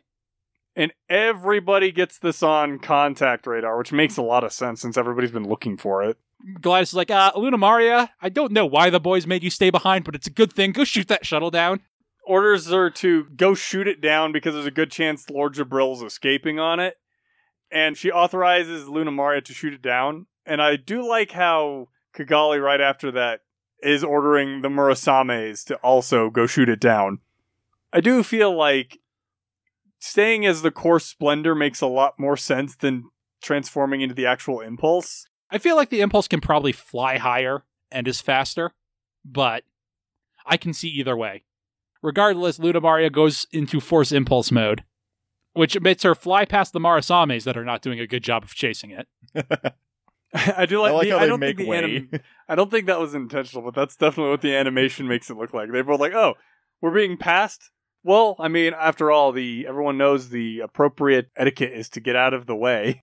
And 0.77 0.93
everybody 1.09 1.93
gets 1.93 2.19
this 2.19 2.43
on 2.43 2.79
contact 2.79 3.47
radar, 3.47 3.79
which 3.79 3.93
makes 3.93 4.17
a 4.17 4.23
lot 4.23 4.45
of 4.45 4.53
sense 4.53 4.81
since 4.81 4.97
everybody's 4.97 5.31
been 5.31 5.49
looking 5.49 5.77
for 5.77 6.03
it. 6.03 6.19
Gladys 6.61 6.89
is 6.89 6.95
like, 6.95 7.11
uh, 7.11 7.33
Luna 7.37 7.59
Maria, 7.59 8.11
I 8.21 8.29
don't 8.29 8.53
know 8.53 8.67
why 8.67 8.91
the 8.91 9.01
boys 9.01 9.27
made 9.27 9.43
you 9.43 9.51
stay 9.51 9.71
behind, 9.71 10.05
but 10.05 10.15
it's 10.15 10.27
a 10.27 10.33
good 10.33 10.53
thing. 10.53 10.73
Go 10.73 10.85
shoot 10.85 11.09
that 11.09 11.25
shuttle 11.25 11.51
down. 11.51 11.81
Orders 12.27 12.71
her 12.71 12.91
to 12.91 13.25
go 13.37 13.55
shoot 13.55 13.87
it 13.87 14.01
down 14.01 14.33
because 14.33 14.55
there's 14.55 14.67
a 14.67 14.71
good 14.71 14.91
chance 14.91 15.29
Lord 15.31 15.55
Djibril's 15.55 16.03
escaping 16.03 16.59
on 16.59 16.81
it. 16.81 16.97
And 17.75 17.97
she 17.97 18.11
authorizes 18.11 18.89
Lunamaria 18.89 19.45
to 19.45 19.53
shoot 19.53 19.75
it 19.75 19.83
down. 19.83 20.27
And 20.47 20.63
I 20.63 20.77
do 20.77 21.07
like 21.07 21.33
how 21.33 21.89
Cagalli, 22.17 22.63
right 22.63 22.81
after 22.81 23.11
that, 23.13 23.41
is 23.83 24.03
ordering 24.03 24.63
the 24.63 24.69
Murasames 24.69 25.65
to 25.67 25.77
also 25.77 26.31
go 26.31 26.47
shoot 26.47 26.69
it 26.71 26.81
down. 26.81 27.19
I 27.93 28.01
do 28.01 28.23
feel 28.23 28.57
like 28.57 29.01
staying 29.99 30.47
as 30.47 30.63
the 30.63 30.71
core 30.71 31.01
splendor 31.01 31.55
makes 31.55 31.81
a 31.81 31.87
lot 31.87 32.19
more 32.19 32.37
sense 32.37 32.77
than 32.77 33.11
transforming 33.43 34.01
into 34.01 34.15
the 34.15 34.27
actual 34.27 34.61
impulse. 34.61 35.27
I 35.51 35.59
feel 35.59 35.77
like 35.77 35.91
the 35.91 36.01
Impulse 36.01 36.27
can 36.27 36.41
probably 36.41 36.73
fly 36.73 37.19
higher 37.19 37.65
and 37.93 38.09
is 38.09 38.21
faster, 38.21 38.73
but 39.25 39.65
I 40.47 40.57
can 40.57 40.73
see 40.73 40.89
either 40.89 41.17
way. 41.17 41.45
Regardless, 42.03 42.59
Lunamaria 42.59 43.13
goes 43.13 43.47
into 43.53 43.81
Force 43.81 44.13
Impulse 44.13 44.51
mode, 44.51 44.83
which 45.55 45.81
makes 45.81 46.03
her 46.03 46.15
fly 46.15 46.45
past 46.45 46.73
the 46.73 46.81
Murasames 46.81 47.45
that 47.45 47.57
are 47.57 47.65
not 47.65 47.83
doing 47.83 47.99
a 48.01 48.07
good 48.07 48.23
job 48.23 48.45
of 48.45 48.55
chasing 48.55 48.91
it. 48.91 49.09
I 50.35 50.67
do 50.67 50.81
like. 50.81 50.91
I 50.91 50.95
like 50.95 51.05
the, 51.09 51.11
how 51.11 51.19
I 51.19 51.27
don't 51.27 51.41
make 51.41 51.57
think 51.57 51.67
the 51.67 51.71
way. 51.71 51.79
anim- 51.79 52.11
I 52.49 52.55
don't 52.55 52.71
think 52.71 52.87
that 52.87 52.99
was 52.99 53.15
intentional, 53.15 53.65
but 53.65 53.75
that's 53.75 53.97
definitely 53.97 54.33
what 54.33 54.43
the 54.43 54.55
animation 54.55 55.07
makes 55.07 55.31
it 55.31 55.37
look 55.37 55.55
like. 55.55 55.71
They 55.71 55.83
were 55.83 55.97
like, 55.97 56.13
"Oh, 56.13 56.35
we're 56.83 56.95
being 56.95 57.17
passed." 57.17 57.71
Well, 58.03 58.37
I 58.39 58.49
mean, 58.49 58.75
after 58.79 59.11
all, 59.11 59.33
the 59.33 59.67
everyone 59.67 59.97
knows 59.97 60.29
the 60.29 60.61
appropriate 60.61 61.29
etiquette 61.37 61.73
is 61.73 61.89
to 61.91 62.01
get 62.01 62.17
out 62.17 62.35
of 62.35 62.47
the 62.47 62.57
way. 62.57 63.03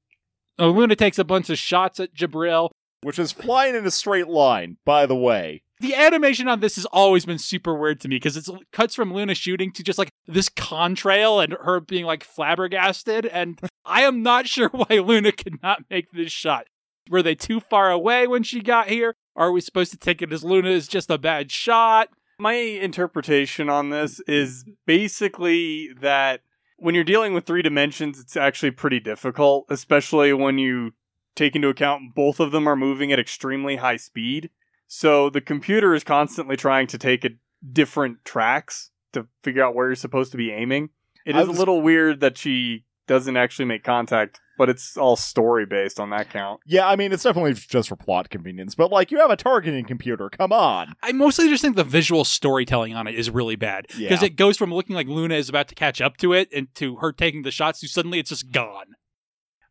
Luna 0.59 0.95
takes 0.95 1.17
a 1.17 1.23
bunch 1.23 1.49
of 1.49 1.57
shots 1.57 1.99
at 1.99 2.13
Djibril. 2.13 2.69
Which 3.01 3.17
is 3.17 3.31
flying 3.31 3.73
in 3.75 3.85
a 3.85 3.91
straight 3.91 4.27
line, 4.27 4.77
by 4.85 5.07
the 5.07 5.15
way. 5.15 5.63
The 5.81 5.95
animation 5.95 6.47
on 6.47 6.59
this 6.59 6.75
has 6.75 6.85
always 6.85 7.25
been 7.25 7.39
super 7.39 7.73
weird 7.73 7.99
to 8.01 8.07
me 8.07 8.17
because 8.17 8.37
it 8.37 8.47
cuts 8.71 8.93
from 8.93 9.11
Luna 9.11 9.33
shooting 9.33 9.71
to 9.71 9.83
just 9.83 9.97
like 9.97 10.11
this 10.27 10.47
contrail 10.47 11.43
and 11.43 11.53
her 11.53 11.79
being 11.79 12.05
like 12.05 12.23
flabbergasted. 12.23 13.25
And 13.25 13.59
I 13.83 14.03
am 14.03 14.21
not 14.21 14.47
sure 14.47 14.69
why 14.71 14.99
Luna 14.99 15.31
could 15.31 15.59
not 15.63 15.85
make 15.89 16.11
this 16.11 16.31
shot. 16.31 16.67
Were 17.09 17.23
they 17.23 17.33
too 17.33 17.59
far 17.59 17.89
away 17.89 18.27
when 18.27 18.43
she 18.43 18.61
got 18.61 18.89
here? 18.89 19.15
Are 19.35 19.51
we 19.51 19.59
supposed 19.59 19.89
to 19.89 19.97
take 19.97 20.21
it 20.21 20.31
as 20.31 20.43
Luna 20.43 20.69
is 20.69 20.87
just 20.87 21.09
a 21.09 21.17
bad 21.17 21.51
shot? 21.51 22.09
My 22.37 22.53
interpretation 22.53 23.67
on 23.67 23.89
this 23.89 24.19
is 24.27 24.63
basically 24.85 25.89
that 25.99 26.41
when 26.77 26.93
you're 26.93 27.03
dealing 27.03 27.33
with 27.33 27.45
three 27.45 27.63
dimensions, 27.63 28.19
it's 28.19 28.37
actually 28.37 28.71
pretty 28.71 28.99
difficult, 28.99 29.65
especially 29.67 30.31
when 30.31 30.59
you 30.59 30.91
take 31.35 31.55
into 31.55 31.69
account 31.69 32.13
both 32.13 32.39
of 32.39 32.51
them 32.51 32.67
are 32.67 32.75
moving 32.75 33.11
at 33.11 33.19
extremely 33.19 33.77
high 33.77 33.97
speed. 33.97 34.51
So 34.93 35.29
the 35.29 35.39
computer 35.39 35.95
is 35.95 36.03
constantly 36.03 36.57
trying 36.57 36.85
to 36.87 36.97
take 36.97 37.23
a 37.23 37.29
different 37.71 38.17
tracks 38.25 38.91
to 39.13 39.25
figure 39.41 39.63
out 39.63 39.73
where 39.73 39.87
you're 39.87 39.95
supposed 39.95 40.31
to 40.31 40.37
be 40.37 40.51
aiming. 40.51 40.89
It 41.25 41.37
is 41.37 41.47
was- 41.47 41.55
a 41.55 41.59
little 41.59 41.81
weird 41.81 42.19
that 42.19 42.37
she 42.37 42.83
doesn't 43.07 43.37
actually 43.37 43.65
make 43.65 43.85
contact, 43.85 44.41
but 44.57 44.67
it's 44.67 44.97
all 44.97 45.15
story 45.15 45.65
based 45.65 45.97
on 45.97 46.09
that 46.09 46.29
count. 46.29 46.59
Yeah, 46.65 46.89
I 46.89 46.97
mean, 46.97 47.13
it's 47.13 47.23
definitely 47.23 47.53
just 47.53 47.87
for 47.87 47.95
plot 47.95 48.29
convenience, 48.29 48.75
but 48.75 48.91
like, 48.91 49.11
you 49.11 49.19
have 49.19 49.31
a 49.31 49.37
targeting 49.37 49.85
computer, 49.85 50.29
come 50.29 50.51
on. 50.51 50.93
I 51.01 51.13
mostly 51.13 51.47
just 51.47 51.61
think 51.61 51.77
the 51.77 51.85
visual 51.85 52.25
storytelling 52.25 52.93
on 52.93 53.07
it 53.07 53.15
is 53.15 53.29
really 53.29 53.55
bad 53.55 53.85
because 53.87 54.21
Yeah. 54.21 54.25
it 54.25 54.35
goes 54.35 54.57
from 54.57 54.73
looking 54.73 54.93
like 54.95 55.07
Luna 55.07 55.35
is 55.35 55.47
about 55.47 55.69
to 55.69 55.75
catch 55.75 56.01
up 56.01 56.17
to 56.17 56.33
it 56.33 56.49
and 56.53 56.67
to 56.75 56.97
her 56.97 57.13
taking 57.13 57.43
the 57.43 57.51
shots 57.51 57.79
to 57.79 57.87
suddenly 57.87 58.19
it's 58.19 58.29
just 58.29 58.51
gone. 58.51 58.95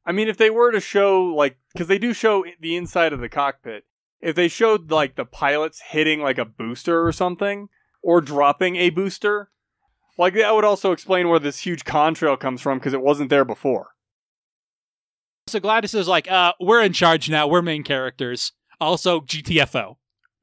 I 0.07 0.13
mean, 0.13 0.29
if 0.29 0.39
they 0.39 0.49
were 0.49 0.73
to 0.73 0.81
show 0.81 1.25
like, 1.25 1.59
because 1.75 1.89
they 1.89 1.99
do 1.99 2.15
show 2.15 2.43
the 2.59 2.75
inside 2.75 3.13
of 3.13 3.21
the 3.21 3.29
cockpit, 3.29 3.85
if 4.21 4.35
they 4.35 4.49
showed 4.49 4.91
like 4.91 5.17
the 5.17 5.25
pilots 5.25 5.81
hitting 5.81 6.21
like 6.21 6.39
a 6.39 6.45
booster 6.45 7.07
or 7.07 7.13
something, 7.13 7.69
or 8.03 8.21
dropping 8.21 8.77
a 8.77 8.91
booster, 8.91 9.51
like 10.19 10.35
that 10.35 10.55
would 10.55 10.65
also 10.65 10.93
explain 10.93 11.29
where 11.29 11.39
this 11.39 11.59
huge 11.59 11.85
contrail 11.85 12.39
comes 12.39 12.61
from 12.61 12.79
because 12.79 12.95
it 12.95 13.03
wasn't 13.03 13.31
there 13.31 13.45
before. 13.45 13.89
So 15.47 15.61
Gladys 15.61 15.95
is 15.95 16.09
like, 16.09 16.31
uh, 16.31 16.53
we're 16.61 16.83
in 16.83 16.93
charge 16.93 17.29
now. 17.29 17.49
We're 17.49 17.63
main 17.63 17.83
characters. 17.83 18.53
Also, 18.81 19.21
GTFO. 19.21 19.97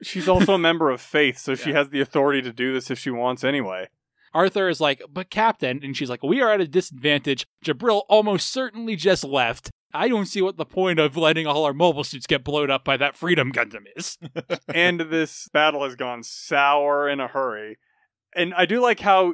She's 0.03 0.27
also 0.27 0.53
a 0.53 0.59
member 0.59 0.91
of 0.91 1.01
Faith, 1.01 1.39
so 1.39 1.55
she 1.55 1.71
has 1.71 1.89
the 1.89 2.01
authority 2.01 2.41
to 2.43 2.53
do 2.53 2.73
this 2.73 2.91
if 2.91 2.99
she 2.99 3.09
wants 3.09 3.43
anyway. 3.43 3.89
Arthur 4.33 4.69
is 4.69 4.79
like, 4.79 5.01
but 5.11 5.31
Captain, 5.31 5.79
and 5.83 5.97
she's 5.97 6.09
like, 6.09 6.21
we 6.21 6.41
are 6.41 6.51
at 6.51 6.61
a 6.61 6.67
disadvantage. 6.67 7.47
Djibril 7.65 8.03
almost 8.07 8.51
certainly 8.51 8.95
just 8.95 9.23
left. 9.23 9.71
I 9.97 10.07
don't 10.09 10.25
see 10.25 10.41
what 10.41 10.57
the 10.57 10.65
point 10.65 10.99
of 10.99 11.17
letting 11.17 11.47
all 11.47 11.65
our 11.65 11.73
mobile 11.73 12.03
suits 12.03 12.27
get 12.27 12.43
blown 12.43 12.69
up 12.71 12.83
by 12.83 12.97
that 12.97 13.15
Freedom 13.15 13.51
Gundam 13.51 13.85
is. 13.95 14.17
and 14.73 14.99
this 15.01 15.49
battle 15.53 15.83
has 15.83 15.95
gone 15.95 16.23
sour 16.23 17.09
in 17.09 17.19
a 17.19 17.27
hurry. 17.27 17.77
And 18.35 18.53
I 18.53 18.65
do 18.65 18.79
like 18.81 18.99
how 18.99 19.33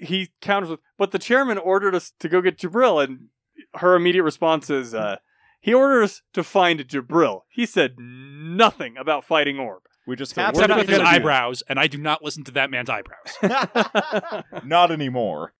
he 0.00 0.30
counters 0.40 0.70
with, 0.70 0.80
but 0.98 1.10
the 1.10 1.18
chairman 1.18 1.58
ordered 1.58 1.94
us 1.94 2.12
to 2.20 2.28
go 2.28 2.40
get 2.40 2.58
Djibril, 2.58 3.02
and 3.02 3.28
her 3.74 3.94
immediate 3.94 4.22
response 4.24 4.68
is, 4.70 4.94
uh, 4.94 5.16
he 5.60 5.72
ordered 5.74 6.02
us 6.04 6.22
to 6.34 6.44
find 6.44 6.80
Djibril. 6.80 7.40
He 7.48 7.66
said 7.66 7.96
nothing 7.98 8.96
about 8.96 9.24
fighting 9.24 9.58
Orb. 9.58 9.82
We 10.06 10.14
just 10.14 10.34
So 10.34 10.42
have 10.42 10.54
we're 10.54 10.60
Except 10.62 10.68
not 10.68 10.88
his 10.88 10.98
gonna 10.98 11.08
do- 11.10 11.16
eyebrows, 11.16 11.62
and 11.68 11.80
I 11.80 11.88
do 11.88 11.98
not 11.98 12.22
listen 12.22 12.44
to 12.44 12.52
that 12.52 12.70
man's 12.70 12.88
eyebrows. 12.90 14.44
Not 14.64 14.92
anymore. 14.92 15.52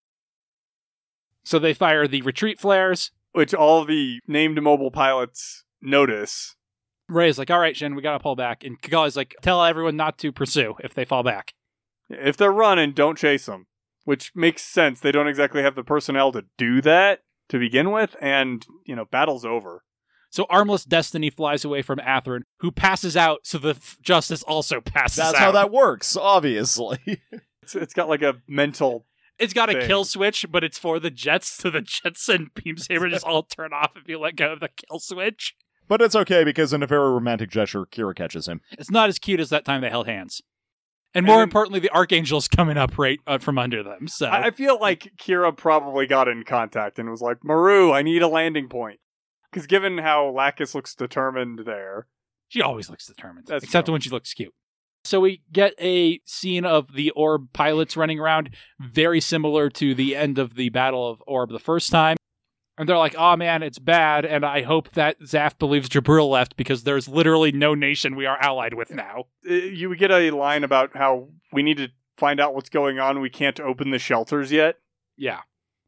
so 1.44 1.58
they 1.58 1.74
fire 1.74 2.06
the 2.06 2.22
retreat 2.22 2.60
flares. 2.60 3.10
Which 3.36 3.52
all 3.52 3.84
the 3.84 4.20
named 4.26 4.62
mobile 4.62 4.90
pilots 4.90 5.64
notice. 5.82 6.56
Ray's 7.08 7.38
like, 7.38 7.50
all 7.50 7.60
right, 7.60 7.76
Shin, 7.76 7.94
we 7.94 8.00
gotta 8.00 8.18
pull 8.18 8.34
back. 8.34 8.64
And 8.64 8.80
Cagalli's 8.80 9.16
like, 9.16 9.36
tell 9.42 9.62
everyone 9.62 9.94
not 9.96 10.16
to 10.18 10.32
pursue 10.32 10.74
if 10.82 10.94
they 10.94 11.04
fall 11.04 11.22
back. 11.22 11.52
If 12.08 12.36
they're 12.38 12.50
running, 12.50 12.92
don't 12.92 13.18
chase 13.18 13.44
them. 13.46 13.66
Which 14.04 14.32
makes 14.34 14.62
sense. 14.62 15.00
They 15.00 15.12
don't 15.12 15.28
exactly 15.28 15.62
have 15.62 15.74
the 15.74 15.84
personnel 15.84 16.32
to 16.32 16.44
do 16.56 16.80
that 16.80 17.20
to 17.50 17.58
begin 17.58 17.90
with, 17.90 18.16
and, 18.20 18.64
you 18.86 18.96
know, 18.96 19.04
battle's 19.04 19.44
over. 19.44 19.82
So 20.30 20.46
Armless 20.48 20.84
Destiny 20.84 21.28
flies 21.28 21.64
away 21.64 21.82
from 21.82 21.98
Athrun, 21.98 22.42
who 22.60 22.72
passes 22.72 23.16
out, 23.16 23.40
so 23.44 23.58
the 23.58 23.70
f- 23.70 23.98
Justice 24.00 24.42
also 24.42 24.80
passes 24.80 25.16
That's 25.18 25.34
out. 25.34 25.40
how 25.40 25.52
that 25.52 25.70
works, 25.70 26.16
obviously. 26.16 26.98
It's, 27.62 27.74
it's 27.74 27.94
got 27.94 28.08
like 28.08 28.22
a 28.22 28.36
mental 28.46 29.06
It's 29.38 29.52
got 29.52 29.68
a 29.68 29.74
thing. 29.74 29.86
kill 29.86 30.04
switch, 30.04 30.46
but 30.50 30.64
it's 30.64 30.78
for 30.78 30.98
the 30.98 31.10
jets, 31.10 31.48
so 31.48 31.70
the 31.70 31.82
jets 31.82 32.28
and 32.28 32.48
Beam 32.54 32.76
Saber 32.78 33.08
just 33.10 33.24
all 33.24 33.42
turn 33.42 33.72
off 33.72 33.92
if 33.96 34.08
you 34.08 34.18
let 34.18 34.36
go 34.36 34.52
of 34.52 34.60
the 34.60 34.68
kill 34.68 34.98
switch. 34.98 35.54
but 35.88 36.00
it's 36.02 36.16
okay 36.16 36.42
because 36.44 36.72
in 36.72 36.82
a 36.82 36.86
very 36.86 37.10
romantic 37.10 37.50
gesture, 37.50 37.84
Kira 37.86 38.14
catches 38.16 38.48
him. 38.48 38.60
It's 38.72 38.90
not 38.90 39.08
as 39.08 39.18
cute 39.18 39.40
as 39.40 39.50
that 39.50 39.64
time 39.64 39.82
they 39.82 39.90
held 39.90 40.06
hands. 40.06 40.40
And 41.14 41.20
And 41.20 41.26
more 41.26 41.36
then- 41.36 41.44
importantly, 41.44 41.80
the 41.80 41.90
Archangel's 41.90 42.48
coming 42.48 42.76
up 42.76 42.98
right 42.98 43.20
uh, 43.26 43.38
from 43.38 43.58
under 43.58 43.82
them. 43.82 44.08
So 44.08 44.26
I 44.26 44.46
I 44.46 44.50
feel 44.50 44.78
like 44.80 45.12
Kira 45.18 45.56
probably 45.56 46.06
got 46.06 46.28
in 46.28 46.42
contact 46.44 46.98
and 46.98 47.10
was 47.10 47.20
like, 47.22 47.38
Murrue, 47.44 47.94
I 47.94 48.02
need 48.02 48.22
a 48.22 48.28
landing 48.28 48.68
point. 48.68 49.00
Because 49.50 49.66
given 49.66 49.98
how 49.98 50.28
Lacus 50.28 50.74
looks 50.74 50.94
determined 50.94 51.60
there, 51.64 52.06
she 52.48 52.60
always 52.60 52.90
looks 52.90 53.06
determined, 53.06 53.46
That's 53.46 53.64
except 53.64 53.86
true. 53.86 53.92
when 53.92 54.00
she 54.02 54.10
looks 54.10 54.34
cute. 54.34 54.52
So 55.06 55.20
we 55.20 55.42
get 55.52 55.74
a 55.80 56.20
scene 56.24 56.64
of 56.64 56.92
the 56.94 57.10
Orb 57.10 57.52
pilots 57.52 57.96
running 57.96 58.18
around, 58.20 58.50
very 58.80 59.20
similar 59.20 59.70
to 59.70 59.94
the 59.94 60.14
end 60.16 60.38
of 60.38 60.54
the 60.54 60.68
Battle 60.70 61.08
of 61.08 61.22
Orb 61.26 61.50
the 61.50 61.58
first 61.58 61.90
time. 61.90 62.16
And 62.78 62.86
they're 62.86 62.98
like, 62.98 63.14
oh 63.16 63.36
man, 63.36 63.62
it's 63.62 63.78
bad, 63.78 64.26
and 64.26 64.44
I 64.44 64.60
hope 64.60 64.90
that 64.90 65.18
Zaft 65.22 65.58
believes 65.58 65.88
Djibril 65.88 66.28
left 66.28 66.56
because 66.58 66.82
there's 66.82 67.08
literally 67.08 67.50
no 67.50 67.74
nation 67.74 68.16
we 68.16 68.26
are 68.26 68.38
allied 68.38 68.74
with 68.74 68.90
now. 68.90 69.24
uh, 69.48 69.54
you 69.54 69.94
get 69.96 70.10
a 70.10 70.30
line 70.30 70.62
about 70.62 70.90
how 70.94 71.28
we 71.52 71.62
need 71.62 71.78
to 71.78 71.88
find 72.18 72.38
out 72.38 72.54
what's 72.54 72.68
going 72.68 72.98
on. 72.98 73.20
We 73.20 73.30
can't 73.30 73.58
open 73.60 73.92
the 73.92 73.98
shelters 73.98 74.52
yet, 74.52 74.76
Yeah. 75.16 75.40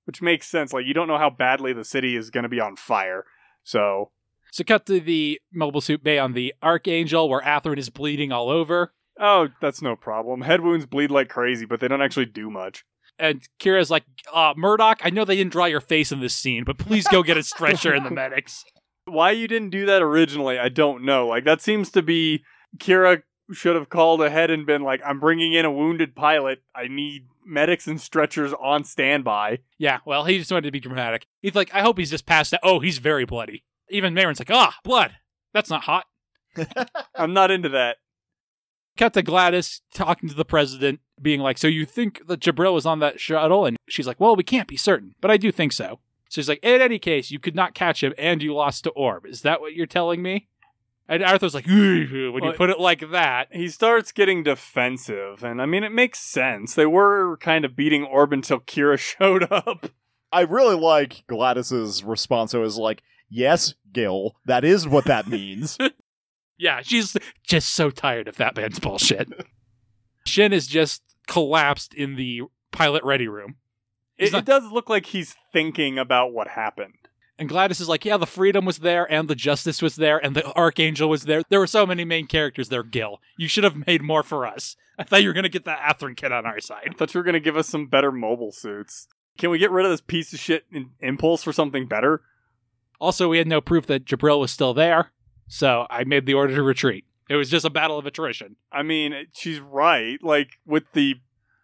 which 0.07 0.23
makes 0.23 0.47
sense. 0.47 0.73
Like, 0.73 0.87
you 0.87 0.95
don't 0.95 1.09
know 1.09 1.19
how 1.19 1.29
badly 1.29 1.75
the 1.75 1.85
city 1.85 2.17
is 2.17 2.31
going 2.31 2.45
to 2.45 2.49
be 2.49 2.61
on 2.61 2.75
fire. 2.77 3.25
So, 3.65 4.11
So 4.51 4.65
cut 4.65 4.87
to 4.87 4.99
the 4.99 5.41
mobile 5.53 5.83
suit 5.83 6.03
bay 6.03 6.19
on 6.19 6.33
the 6.33 6.55
Archangel 6.63 7.29
where 7.29 7.43
Athrun 7.43 7.77
is 7.77 7.91
bleeding 7.91 8.33
all 8.33 8.49
over. 8.49 8.95
Oh, 9.19 9.49
that's 9.61 9.83
no 9.83 9.97
problem. 9.97 10.43
Head 10.43 10.61
wounds 10.61 10.87
bleed 10.87 11.11
like 11.11 11.29
crazy, 11.29 11.67
but 11.67 11.81
they 11.81 11.89
don't 11.89 12.03
actually 12.03 12.27
do 12.27 12.51
much. 12.51 12.85
And 13.19 13.43
Kira's 13.59 13.91
like, 13.91 14.05
uh, 14.33 14.55
Murdoch, 14.57 15.01
I 15.03 15.11
know 15.11 15.25
they 15.25 15.37
didn't 15.37 15.53
draw 15.53 15.65
your 15.65 15.81
face 15.81 16.13
in 16.13 16.21
this 16.21 16.37
scene, 16.37 16.63
but 16.65 16.79
please 16.79 17.07
go 17.09 17.23
get 17.23 17.37
a 17.37 17.43
stretcher 17.45 17.93
and 17.93 18.07
the 18.07 18.11
medics. 18.11 18.65
Why 19.07 19.33
you 19.33 19.49
didn't 19.49 19.71
do 19.71 19.87
that 19.87 20.03
originally, 20.03 20.59
I 20.59 20.69
don't 20.69 21.05
know. 21.05 21.27
Like, 21.27 21.45
that 21.45 21.61
seems 21.61 21.91
to 21.93 22.03
be 22.03 22.45
Kira 22.79 23.23
should 23.53 23.75
have 23.75 23.89
called 23.89 24.23
ahead 24.23 24.51
and 24.51 24.67
been 24.67 24.83
like, 24.83 25.01
I'm 25.05 25.19
bringing 25.19 25.55
in 25.55 25.65
a 25.65 25.73
wounded 25.73 26.15
pilot. 26.15 26.63
I 26.75 26.87
need 26.89 27.27
medics 27.45 27.87
and 27.87 28.01
stretchers 28.01 28.53
on 28.53 28.85
standby. 28.85 29.61
Yeah, 29.79 29.99
well, 30.05 30.25
he 30.25 30.39
just 30.39 30.53
wanted 30.53 30.67
to 30.67 30.71
be 30.71 30.81
dramatic. 30.81 31.27
He's 31.41 31.55
like, 31.55 31.75
I 31.75 31.81
hope 31.81 31.99
he's 31.99 32.11
just 32.11 32.27
passed 32.27 32.53
out. 32.55 32.61
Oh, 32.63 32.81
he's 32.81 32.99
very 32.99 33.25
bloody. 33.25 33.65
Even 33.91 34.15
Meyrin's 34.15 34.39
like, 34.39 34.51
ah, 34.51 34.77
blood. 34.85 35.17
That's 35.55 35.71
not 35.71 35.85
hot. 35.85 36.05
I'm 37.15 37.33
not 37.33 37.51
into 37.51 37.71
that. 37.71 37.97
Cut 38.99 39.15
to 39.15 39.23
Gladys 39.23 39.81
talking 39.95 40.29
to 40.29 40.35
the 40.35 40.45
president, 40.45 41.01
being 41.23 41.41
like, 41.41 41.57
So 41.57 41.69
you 41.69 41.87
think 41.87 42.27
that 42.27 42.41
Djibril 42.41 42.75
was 42.75 42.85
on 42.85 42.99
that 42.99 43.21
shuttle? 43.21 43.65
And 43.65 43.77
she's 43.89 44.07
like, 44.07 44.21
Well, 44.21 44.37
we 44.37 44.43
can't 44.43 44.69
be 44.69 44.77
certain, 44.77 45.15
but 45.21 45.31
I 45.31 45.37
do 45.37 45.51
think 45.53 45.73
so. 45.73 46.01
So 46.29 46.41
he's 46.41 46.49
like, 46.49 46.59
In 46.63 46.81
any 46.83 46.99
case, 46.99 47.31
you 47.31 47.39
could 47.39 47.55
not 47.55 47.75
catch 47.75 48.03
him 48.03 48.13
and 48.19 48.43
you 48.43 48.53
lost 48.53 48.85
to 48.85 48.91
Orb. 48.91 49.25
Is 49.25 49.43
that 49.43 49.61
what 49.61 49.75
you're 49.75 49.87
telling 49.87 50.21
me? 50.21 50.49
And 51.11 51.23
Arthur's 51.23 51.55
like, 51.55 51.67
"Ooh," 51.67 52.33
when 52.33 52.45
you 52.45 52.53
put 52.53 52.69
it 52.69 52.79
like 52.79 53.11
that. 53.13 53.49
He 53.51 53.69
starts 53.71 54.13
getting 54.13 54.43
defensive, 54.43 55.43
and 55.43 55.63
I 55.63 55.65
mean, 55.65 55.83
it 55.83 55.91
makes 55.91 56.21
sense. 56.21 56.75
They 56.75 56.85
were 56.85 57.39
kind 57.39 57.65
of 57.65 57.75
beating 57.75 58.05
Orb 58.05 58.31
until 58.35 58.61
Kira 58.61 58.99
showed 59.19 59.51
up. 59.51 59.87
I 60.31 60.43
really 60.43 60.77
like 60.77 61.25
Gladys's 61.27 62.05
response. 62.05 62.53
It 62.53 62.59
was 62.59 62.77
like, 62.77 63.03
"Yes, 63.31 63.73
Gil, 63.91 64.37
that 64.45 64.67
is 64.67 64.87
what 64.87 65.07
that 65.07 65.27
means." 65.29 65.79
Yeah, 66.59 66.81
she's 66.83 67.17
just 67.47 67.71
so 67.75 67.91
tired 67.91 68.29
of 68.29 68.37
that 68.37 68.57
man's 68.57 68.79
bullshit. 68.81 69.29
Shin 70.27 70.53
is 70.53 70.67
just 70.67 71.03
collapsed 71.27 71.95
in 71.95 72.17
the 72.17 72.43
pilot 72.73 73.05
ready 73.05 73.29
room. 73.29 73.57
It, 74.19 74.33
not- 74.33 74.41
it 74.41 74.45
does 74.47 74.71
look 74.73 74.91
like 74.91 75.07
he's 75.07 75.37
thinking 75.53 75.99
about 75.99 76.33
what 76.33 76.49
happened. 76.49 76.95
And 77.41 77.49
Gladys 77.49 77.81
is 77.81 77.89
like, 77.89 78.05
yeah, 78.05 78.17
the 78.17 78.27
freedom 78.27 78.65
was 78.65 78.79
there, 78.79 79.11
and 79.11 79.29
the 79.29 79.37
justice 79.37 79.81
was 79.81 79.95
there, 79.95 80.19
and 80.19 80.35
the 80.35 80.45
archangel 80.57 81.09
was 81.09 81.23
there. 81.23 81.43
There 81.49 81.61
were 81.61 81.69
so 81.69 81.87
many 81.87 82.05
main 82.05 82.27
characters 82.27 82.69
there, 82.69 82.83
Gil. 82.83 83.21
You 83.37 83.47
should 83.47 83.63
have 83.63 83.87
made 83.87 84.03
more 84.03 84.25
for 84.25 84.45
us. 84.45 84.75
I 84.99 85.05
thought 85.05 85.23
you 85.23 85.29
were 85.29 85.35
gonna 85.35 85.49
get 85.49 85.65
that 85.65 85.79
Athrun 85.79 86.17
kid 86.17 86.33
on 86.33 86.45
our 86.47 86.59
side. 86.61 86.89
I 86.91 86.95
thought 86.95 87.15
you 87.15 87.21
were 87.21 87.25
going 87.25 87.35
to 87.35 87.41
give 87.41 87.57
us 87.57 87.69
some 87.69 87.87
better 87.87 88.11
mobile 88.11 88.51
suits. 88.51 89.07
Can 89.39 89.51
we 89.51 89.59
get 89.59 89.71
rid 89.71 89.87
of 89.87 89.93
this 89.93 90.01
piece 90.01 90.33
of 90.33 90.41
shit 90.41 90.65
in 90.73 90.91
impulse 90.99 91.45
for 91.45 91.53
something 91.53 91.87
better? 91.87 92.23
Also, 93.01 93.29
we 93.29 93.39
had 93.39 93.47
no 93.47 93.61
proof 93.61 93.87
that 93.87 94.05
Djibril 94.05 94.41
was 94.41 94.51
still 94.51 94.75
there, 94.75 95.13
so 95.49 95.87
I 95.91 96.05
made 96.05 96.27
the 96.27 96.35
order 96.35 96.55
to 96.55 96.63
retreat. 96.63 97.05
It 97.29 97.37
was 97.37 97.51
just 97.51 97.65
a 97.65 97.71
battle 97.71 97.99
of 97.99 98.07
attrition. 98.07 98.57
I 98.73 98.83
mean, 98.83 99.15
she's 99.33 99.61
right. 99.61 100.23
Like 100.23 100.59
with 100.65 100.85
the 100.93 101.17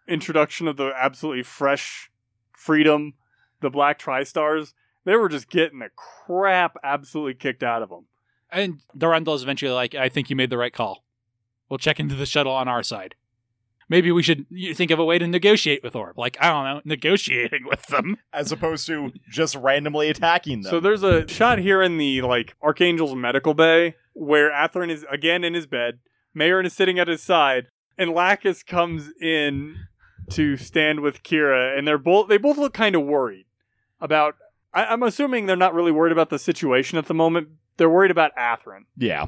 introduction 0.07 0.67
of 0.67 0.77
the 0.77 0.91
absolutely 0.95 1.43
fresh 1.43 2.11
freedom, 2.51 3.13
the 3.61 3.69
black 3.69 3.97
tri-stars, 3.97 4.73
they 5.05 5.15
were 5.15 5.29
just 5.29 5.49
getting 5.49 5.79
the 5.79 5.89
crap 5.95 6.75
absolutely 6.83 7.33
kicked 7.33 7.63
out 7.63 7.81
of 7.81 7.89
them. 7.89 8.05
And 8.51 8.81
Durandal's 8.95 9.43
eventually 9.43 9.71
like, 9.71 9.95
I 9.95 10.09
think 10.09 10.29
you 10.29 10.35
made 10.35 10.49
the 10.49 10.57
right 10.57 10.73
call. 10.73 11.03
We'll 11.69 11.79
check 11.79 11.99
into 11.99 12.15
the 12.15 12.25
shuttle 12.25 12.53
on 12.53 12.67
our 12.67 12.83
side. 12.83 13.15
Maybe 13.87 14.11
we 14.11 14.23
should 14.23 14.45
think 14.73 14.89
of 14.91 14.97
a 14.99 15.05
way 15.05 15.19
to 15.19 15.27
negotiate 15.27 15.83
with 15.83 15.95
Orb. 15.95 16.17
Like, 16.17 16.37
I 16.41 16.49
don't 16.49 16.63
know, 16.65 16.81
negotiating 16.85 17.65
with 17.69 17.85
them. 17.87 18.17
as 18.33 18.51
opposed 18.51 18.87
to 18.87 19.11
just 19.29 19.55
randomly 19.55 20.09
attacking 20.09 20.61
them. 20.61 20.69
So 20.71 20.79
there's 20.79 21.03
a 21.03 21.27
shot 21.27 21.59
here 21.59 21.81
in 21.81 21.97
the 21.97 22.21
like 22.23 22.55
Archangel's 22.63 23.15
medical 23.15 23.53
bay 23.53 23.95
where 24.13 24.49
Athrun 24.51 24.89
is 24.89 25.05
again 25.11 25.43
in 25.43 25.53
his 25.53 25.67
bed, 25.67 25.99
Meyrin 26.35 26.65
is 26.65 26.73
sitting 26.73 26.97
at 26.99 27.07
his 27.07 27.21
side, 27.21 27.67
and 27.97 28.11
Lacus 28.11 28.63
comes 28.63 29.11
in 29.21 29.75
to 30.31 30.57
stand 30.57 31.01
with 31.01 31.21
Kira, 31.21 31.77
and 31.77 31.87
they're 31.87 31.97
both 31.99 32.27
they 32.27 32.37
both 32.37 32.57
look 32.57 32.73
kind 32.73 32.95
of 32.95 33.03
worried 33.03 33.45
about. 34.01 34.35
I, 34.73 34.85
I'm 34.85 35.03
assuming 35.03 35.45
they're 35.45 35.55
not 35.55 35.73
really 35.75 35.91
worried 35.91 36.11
about 36.11 36.29
the 36.29 36.39
situation 36.39 36.97
at 36.97 37.05
the 37.05 37.13
moment. 37.13 37.49
They're 37.77 37.89
worried 37.89 38.11
about 38.11 38.35
Athrun. 38.35 38.85
yeah, 38.97 39.27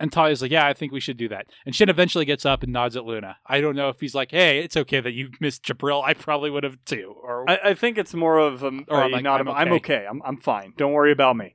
And 0.00 0.10
Talia's 0.10 0.42
like, 0.42 0.50
yeah, 0.50 0.66
I 0.66 0.72
think 0.72 0.92
we 0.92 1.00
should 1.00 1.16
do 1.16 1.28
that. 1.28 1.46
And 1.64 1.74
Shin 1.74 1.88
eventually 1.88 2.24
gets 2.24 2.44
up 2.44 2.62
and 2.64 2.72
nods 2.72 2.96
at 2.96 3.04
Luna. 3.04 3.36
I 3.46 3.60
don't 3.60 3.76
know 3.76 3.88
if 3.90 4.00
he's 4.00 4.14
like, 4.14 4.32
hey, 4.32 4.58
it's 4.58 4.76
okay 4.76 5.00
that 5.00 5.12
you 5.12 5.30
missed 5.40 5.62
Djibril. 5.62 6.02
I 6.04 6.14
probably 6.14 6.50
would 6.50 6.64
have 6.64 6.84
too. 6.84 7.14
Or 7.22 7.48
I, 7.48 7.58
I 7.64 7.74
think 7.74 7.96
it's 7.96 8.12
more 8.12 8.38
of 8.38 8.64
um, 8.64 8.84
Or 8.88 9.00
a 9.00 9.04
I'm 9.04 9.12
like, 9.12 9.22
not 9.22 9.40
I'm 9.40 9.48
of, 9.48 9.54
I'm 9.54 9.72
okay. 9.74 9.94
okay. 9.98 10.06
I'm 10.06 10.20
I'm 10.24 10.38
fine. 10.38 10.72
Don't 10.76 10.92
worry 10.92 11.12
about 11.12 11.36
me. 11.36 11.54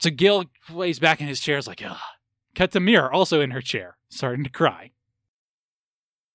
so 0.00 0.10
Gil 0.10 0.44
lays 0.70 0.98
back 0.98 1.20
in 1.20 1.26
his 1.26 1.40
chair, 1.40 1.56
is 1.56 1.66
like, 1.66 1.82
ugh. 1.84 1.96
Cut 2.54 2.72
to 2.72 3.10
also 3.10 3.40
in 3.40 3.52
her 3.52 3.62
chair, 3.62 3.96
starting 4.10 4.44
to 4.44 4.50
cry. 4.50 4.90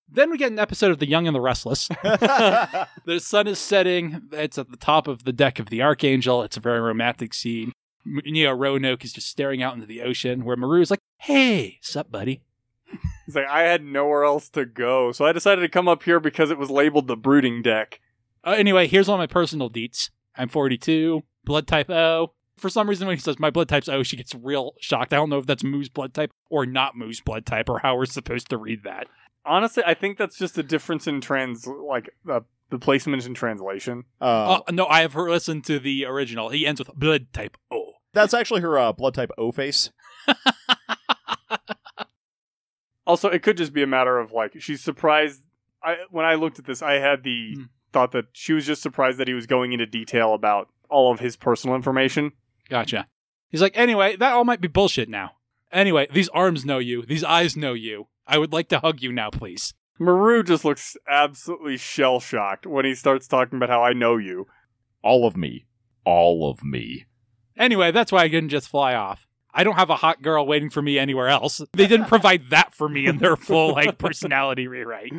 Then 0.09 0.31
we 0.31 0.37
get 0.37 0.51
an 0.51 0.59
episode 0.59 0.91
of 0.91 0.99
The 0.99 1.07
Young 1.07 1.27
and 1.27 1.35
the 1.35 1.41
Restless. 1.41 1.87
the 2.03 3.19
sun 3.19 3.45
is 3.47 3.59
setting. 3.59 4.21
It's 4.31 4.57
at 4.57 4.71
the 4.71 4.77
top 4.77 5.07
of 5.07 5.25
the 5.25 5.33
deck 5.33 5.59
of 5.59 5.69
the 5.69 5.81
Archangel. 5.81 6.43
It's 6.43 6.57
a 6.57 6.61
very 6.61 6.79
romantic 6.79 7.33
scene. 7.33 7.73
M- 8.25 8.33
know, 8.33 8.51
Roanoke 8.51 9.03
is 9.03 9.13
just 9.13 9.27
staring 9.27 9.61
out 9.61 9.73
into 9.73 9.85
the 9.85 10.01
ocean, 10.01 10.45
where 10.45 10.55
Murrue 10.55 10.81
is 10.81 10.89
like, 10.91 11.01
"Hey, 11.17 11.79
sup, 11.81 12.11
buddy?" 12.11 12.41
He's 13.25 13.35
like, 13.35 13.47
I 13.47 13.63
had 13.63 13.83
nowhere 13.83 14.23
else 14.23 14.47
to 14.51 14.65
go, 14.65 15.11
so 15.11 15.25
I 15.25 15.33
decided 15.33 15.61
to 15.61 15.67
come 15.69 15.87
up 15.89 16.03
here 16.03 16.19
because 16.21 16.49
it 16.51 16.57
was 16.57 16.69
labeled 16.69 17.07
the 17.07 17.17
brooding 17.17 17.61
deck. 17.61 17.99
Uh, 18.45 18.51
anyway, 18.57 18.87
here's 18.87 19.09
all 19.09 19.17
my 19.17 19.27
personal 19.27 19.69
deets. 19.69 20.09
I'm 20.37 20.47
42, 20.47 21.23
blood 21.43 21.67
type 21.67 21.89
O. 21.89 22.33
For 22.55 22.69
some 22.69 22.87
reason, 22.89 23.05
when 23.07 23.17
he 23.17 23.21
says 23.21 23.37
my 23.39 23.49
blood 23.49 23.67
type's 23.67 23.89
O, 23.89 24.01
she 24.03 24.15
gets 24.17 24.33
real 24.33 24.73
shocked. 24.79 25.11
I 25.13 25.17
don't 25.17 25.29
know 25.29 25.37
if 25.37 25.45
that's 25.45 25.63
Mu's 25.63 25.89
blood 25.89 26.13
type 26.13 26.31
or 26.49 26.65
not 26.65 26.95
Mu's 26.95 27.19
blood 27.19 27.45
type, 27.45 27.69
or 27.69 27.79
how 27.79 27.95
we're 27.97 28.05
supposed 28.05 28.49
to 28.49 28.57
read 28.57 28.83
that. 28.85 29.07
Honestly, 29.45 29.83
I 29.85 29.93
think 29.93 30.17
that's 30.17 30.37
just 30.37 30.57
a 30.57 30.63
difference 30.63 31.07
in 31.07 31.19
trans, 31.21 31.67
like 31.67 32.09
uh, 32.29 32.39
the 32.69 32.79
placement 32.79 33.25
in 33.25 33.33
translation. 33.33 34.05
uh, 34.21 34.59
Oh 34.67 34.71
no, 34.71 34.85
I 34.87 35.01
have 35.01 35.15
listened 35.15 35.65
to 35.65 35.79
the 35.79 36.05
original. 36.05 36.49
He 36.49 36.65
ends 36.65 36.79
with 36.79 36.93
blood 36.95 37.27
type 37.33 37.57
O. 37.71 37.86
that's 38.17 38.33
actually 38.33 38.61
her 38.61 38.77
uh, 38.77 38.91
blood 38.93 39.13
type 39.13 39.31
O 39.37 39.51
face. 39.51 39.91
Also, 43.05 43.29
it 43.29 43.41
could 43.41 43.55
just 43.55 43.71
be 43.71 43.81
a 43.83 43.87
matter 43.87 44.19
of 44.19 44.33
like 44.33 44.59
she's 44.59 44.81
surprised. 44.83 45.41
I 45.81 45.95
when 46.09 46.25
I 46.25 46.35
looked 46.35 46.59
at 46.59 46.65
this, 46.65 46.81
I 46.81 46.95
had 46.95 47.23
the 47.23 47.53
Hmm. 47.55 47.63
thought 47.93 48.11
that 48.11 48.25
she 48.33 48.51
was 48.51 48.65
just 48.65 48.81
surprised 48.81 49.17
that 49.19 49.29
he 49.29 49.33
was 49.33 49.47
going 49.47 49.71
into 49.71 49.85
detail 49.85 50.33
about 50.33 50.67
all 50.89 51.11
of 51.13 51.19
his 51.21 51.37
personal 51.37 51.75
information. 51.75 52.33
Gotcha. 52.69 53.07
He's 53.49 53.61
like, 53.61 53.77
anyway, 53.77 54.17
that 54.17 54.33
all 54.33 54.43
might 54.43 54.59
be 54.59 54.67
bullshit 54.67 55.07
now. 55.07 55.31
Anyway, 55.71 56.07
these 56.11 56.27
arms 56.29 56.65
know 56.65 56.79
you. 56.79 57.05
These 57.05 57.23
eyes 57.23 57.55
know 57.55 57.73
you. 57.73 58.07
I 58.27 58.37
would 58.37 58.51
like 58.51 58.67
to 58.69 58.79
hug 58.79 59.01
you 59.01 59.13
now, 59.13 59.29
please. 59.29 59.73
Murrue 60.01 60.43
just 60.45 60.65
looks 60.65 60.97
absolutely 61.09 61.77
shell 61.77 62.19
shocked 62.19 62.67
when 62.67 62.83
he 62.83 62.93
starts 62.93 63.25
talking 63.25 63.55
about 63.55 63.69
how 63.69 63.81
I 63.83 63.93
know 63.93 64.17
you. 64.17 64.47
All 65.01 65.25
of 65.25 65.37
me, 65.37 65.65
all 66.03 66.49
of 66.51 66.61
me. 66.61 67.05
Anyway, 67.57 67.91
that's 67.91 68.11
why 68.11 68.23
I 68.23 68.27
didn't 68.27 68.49
just 68.49 68.69
fly 68.69 68.93
off. 68.93 69.27
I 69.53 69.63
don't 69.63 69.75
have 69.75 69.89
a 69.89 69.95
hot 69.95 70.21
girl 70.21 70.45
waiting 70.45 70.69
for 70.69 70.81
me 70.81 70.99
anywhere 70.99 71.29
else. 71.29 71.61
They 71.73 71.87
didn't 71.87 72.05
provide 72.09 72.49
that 72.51 72.73
for 72.73 72.87
me 72.87 73.07
in 73.07 73.17
their 73.17 73.35
full 73.35 73.71
like 73.71 73.97
personality 73.97 74.67
rewrite. 74.67 75.13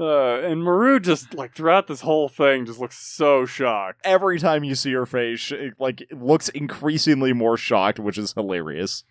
Uh, 0.00 0.40
and 0.42 0.62
Murrue 0.62 1.00
just 1.00 1.34
like 1.34 1.54
throughout 1.54 1.88
this 1.88 2.02
whole 2.02 2.28
thing 2.28 2.66
just 2.66 2.78
looks 2.78 2.98
so 2.98 3.46
shocked. 3.46 4.00
Every 4.04 4.38
time 4.38 4.62
you 4.62 4.74
see 4.74 4.92
her 4.92 5.06
face, 5.06 5.50
it, 5.50 5.74
like 5.78 6.02
it 6.02 6.22
looks 6.22 6.48
increasingly 6.50 7.32
more 7.32 7.56
shocked, 7.56 7.98
which 7.98 8.18
is 8.18 8.32
hilarious. 8.32 9.02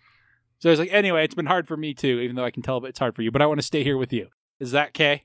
So 0.60 0.70
he's 0.70 0.78
like, 0.78 0.92
anyway, 0.92 1.24
it's 1.24 1.34
been 1.34 1.46
hard 1.46 1.68
for 1.68 1.76
me 1.76 1.92
too, 1.92 2.20
even 2.20 2.36
though 2.36 2.44
I 2.44 2.50
can 2.50 2.62
tell 2.62 2.84
it's 2.84 2.98
hard 2.98 3.14
for 3.14 3.22
you, 3.22 3.30
but 3.30 3.42
I 3.42 3.46
want 3.46 3.58
to 3.60 3.66
stay 3.66 3.84
here 3.84 3.98
with 3.98 4.12
you. 4.12 4.28
Is 4.58 4.70
that 4.70 4.88
okay? 4.88 5.24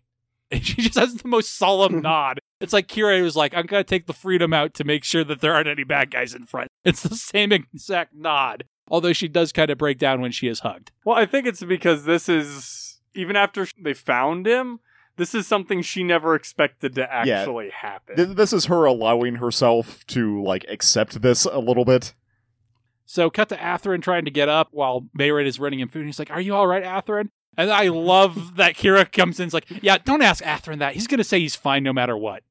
And 0.54 0.66
she 0.66 0.82
just 0.84 0.98
has 0.98 1.16
the 1.16 1.28
most 1.28 1.58
solemn 1.58 2.02
nod. 2.02 2.40
It's 2.62 2.72
like 2.74 2.88
Kira 2.88 3.22
was 3.22 3.36
like, 3.36 3.54
I'm 3.54 3.66
going 3.66 3.84
to 3.84 3.88
take 3.88 4.08
the 4.08 4.14
freedom 4.14 4.54
out 4.54 4.74
to 4.76 4.84
make 4.86 5.04
sure 5.04 5.24
that 5.26 5.42
there 5.42 5.54
aren't 5.54 5.68
any 5.68 5.84
bad 5.84 6.12
guys 6.12 6.34
in 6.34 6.46
front. 6.46 6.70
It's 6.86 7.02
the 7.04 7.16
same 7.16 7.52
exact 7.52 8.14
nod. 8.14 8.66
Although 8.90 9.14
she 9.14 9.28
does 9.28 9.52
kind 9.54 9.70
of 9.72 9.78
break 9.78 9.98
down 9.98 10.22
when 10.22 10.32
she 10.32 10.48
is 10.48 10.60
hugged. 10.60 10.92
Well, 11.06 11.18
I 11.18 11.26
think 11.26 11.48
it's 11.48 11.64
because 11.64 12.04
this 12.06 12.28
is 12.30 13.00
even 13.16 13.36
after 13.36 13.66
they 13.82 13.94
found 13.94 14.46
him, 14.46 14.80
this 15.16 15.34
is 15.34 15.48
something 15.48 15.82
she 15.82 16.04
never 16.04 16.36
expected 16.36 16.96
to 16.96 17.02
Yeah. 17.26 17.40
actually 17.40 17.70
happen. 17.70 18.16
Th- 18.18 18.30
this 18.36 18.52
is 18.52 18.66
her 18.66 18.84
allowing 18.86 19.36
herself 19.36 20.06
to 20.08 20.42
like 20.44 20.66
accept 20.70 21.22
this 21.22 21.46
a 21.46 21.60
little 21.60 21.86
bit. 21.86 22.14
So 23.06 23.30
cut 23.30 23.50
to 23.50 23.56
Athrun 23.58 24.02
trying 24.02 24.26
to 24.26 24.32
get 24.32 24.50
up 24.50 24.70
while 24.72 25.08
Meyrin 25.18 25.46
is 25.46 25.60
running 25.60 25.80
him 25.80 25.88
food. 25.90 26.06
He's 26.06 26.20
like, 26.20 26.32
Are 26.32 26.42
you 26.42 26.56
all 26.56 26.68
right, 26.68 26.84
Athrun? 26.84 27.30
And 27.58 27.72
I 27.72 27.90
love 27.90 28.56
that 28.56 28.76
Kira 28.76 29.12
comes 29.12 29.40
in 29.40 29.48
is 29.48 29.54
like, 29.54 29.66
Yeah, 29.82 29.98
don't 30.04 30.22
ask 30.22 30.44
Athrun 30.44 30.80
that. 30.80 30.94
He's 30.94 31.08
going 31.08 31.20
to 31.20 31.24
say 31.24 31.40
he's 31.40 31.56
fine 31.56 31.84
no 31.84 31.94
matter 31.94 32.18
what. 32.18 32.44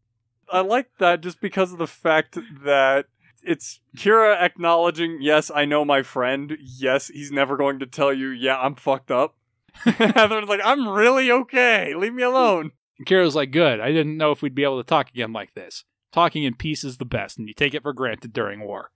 I 0.50 0.60
like 0.60 0.90
that 0.98 1.22
just 1.22 1.40
because 1.40 1.72
of 1.72 1.78
the 1.78 1.86
fact 1.86 2.38
that 2.64 3.06
it's 3.42 3.80
Kira 3.96 4.40
acknowledging, 4.40 5.18
yes, 5.20 5.50
I 5.52 5.64
know 5.64 5.84
my 5.84 6.02
friend. 6.02 6.56
Yes, 6.60 7.08
he's 7.08 7.32
never 7.32 7.56
going 7.56 7.78
to 7.80 7.86
tell 7.86 8.12
you, 8.12 8.28
yeah, 8.28 8.58
I'm 8.58 8.74
fucked 8.74 9.10
up. 9.10 9.34
Athrun's 9.84 10.48
like, 10.48 10.60
I'm 10.62 10.88
really 10.88 11.30
okay. 11.30 11.94
Leave 11.94 12.14
me 12.14 12.22
alone. 12.22 12.72
And 12.98 13.06
Kira's 13.06 13.34
like, 13.34 13.50
Good. 13.50 13.80
I 13.80 13.88
didn't 13.92 14.16
know 14.16 14.30
if 14.30 14.42
we'd 14.42 14.54
be 14.54 14.64
able 14.64 14.82
to 14.82 14.86
talk 14.86 15.08
again 15.08 15.32
like 15.32 15.54
this. 15.54 15.84
Talking 16.12 16.44
in 16.44 16.54
peace 16.54 16.84
is 16.84 16.98
the 16.98 17.06
best, 17.06 17.38
and 17.38 17.48
you 17.48 17.54
take 17.54 17.72
it 17.72 17.82
for 17.82 17.94
granted 17.94 18.32
during 18.34 18.60
war. 18.60 18.90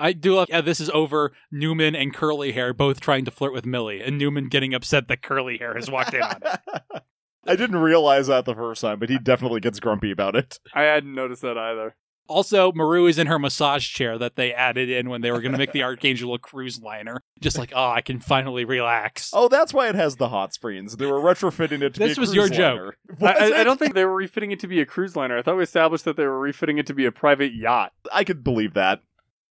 I 0.00 0.12
do 0.12 0.34
love, 0.34 0.48
yeah, 0.48 0.60
this 0.62 0.80
is 0.80 0.90
over 0.90 1.32
Neumann 1.52 1.94
and 1.94 2.12
Curly 2.14 2.52
Hair 2.52 2.72
both 2.74 3.00
trying 3.00 3.24
to 3.26 3.30
flirt 3.30 3.52
with 3.52 3.66
Millie, 3.66 4.00
and 4.00 4.16
Neumann 4.18 4.48
getting 4.48 4.74
upset 4.74 5.06
that 5.08 5.22
Curly 5.22 5.58
Hair 5.58 5.74
has 5.74 5.90
walked 5.90 6.14
in 6.14 6.22
on 6.22 6.40
it. 6.42 7.02
I 7.46 7.56
didn't 7.56 7.76
realize 7.76 8.26
that 8.26 8.44
the 8.46 8.54
first 8.54 8.80
time, 8.82 8.98
but 8.98 9.08
he 9.10 9.18
definitely 9.18 9.60
gets 9.60 9.78
grumpy 9.80 10.10
about 10.10 10.36
it. 10.36 10.58
I 10.74 10.82
hadn't 10.82 11.14
noticed 11.14 11.42
that 11.42 11.56
either. 11.58 11.96
Also, 12.28 12.70
Murrue 12.70 13.08
is 13.10 13.18
in 13.18 13.26
her 13.26 13.40
massage 13.40 13.88
chair 13.88 14.16
that 14.16 14.36
they 14.36 14.52
added 14.54 14.88
in 14.88 15.08
when 15.08 15.20
they 15.20 15.32
were 15.32 15.40
going 15.40 15.50
to 15.50 15.58
make 15.58 15.72
the 15.72 15.82
Archangel 15.82 16.32
a 16.32 16.38
cruise 16.38 16.80
liner. 16.80 17.20
Just 17.40 17.58
like, 17.58 17.72
oh, 17.74 17.88
I 17.90 18.02
can 18.02 18.20
finally 18.20 18.64
relax. 18.64 19.30
Oh, 19.34 19.48
that's 19.48 19.74
why 19.74 19.88
it 19.88 19.96
has 19.96 20.14
the 20.14 20.28
hot 20.28 20.54
springs. 20.54 20.96
They 20.96 21.06
were 21.06 21.18
retrofitting 21.18 21.82
it 21.82 21.94
to 21.94 21.98
This 21.98 22.16
be 22.16 22.20
a 22.20 22.22
was 22.22 22.32
your 22.34 22.48
joke. 22.48 22.78
liner. 22.78 22.94
I, 23.10 23.14
Was 23.42 23.52
I- 23.52 23.60
I 23.60 23.64
don't 23.64 23.78
think 23.80 23.94
they 23.94 24.04
were 24.04 24.14
refitting 24.14 24.52
it 24.52 24.60
to 24.60 24.68
be 24.68 24.80
a 24.80 24.86
cruise 24.86 25.16
liner. 25.16 25.36
I 25.38 25.42
thought 25.42 25.56
we 25.56 25.64
established 25.64 26.04
that 26.04 26.16
they 26.16 26.24
were 26.26 26.38
refitting 26.38 26.78
it 26.78 26.86
to 26.86 26.94
be 26.94 27.04
a 27.04 27.10
private 27.10 27.52
yacht. 27.52 27.92
I 28.12 28.22
could 28.22 28.44
believe 28.44 28.74
that. 28.74 29.00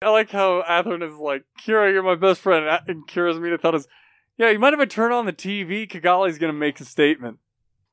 I 0.01 0.09
like 0.09 0.29
how 0.29 0.63
Athrun 0.67 1.01
is 1.03 1.17
like, 1.19 1.43
Kira, 1.65 1.91
you're 1.91 2.03
my 2.03 2.15
best 2.15 2.41
friend. 2.41 2.65
And- 2.67 2.81
And 2.89 3.07
Kira's 3.07 3.37
immediate 3.37 3.61
thought 3.61 3.75
is, 3.75 3.87
yeah, 4.37 4.49
you 4.51 4.59
might 4.59 4.73
have 4.73 4.79
a 4.79 4.85
turn 4.85 5.11
on 5.11 5.25
the 5.25 5.33
TV? 5.33 5.89
Cagalli's 5.89 6.37
going 6.37 6.53
to 6.53 6.57
make 6.57 6.79
a 6.79 6.85
statement. 6.85 7.39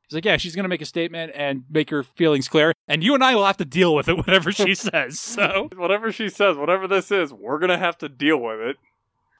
He's 0.08 0.14
like, 0.14 0.26
yeah, 0.26 0.36
she's 0.36 0.54
going 0.54 0.64
to 0.64 0.68
make 0.68 0.82
a 0.82 0.86
statement 0.86 1.32
and 1.34 1.64
make 1.70 1.88
her 1.88 2.02
feelings 2.02 2.46
clear, 2.46 2.74
and 2.86 3.02
you 3.02 3.14
and 3.14 3.24
I 3.24 3.34
will 3.34 3.46
have 3.46 3.56
to 3.56 3.64
deal 3.64 3.94
with 3.94 4.06
it, 4.06 4.16
whatever 4.18 4.52
she 4.52 4.74
says. 4.74 5.18
So, 5.18 5.70
Whatever 5.76 6.12
she 6.12 6.28
says, 6.28 6.58
whatever 6.58 6.86
this 6.86 7.10
is, 7.10 7.32
we're 7.32 7.58
going 7.58 7.70
to 7.70 7.78
have 7.78 7.96
to 7.98 8.10
deal 8.10 8.36
with 8.36 8.60
it. 8.60 8.76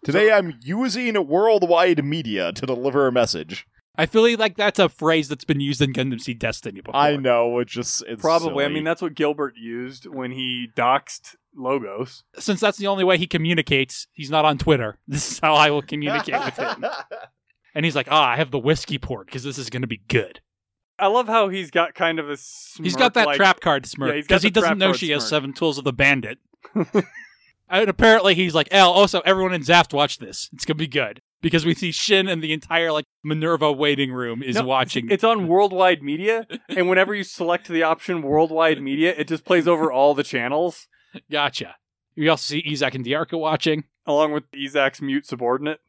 Today 0.05 0.33
I'm 0.33 0.59
using 0.63 1.27
worldwide 1.29 2.03
media 2.03 2.51
to 2.53 2.65
deliver 2.67 3.07
a 3.07 3.13
message. 3.13 3.67
I 3.97 4.07
feel 4.07 4.23
like 4.37 4.57
that's 4.57 4.79
a 4.79 4.89
phrase 4.89 5.29
that's 5.29 5.45
been 5.45 5.61
used 5.61 5.81
in 5.81 5.93
Gundam 5.93 6.21
Seed 6.21 6.39
Destiny 6.41 6.81
before. 6.81 6.97
I 6.97 7.17
know, 7.17 7.59
it's 7.61 7.73
just 7.73 8.03
it's 8.07 8.21
Probably. 8.21 8.65
I 8.65 8.69
mean, 8.69 8.85
that's 8.85 9.01
what 9.01 9.15
Gilbert 9.15 9.55
used 9.57 10.07
when 10.07 10.33
he 10.33 10.69
doxed 10.77 11.37
Logos. 11.57 12.25
Since 12.37 12.61
that's 12.61 12.79
the 12.79 12.89
only 12.89 13.05
way 13.05 13.19
he 13.19 13.27
communicates, 13.27 14.09
he's 14.13 14.31
not 14.31 14.45
on 14.45 14.59
Twitter. 14.59 14.99
This 15.07 15.33
is 15.33 15.39
how 15.39 15.55
I 15.55 15.71
will 15.71 15.83
communicate 15.83 16.45
with 16.45 16.57
him. 16.57 16.85
And 17.77 17.85
he's 17.85 17.97
like, 17.97 18.07
ah, 18.09 18.31
I 18.31 18.37
have 18.37 18.53
the 18.53 18.59
whiskey 18.59 18.99
port 18.99 19.27
because 19.27 19.43
this 19.43 19.59
is 19.59 19.69
going 19.69 19.83
to 19.83 19.89
be 19.89 20.01
good. 20.07 20.41
I 20.97 21.09
love 21.09 21.27
how 21.27 21.49
he's 21.49 21.73
got 21.73 21.95
kind 21.95 22.21
of 22.21 22.31
a 22.31 22.37
smirk, 22.37 22.85
He's 22.85 22.95
got 22.95 23.15
that 23.15 23.27
like, 23.27 23.37
trap 23.37 23.59
card 23.59 23.85
smirk 23.85 24.11
Yeah, 24.11 24.15
he's 24.15 24.27
because 24.27 24.45
he 24.45 24.51
doesn't 24.51 24.79
know 24.79 24.91
card 24.91 24.99
she 24.99 25.11
has 25.11 25.29
seven 25.29 25.53
tools 25.53 25.77
of 25.77 25.83
the 25.83 25.93
bandit. 25.93 26.39
and 27.69 27.89
apparently 27.89 28.35
he's 28.35 28.55
like, 28.55 28.69
L, 28.71 28.91
also 28.93 29.21
everyone 29.21 29.55
in 29.55 29.63
Zaft 29.63 29.93
watch 29.93 30.19
this. 30.19 30.49
It's 30.53 30.65
gonna 30.65 30.77
be 30.77 30.87
good. 30.87 31.21
Because 31.41 31.67
we 31.67 31.75
see 31.75 31.93
Shin 31.93 32.27
and 32.27 32.43
the 32.43 32.55
entire 32.55 32.91
like 32.91 33.05
Minerva 33.23 33.71
waiting 33.71 34.13
room 34.13 34.43
is 34.43 34.57
No, 34.57 34.65
watching. 34.65 35.11
It's 35.11 35.25
on 35.25 35.47
worldwide 35.47 36.03
media, 36.03 36.47
and 36.71 36.89
whenever 36.89 37.15
you 37.15 37.23
select 37.23 37.69
the 37.69 37.83
option 37.83 38.23
worldwide 38.23 38.81
media, 38.83 39.15
it 39.17 39.29
just 39.29 39.45
plays 39.45 39.69
over 39.69 39.93
all 39.93 40.15
the 40.15 40.23
channels, 40.23 40.89
gotcha. 41.31 41.77
We 42.17 42.29
also 42.29 42.55
see 42.55 42.63
Izak 42.63 42.95
and 42.95 43.05
Dearka 43.05 43.39
watching. 43.39 43.85
along 44.07 44.33
with 44.33 44.45
Isaac's 44.53 45.03
mute 45.03 45.27
subordinate. 45.27 45.81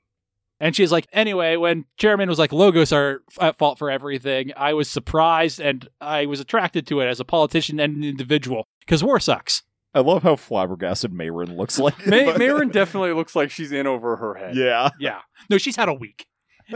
And 0.59 0.73
she's 0.75 0.91
like, 0.91 1.05
anyway, 1.11 1.57
when 1.57 1.85
Chairman 1.97 2.29
was 2.29 2.39
like, 2.39 2.53
logos 2.53 2.91
are 2.93 3.21
f- 3.29 3.43
at 3.43 3.57
fault 3.57 3.77
for 3.77 3.91
everything, 3.91 4.51
I 4.55 4.73
was 4.73 4.89
surprised 4.89 5.59
and 5.59 5.87
I 5.99 6.25
was 6.25 6.39
attracted 6.39 6.87
to 6.87 7.01
it 7.01 7.07
as 7.07 7.19
a 7.19 7.25
politician 7.25 7.77
and 7.79 7.97
an 7.97 8.03
individual 8.05 8.65
because 8.79 9.03
war 9.03 9.19
sucks. 9.19 9.63
I 9.95 10.01
love 10.01 10.21
how 10.23 10.35
flabbergasted 10.35 11.11
Meyrin 11.13 11.57
looks 11.57 11.79
like. 11.79 12.05
May- 12.05 12.25
but- 12.31 12.35
Meyrin 12.39 12.71
definitely 12.71 13.13
looks 13.13 13.35
like 13.35 13.49
she's 13.49 13.71
in 13.71 13.87
over 13.87 14.17
her 14.17 14.35
head. 14.35 14.55
Yeah. 14.55 14.89
Yeah. 14.99 15.21
No, 15.49 15.57
she's 15.57 15.75
had 15.77 15.89
a 15.89 15.93
week. 15.93 16.27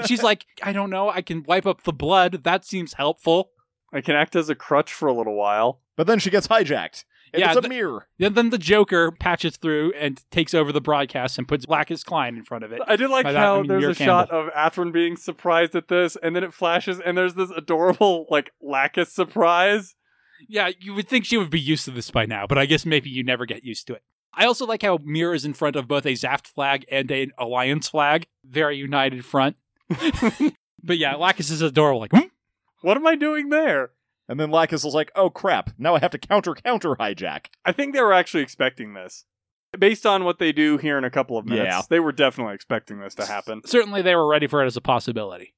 She's 0.05 0.21
like, 0.23 0.45
I 0.63 0.71
don't 0.71 0.89
know, 0.91 1.09
I 1.09 1.21
can 1.21 1.43
wipe 1.43 1.65
up 1.65 1.83
the 1.83 1.91
blood. 1.93 2.43
That 2.43 2.63
seems 2.63 2.93
helpful. 2.93 3.51
I 3.91 4.01
can 4.01 4.15
act 4.15 4.35
as 4.35 4.47
a 4.49 4.55
crutch 4.55 4.93
for 4.93 5.07
a 5.07 5.13
little 5.13 5.35
while. 5.35 5.81
But 5.97 6.05
then 6.07 6.19
she 6.19 6.29
gets 6.29 6.47
hijacked. 6.47 7.05
And 7.33 7.41
Yeah, 7.41 7.47
it's 7.49 7.57
a 7.57 7.61
th- 7.61 7.69
mirror. 7.69 8.07
Then, 8.19 8.33
then 8.35 8.49
the 8.51 8.57
Joker 8.59 9.11
patches 9.11 9.57
through 9.57 9.93
and 9.93 10.23
takes 10.31 10.53
over 10.53 10.71
the 10.71 10.79
broadcast 10.81 11.37
and 11.39 11.47
puts 11.47 11.67
Lacus 11.67 12.03
Clyne 12.03 12.37
in 12.37 12.43
front 12.45 12.63
of 12.63 12.71
it. 12.71 12.81
I 12.87 12.95
did 12.95 13.09
like 13.09 13.25
that, 13.25 13.35
how 13.35 13.55
I 13.55 13.61
mean 13.61 13.67
there's 13.67 13.81
Muir 13.81 13.89
a 13.91 13.93
shot 13.95 14.29
of 14.31 14.51
Athrun 14.53 14.91
being 14.93 15.15
surprised 15.17 15.75
at 15.75 15.87
this, 15.89 16.15
and 16.21 16.35
then 16.35 16.43
it 16.43 16.53
flashes, 16.53 16.99
and 16.99 17.17
there's 17.17 17.33
this 17.35 17.49
adorable, 17.51 18.25
like, 18.29 18.51
Lacus 18.61 19.11
surprise. 19.11 19.95
Yeah, 20.47 20.69
you 20.79 20.93
would 20.93 21.07
think 21.07 21.25
she 21.25 21.37
would 21.37 21.49
be 21.49 21.59
used 21.59 21.85
to 21.85 21.91
this 21.91 22.11
by 22.11 22.25
now, 22.25 22.45
but 22.47 22.57
I 22.57 22.65
guess 22.65 22.85
maybe 22.85 23.09
you 23.09 23.23
never 23.23 23.45
get 23.45 23.63
used 23.63 23.87
to 23.87 23.93
it. 23.93 24.03
I 24.33 24.45
also 24.45 24.65
like 24.65 24.83
how 24.83 24.99
Meer 25.03 25.33
is 25.33 25.43
in 25.45 25.53
front 25.53 25.75
of 25.75 25.87
both 25.87 26.05
a 26.05 26.09
Zaft 26.13 26.47
flag 26.47 26.85
and 26.91 27.09
an 27.11 27.31
Alliance 27.37 27.89
flag. 27.89 28.27
Very 28.45 28.77
united 28.77 29.25
front. 29.25 29.57
but 30.83 30.97
yeah, 30.97 31.15
Lacus 31.15 31.49
is 31.49 31.61
adorable. 31.61 31.99
Like, 32.01 32.11
hmm? 32.13 32.27
What 32.81 32.97
am 32.97 33.07
I 33.07 33.15
doing 33.15 33.49
there? 33.49 33.91
And 34.27 34.39
then 34.39 34.51
Lacus 34.51 34.85
is 34.85 34.93
like, 34.93 35.11
oh 35.15 35.29
crap, 35.29 35.71
now 35.77 35.95
I 35.95 35.99
have 35.99 36.11
to 36.11 36.19
counter 36.19 36.53
counter 36.53 36.95
hijack. 36.95 37.47
I 37.65 37.71
think 37.71 37.93
they 37.93 38.01
were 38.01 38.13
actually 38.13 38.43
expecting 38.43 38.93
this. 38.93 39.25
Based 39.77 40.05
on 40.05 40.23
what 40.23 40.39
they 40.39 40.51
do 40.51 40.77
here 40.77 40.97
in 40.97 41.03
a 41.03 41.09
couple 41.11 41.37
of 41.37 41.45
minutes, 41.45 41.65
Yeah. 41.67 41.81
they 41.89 41.99
were 41.99 42.11
definitely 42.11 42.53
expecting 42.55 42.99
this 42.99 43.15
to 43.15 43.25
happen. 43.25 43.61
certainly 43.65 44.01
they 44.01 44.15
were 44.15 44.27
ready 44.27 44.47
for 44.47 44.63
it 44.63 44.67
as 44.67 44.77
a 44.77 44.81
possibility. 44.81 45.53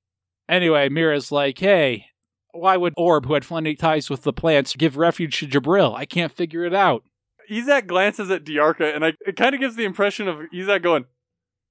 Anyway, 0.49 0.89
Meer's 0.89 1.32
like, 1.32 1.57
hey, 1.59 2.07
why 2.54 2.78
would 2.78 2.93
Orb, 2.97 3.26
who 3.26 3.34
had 3.34 3.45
friendly 3.45 3.76
ties 3.76 4.10
with 4.10 4.24
the 4.24 4.34
plants, 4.34 4.76
give 4.76 4.97
refuge 4.97 5.39
to 5.39 5.47
Djibril? 5.47 5.95
I 5.95 6.06
can't 6.06 6.32
figure 6.32 6.64
it 6.64 6.74
out. 6.74 7.04
Izak 7.49 7.88
glances 7.88 8.30
at 8.32 8.45
Dearka, 8.45 8.95
and 8.95 9.06
I, 9.06 9.14
it 9.26 9.36
kind 9.36 9.54
of 9.54 9.62
gives 9.62 9.76
the 9.76 9.84
impression 9.84 10.28
of 10.28 10.38
Izak 10.54 10.84
going, 10.84 11.06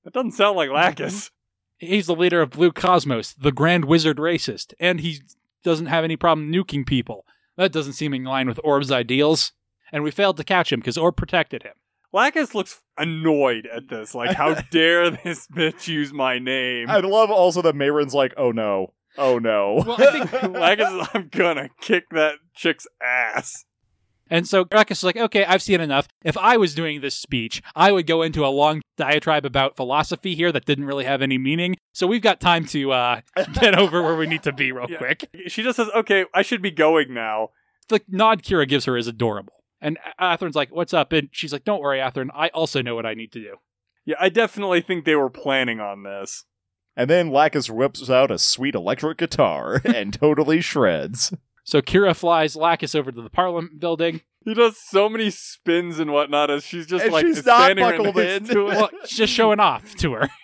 that 0.04 0.12
doesn't 0.12 0.32
sound 0.32 0.56
like 0.56 0.70
Lacus. 0.70 1.30
He's 1.78 2.06
the 2.06 2.14
leader 2.14 2.42
of 2.42 2.50
Blue 2.50 2.72
Cosmos, 2.72 3.32
the 3.34 3.52
Grand 3.52 3.86
Wizard 3.86 4.18
racist, 4.18 4.74
and 4.78 5.00
he 5.00 5.20
doesn't 5.64 5.86
have 5.86 6.04
any 6.04 6.16
problem 6.16 6.52
nuking 6.52 6.86
people. 6.86 7.24
That 7.56 7.72
doesn't 7.72 7.94
seem 7.94 8.14
in 8.14 8.24
line 8.24 8.48
with 8.48 8.60
Orb's 8.64 8.90
ideals. 8.90 9.52
And 9.92 10.04
we 10.04 10.10
failed 10.10 10.36
to 10.36 10.44
catch 10.44 10.72
him 10.72 10.80
because 10.80 10.96
Orb 10.96 11.16
protected 11.16 11.62
him. 11.62 11.74
Lacus 12.12 12.54
looks 12.54 12.80
annoyed 12.96 13.66
at 13.66 13.88
this. 13.88 14.14
Like, 14.14 14.36
how 14.36 14.54
dare 14.70 15.10
this 15.10 15.46
bitch 15.46 15.88
use 15.88 16.12
my 16.12 16.38
name? 16.38 16.88
I 16.88 17.00
love 17.00 17.30
also 17.30 17.62
that 17.62 17.74
Meyrin's 17.74 18.14
like, 18.14 18.34
oh 18.36 18.50
no, 18.52 18.94
oh 19.18 19.38
no. 19.38 19.82
Well, 19.86 19.96
I 19.98 20.12
think 20.26 20.32
Lacus 20.54 20.90
is, 20.90 21.08
I'm 21.14 21.28
gonna 21.30 21.68
kick 21.80 22.04
that 22.10 22.36
chick's 22.54 22.86
ass. 23.02 23.64
And 24.32 24.46
so 24.46 24.64
Ruckus 24.72 24.98
is 24.98 25.04
like, 25.04 25.16
okay, 25.16 25.44
I've 25.44 25.60
seen 25.60 25.80
enough. 25.80 26.06
If 26.24 26.38
I 26.38 26.56
was 26.56 26.72
doing 26.72 27.00
this 27.00 27.16
speech, 27.16 27.60
I 27.74 27.90
would 27.90 28.06
go 28.06 28.22
into 28.22 28.46
a 28.46 28.48
long 28.48 28.80
diatribe 28.96 29.44
about 29.44 29.74
philosophy 29.74 30.36
here 30.36 30.52
that 30.52 30.64
didn't 30.66 30.84
really 30.84 31.04
have 31.04 31.20
any 31.20 31.36
meaning. 31.36 31.74
So 31.94 32.06
we've 32.06 32.22
got 32.22 32.38
time 32.40 32.64
to 32.66 32.92
uh, 32.92 33.20
get 33.54 33.76
over 33.76 34.00
where 34.04 34.14
we 34.14 34.28
need 34.28 34.44
to 34.44 34.52
be 34.52 34.70
real 34.70 34.86
Yeah. 34.88 34.98
quick. 34.98 35.28
She 35.48 35.64
just 35.64 35.74
says, 35.76 35.88
okay, 35.96 36.26
I 36.32 36.42
should 36.42 36.62
be 36.62 36.70
going 36.70 37.12
now. 37.12 37.48
The 37.88 38.00
nod 38.06 38.44
Kira 38.44 38.68
gives 38.68 38.84
her 38.84 38.96
is 38.96 39.08
adorable. 39.08 39.54
And 39.80 39.98
Athrun's 40.20 40.54
like, 40.54 40.72
what's 40.72 40.94
up? 40.94 41.12
And 41.12 41.28
she's 41.32 41.52
like, 41.52 41.64
don't 41.64 41.80
worry, 41.82 41.98
Athrun. 41.98 42.28
I 42.32 42.50
also 42.50 42.82
know 42.82 42.94
what 42.94 43.06
I 43.06 43.14
need 43.14 43.32
to 43.32 43.40
do. 43.40 43.56
Yeah, 44.04 44.14
I 44.20 44.28
definitely 44.28 44.80
think 44.80 45.04
they 45.06 45.16
were 45.16 45.30
planning 45.30 45.80
on 45.80 46.04
this. 46.04 46.44
And 46.96 47.08
then 47.08 47.30
Lacus 47.30 47.70
whips 47.70 48.10
out 48.10 48.30
a 48.30 48.38
sweet 48.38 48.74
electric 48.74 49.18
guitar 49.18 49.80
and 49.84 50.12
totally 50.12 50.60
shreds. 50.60 51.32
So 51.64 51.80
Kira 51.80 52.16
flies 52.16 52.56
Lacus 52.56 52.94
over 52.94 53.12
to 53.12 53.22
the 53.22 53.30
Parliament 53.30 53.80
building. 53.80 54.22
He 54.44 54.54
does 54.54 54.76
so 54.78 55.08
many 55.08 55.30
spins 55.30 55.98
and 56.00 56.12
whatnot 56.12 56.50
as 56.50 56.64
she's 56.64 56.86
just 56.86 57.04
And 57.04 57.12
like 57.12 57.26
she's 57.26 57.44
not 57.44 57.64
standing 57.64 57.84
right 57.84 57.96
buckled 57.98 58.16
next 58.16 58.48
in. 58.48 58.54
to 58.54 58.68
it. 58.68 58.76
Well, 58.76 58.90
just 59.06 59.32
showing 59.32 59.60
off 59.60 59.94
to 59.96 60.12
her. 60.14 60.28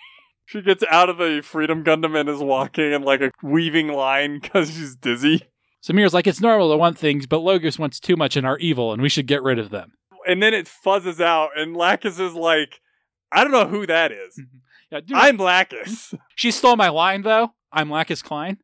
She 0.49 0.61
gets 0.61 0.81
out 0.89 1.09
of 1.09 1.17
the 1.17 1.41
Freedom 1.43 1.83
Gundam 1.83 2.17
and 2.17 2.29
is 2.29 2.39
walking 2.39 2.93
in 2.93 3.01
like 3.01 3.19
a 3.19 3.31
weaving 3.43 3.89
line 3.89 4.39
because 4.39 4.69
she's 4.73 4.95
dizzy. 4.95 5.41
So 5.81 5.91
Meer's 5.91 6.13
like, 6.13 6.25
it's 6.25 6.39
normal 6.39 6.71
to 6.71 6.77
want 6.77 6.97
things, 6.97 7.27
but 7.27 7.39
Logos 7.39 7.77
wants 7.77 7.99
too 7.99 8.15
much 8.15 8.37
and 8.37 8.47
are 8.47 8.57
evil, 8.59 8.93
and 8.93 9.01
we 9.01 9.09
should 9.09 9.27
get 9.27 9.43
rid 9.43 9.59
of 9.59 9.71
them. 9.71 9.91
And 10.25 10.41
then 10.41 10.53
it 10.53 10.65
fuzzes 10.85 11.19
out, 11.19 11.49
and 11.57 11.75
Lacus 11.75 12.17
is 12.17 12.33
like, 12.33 12.79
I 13.29 13.43
don't 13.43 13.51
know 13.51 13.67
who 13.67 13.85
that 13.87 14.13
is. 14.13 14.39
Mm-hmm. 14.39 14.57
Yeah, 14.91 15.01
dude, 15.01 15.17
I'm 15.17 15.37
Lacus. 15.37 16.13
She 16.35 16.51
stole 16.51 16.75
my 16.75 16.89
line, 16.89 17.23
though. 17.23 17.53
I'm 17.71 17.89
Lacus 17.89 18.21
Clyne. 18.21 18.59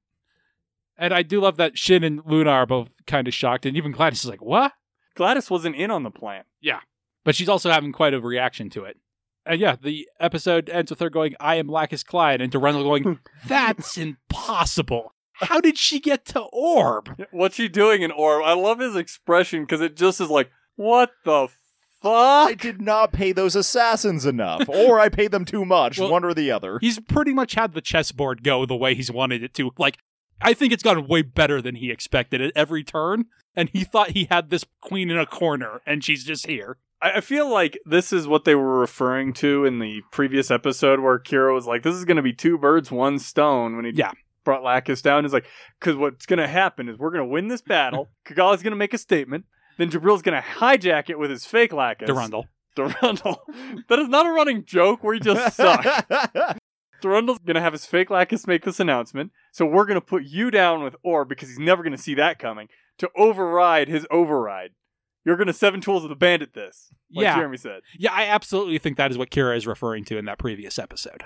And 0.98 1.14
I 1.14 1.24
do 1.24 1.42
love 1.42 1.58
that 1.58 1.78
Shin 1.78 2.04
and 2.04 2.22
Luna 2.26 2.52
are 2.52 2.66
both 2.66 2.90
kind 3.08 3.28
of 3.28 3.34
shocked, 3.34 3.66
and 3.66 3.76
even 3.76 3.92
Gladys 3.92 4.24
is 4.24 4.30
like, 4.30 4.42
what? 4.44 4.74
Gladys 5.16 5.50
wasn't 5.50 5.76
in 5.76 5.92
on 5.92 6.04
the 6.04 6.12
plan. 6.12 6.44
Yeah, 6.62 6.80
but 7.26 7.36
she's 7.36 7.50
also 7.50 7.72
having 7.72 7.92
quite 7.92 8.14
a 8.14 8.22
reaction 8.22 8.70
to 8.72 8.86
it. 8.86 8.98
And 9.46 9.60
yeah, 9.60 9.76
the 9.82 10.08
episode 10.20 10.70
ends 10.70 10.92
with 10.92 11.00
her 11.00 11.10
going, 11.10 11.36
I 11.40 11.56
am 11.56 11.68
Lacus 11.68 12.04
Clyne, 12.04 12.42
and 12.42 12.52
Durandal 12.52 12.84
going, 12.84 13.20
That's 13.48 13.98
impossible. 13.98 15.14
How 15.34 15.60
did 15.60 15.78
she 15.78 16.00
get 16.00 16.26
to 16.28 16.42
Orb? 16.54 17.22
What's 17.32 17.56
she 17.56 17.68
doing 17.68 18.04
in 18.04 18.12
Orb? 18.12 18.44
I 18.46 18.54
love 18.54 18.80
his 18.80 18.96
expression 18.96 19.64
because 19.64 19.82
it 19.82 19.98
just 19.98 20.22
is 20.22 20.30
like, 20.30 20.52
what 20.76 21.12
the 21.26 21.50
I 22.04 22.56
did 22.60 22.82
not 22.82 23.12
pay 23.14 23.32
those 23.32 23.56
assassins 23.56 24.26
enough, 24.26 24.68
or 24.68 25.00
I 25.00 25.10
paid 25.10 25.32
them 25.32 25.46
too 25.46 25.66
much, 25.66 26.00
Well- 26.00 26.12
one 26.12 26.24
or 26.24 26.34
the 26.34 26.52
other. 26.52 26.78
He's 26.82 27.00
pretty 27.00 27.34
much 27.34 27.54
had 27.56 27.74
the 27.74 27.82
chessboard 27.82 28.44
go 28.44 28.66
the 28.66 28.76
way 28.76 28.96
he's 28.96 29.12
wanted 29.12 29.44
it 29.44 29.54
to. 29.56 29.72
Like, 29.78 29.98
I 30.42 30.54
think 30.54 30.74
it's 30.74 30.84
gone 30.84 31.08
way 31.08 31.22
better 31.22 31.62
than 31.62 31.76
he 31.76 31.92
expected 31.92 32.42
at 32.42 32.52
every 32.56 32.84
turn. 32.84 33.26
And 33.56 33.70
he 33.72 33.84
thought 33.84 34.12
he 34.12 34.26
had 34.32 34.50
this 34.50 34.66
queen 34.82 35.12
in 35.12 35.18
a 35.20 35.28
corner, 35.28 35.82
and 35.86 36.04
she's 36.04 36.24
just 36.24 36.48
here. 36.48 36.78
I 37.02 37.18
I 37.18 37.22
feel 37.22 37.48
like 37.52 37.78
this 37.86 38.12
is 38.12 38.28
what 38.28 38.46
they 38.46 38.56
were 38.56 38.80
referring 38.80 39.32
to 39.34 39.64
in 39.64 39.78
the 39.80 40.02
previous 40.12 40.50
episode 40.50 41.00
where 41.02 41.20
Kira 41.20 41.54
was 41.54 41.68
like, 41.68 41.84
this 41.84 41.94
is 41.96 42.04
going 42.06 42.18
to 42.18 42.24
be 42.24 42.34
two 42.34 42.58
birds, 42.58 42.92
one 42.92 43.20
stone 43.20 43.76
when 43.76 43.86
he 43.86 43.92
Yeah. 43.94 44.12
brought 44.44 44.64
Lacus 44.64 45.04
down. 45.04 45.24
He's 45.24 45.34
like, 45.34 45.46
because 45.80 45.96
what's 45.96 46.26
going 46.26 46.40
to 46.40 46.48
happen 46.48 46.90
is 46.90 46.98
we're 46.98 47.12
going 47.12 47.24
to 47.24 47.32
win 47.32 47.48
this 47.48 47.62
battle. 47.62 48.10
Cagalli's 48.26 48.64
going 48.64 48.72
to 48.72 48.78
make 48.78 48.94
a 48.96 48.98
statement. 48.98 49.46
Then 49.78 49.90
Djibril's 49.90 50.22
going 50.22 50.40
to 50.42 50.48
hijack 50.48 51.10
it 51.10 51.18
with 51.20 51.32
his 51.32 51.46
fake 51.46 51.74
Lacus. 51.74 52.08
Durandal. 52.08 52.48
Durandal. 52.76 53.42
that 53.90 54.00
is 54.00 54.08
not 54.08 54.26
a 54.26 54.32
running 54.32 54.66
joke 54.66 55.04
where 55.04 55.14
he 55.14 55.20
just 55.20 55.56
sucks. 55.56 56.04
Durandal's 57.02 57.40
going 57.40 57.56
to 57.56 57.62
have 57.62 57.74
his 57.74 57.86
fake 57.86 58.10
Lacus 58.10 58.48
make 58.48 58.64
this 58.64 58.80
announcement. 58.80 59.32
So 59.52 59.66
we're 59.66 59.86
going 59.86 60.00
to 60.00 60.06
put 60.06 60.24
you 60.24 60.52
down 60.52 60.84
with 60.84 60.96
Orb 61.04 61.30
because 61.30 61.50
he's 61.50 61.60
never 61.60 61.84
going 61.84 61.96
to 61.96 62.02
see 62.02 62.16
that 62.16 62.40
coming 62.40 62.70
to 63.00 63.10
override 63.16 63.88
his 63.88 64.06
override. 64.10 64.72
You're 65.26 65.38
gonna 65.38 65.54
seven 65.54 65.82
tools 65.82 66.04
of 66.04 66.10
the 66.10 66.16
bandit 66.16 66.54
this. 66.54 66.90
Like 67.14 67.24
Yeah. 67.24 67.36
Jeremy 67.36 67.58
said. 67.58 67.82
Yeah, 67.98 68.12
I 68.14 68.26
absolutely 68.26 68.78
think 68.78 68.98
that 68.98 69.12
is 69.12 69.18
what 69.18 69.30
Kira 69.30 69.56
is 69.56 69.66
referring 69.66 70.04
to 70.06 70.18
in 70.18 70.26
that 70.26 70.38
previous 70.38 70.78
episode. 70.78 71.24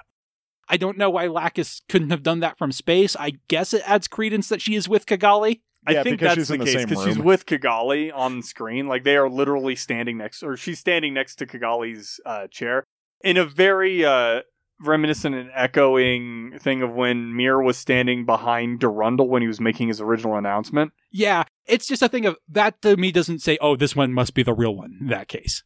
I 0.70 0.78
don't 0.78 0.98
know 0.98 1.10
why 1.10 1.28
Lacus 1.28 1.82
couldn't 1.88 2.10
have 2.10 2.24
done 2.24 2.42
that 2.42 2.58
from 2.58 2.72
space. 2.72 3.16
I 3.16 3.34
guess 3.48 3.74
it 3.74 3.82
adds 3.86 4.08
credence 4.08 4.50
that 4.50 4.62
she 4.62 4.76
is 4.76 4.90
with 4.90 5.06
Cagalli. 5.06 5.62
I 5.86 5.94
Yeah, 5.94 6.04
think 6.04 6.20
that's 6.20 6.48
the 6.48 6.58
the 6.58 6.66
case 6.66 6.86
because 6.86 7.04
she's 7.06 7.20
with 7.20 7.46
Cagalli 7.46 8.12
on 8.14 8.42
screen. 8.42 8.88
Like 8.88 9.04
they 9.04 9.16
are 9.18 9.30
literally 9.30 9.76
standing 9.76 10.18
next, 10.18 10.44
or 10.44 10.58
she's 10.58 10.80
standing 10.80 11.14
next 11.14 11.36
to 11.36 11.46
Cagalli's 11.46 12.20
uh, 12.26 12.48
chair 12.48 12.84
in 13.24 13.38
a 13.38 13.46
very 13.46 14.04
uh, 14.04 14.42
reminiscent 14.80 15.36
and 15.36 15.50
echoing 15.54 16.58
thing 16.60 16.82
of 16.82 16.94
when 16.94 17.36
Meer 17.36 17.62
was 17.62 17.78
standing 17.78 18.26
behind 18.26 18.80
Durandal 18.80 19.28
when 19.30 19.42
he 19.42 19.48
was 19.48 19.60
making 19.60 19.88
his 19.88 20.02
original 20.02 20.36
announcement. 20.36 20.92
Yeah, 21.12 21.44
it's 21.66 21.88
just 21.88 22.02
a 22.02 22.10
thing 22.10 22.26
of 22.26 22.38
that 22.50 22.82
to 22.82 22.98
me 22.98 23.12
doesn't 23.12 23.40
say, 23.40 23.58
oh, 23.62 23.76
this 23.76 23.96
one 23.96 24.14
must 24.14 24.34
be 24.34 24.44
the 24.44 24.54
real 24.54 24.76
one 24.76 24.98
in 25.00 25.08
that 25.08 25.28
case. 25.28 25.64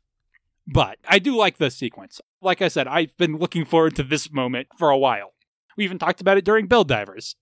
But 0.68 0.98
I 1.08 1.20
do 1.20 1.36
like 1.36 1.58
this 1.58 1.76
sequence. 1.76 2.22
Like 2.42 2.62
I 2.62 2.68
said, 2.68 2.88
I've 2.88 3.16
been 3.18 3.38
looking 3.38 3.66
forward 3.66 3.96
to 3.96 4.04
this 4.04 4.32
moment 4.32 4.68
for 4.78 4.90
a 4.90 4.98
while. 4.98 5.34
We 5.76 5.84
even 5.84 5.98
talked 6.00 6.22
about 6.22 6.38
it 6.38 6.46
during 6.46 6.68
Build 6.68 6.88
Divers. 6.88 7.36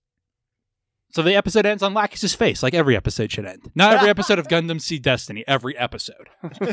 So 1.12 1.22
the 1.22 1.34
episode 1.34 1.66
ends 1.66 1.82
on 1.82 1.92
Lacus's 1.92 2.34
face, 2.34 2.62
like 2.62 2.74
every 2.74 2.96
episode 2.96 3.32
should 3.32 3.44
end. 3.46 3.70
Not 3.74 3.94
every 3.94 4.08
episode 4.10 4.38
of 4.38 4.46
Gundam 4.48 4.80
Seed 4.80 5.02
Destiny, 5.02 5.44
every 5.48 5.76
episode. 5.76 6.28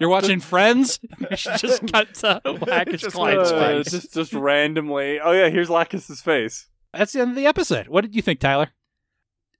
You're 0.00 0.08
watching 0.08 0.40
Friends? 0.40 0.98
You 1.30 1.36
should 1.36 1.58
just 1.58 1.92
cut 1.92 2.14
to 2.16 2.40
Lacus 2.66 3.02
Just, 3.02 3.14
Clyne's 3.14 3.52
uh, 3.52 3.58
face. 3.82 3.90
just 3.90 4.14
just 4.14 4.32
randomly. 4.32 5.20
Oh 5.20 5.32
yeah, 5.32 5.48
here's 5.48 5.68
Lacus's 5.68 6.22
face. 6.22 6.68
That's 6.94 7.12
the 7.12 7.20
end 7.20 7.30
of 7.30 7.36
the 7.36 7.46
episode. 7.46 7.88
What 7.88 8.00
did 8.00 8.14
you 8.16 8.22
think, 8.22 8.40
Tyler? 8.40 8.70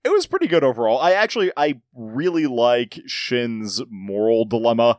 it 0.02 0.08
was 0.08 0.26
pretty 0.26 0.46
good 0.46 0.64
overall. 0.64 0.98
I 0.98 1.12
actually 1.12 1.52
I 1.56 1.80
really 1.94 2.46
like 2.46 3.00
Shin's 3.06 3.82
moral 3.90 4.46
dilemma 4.46 4.98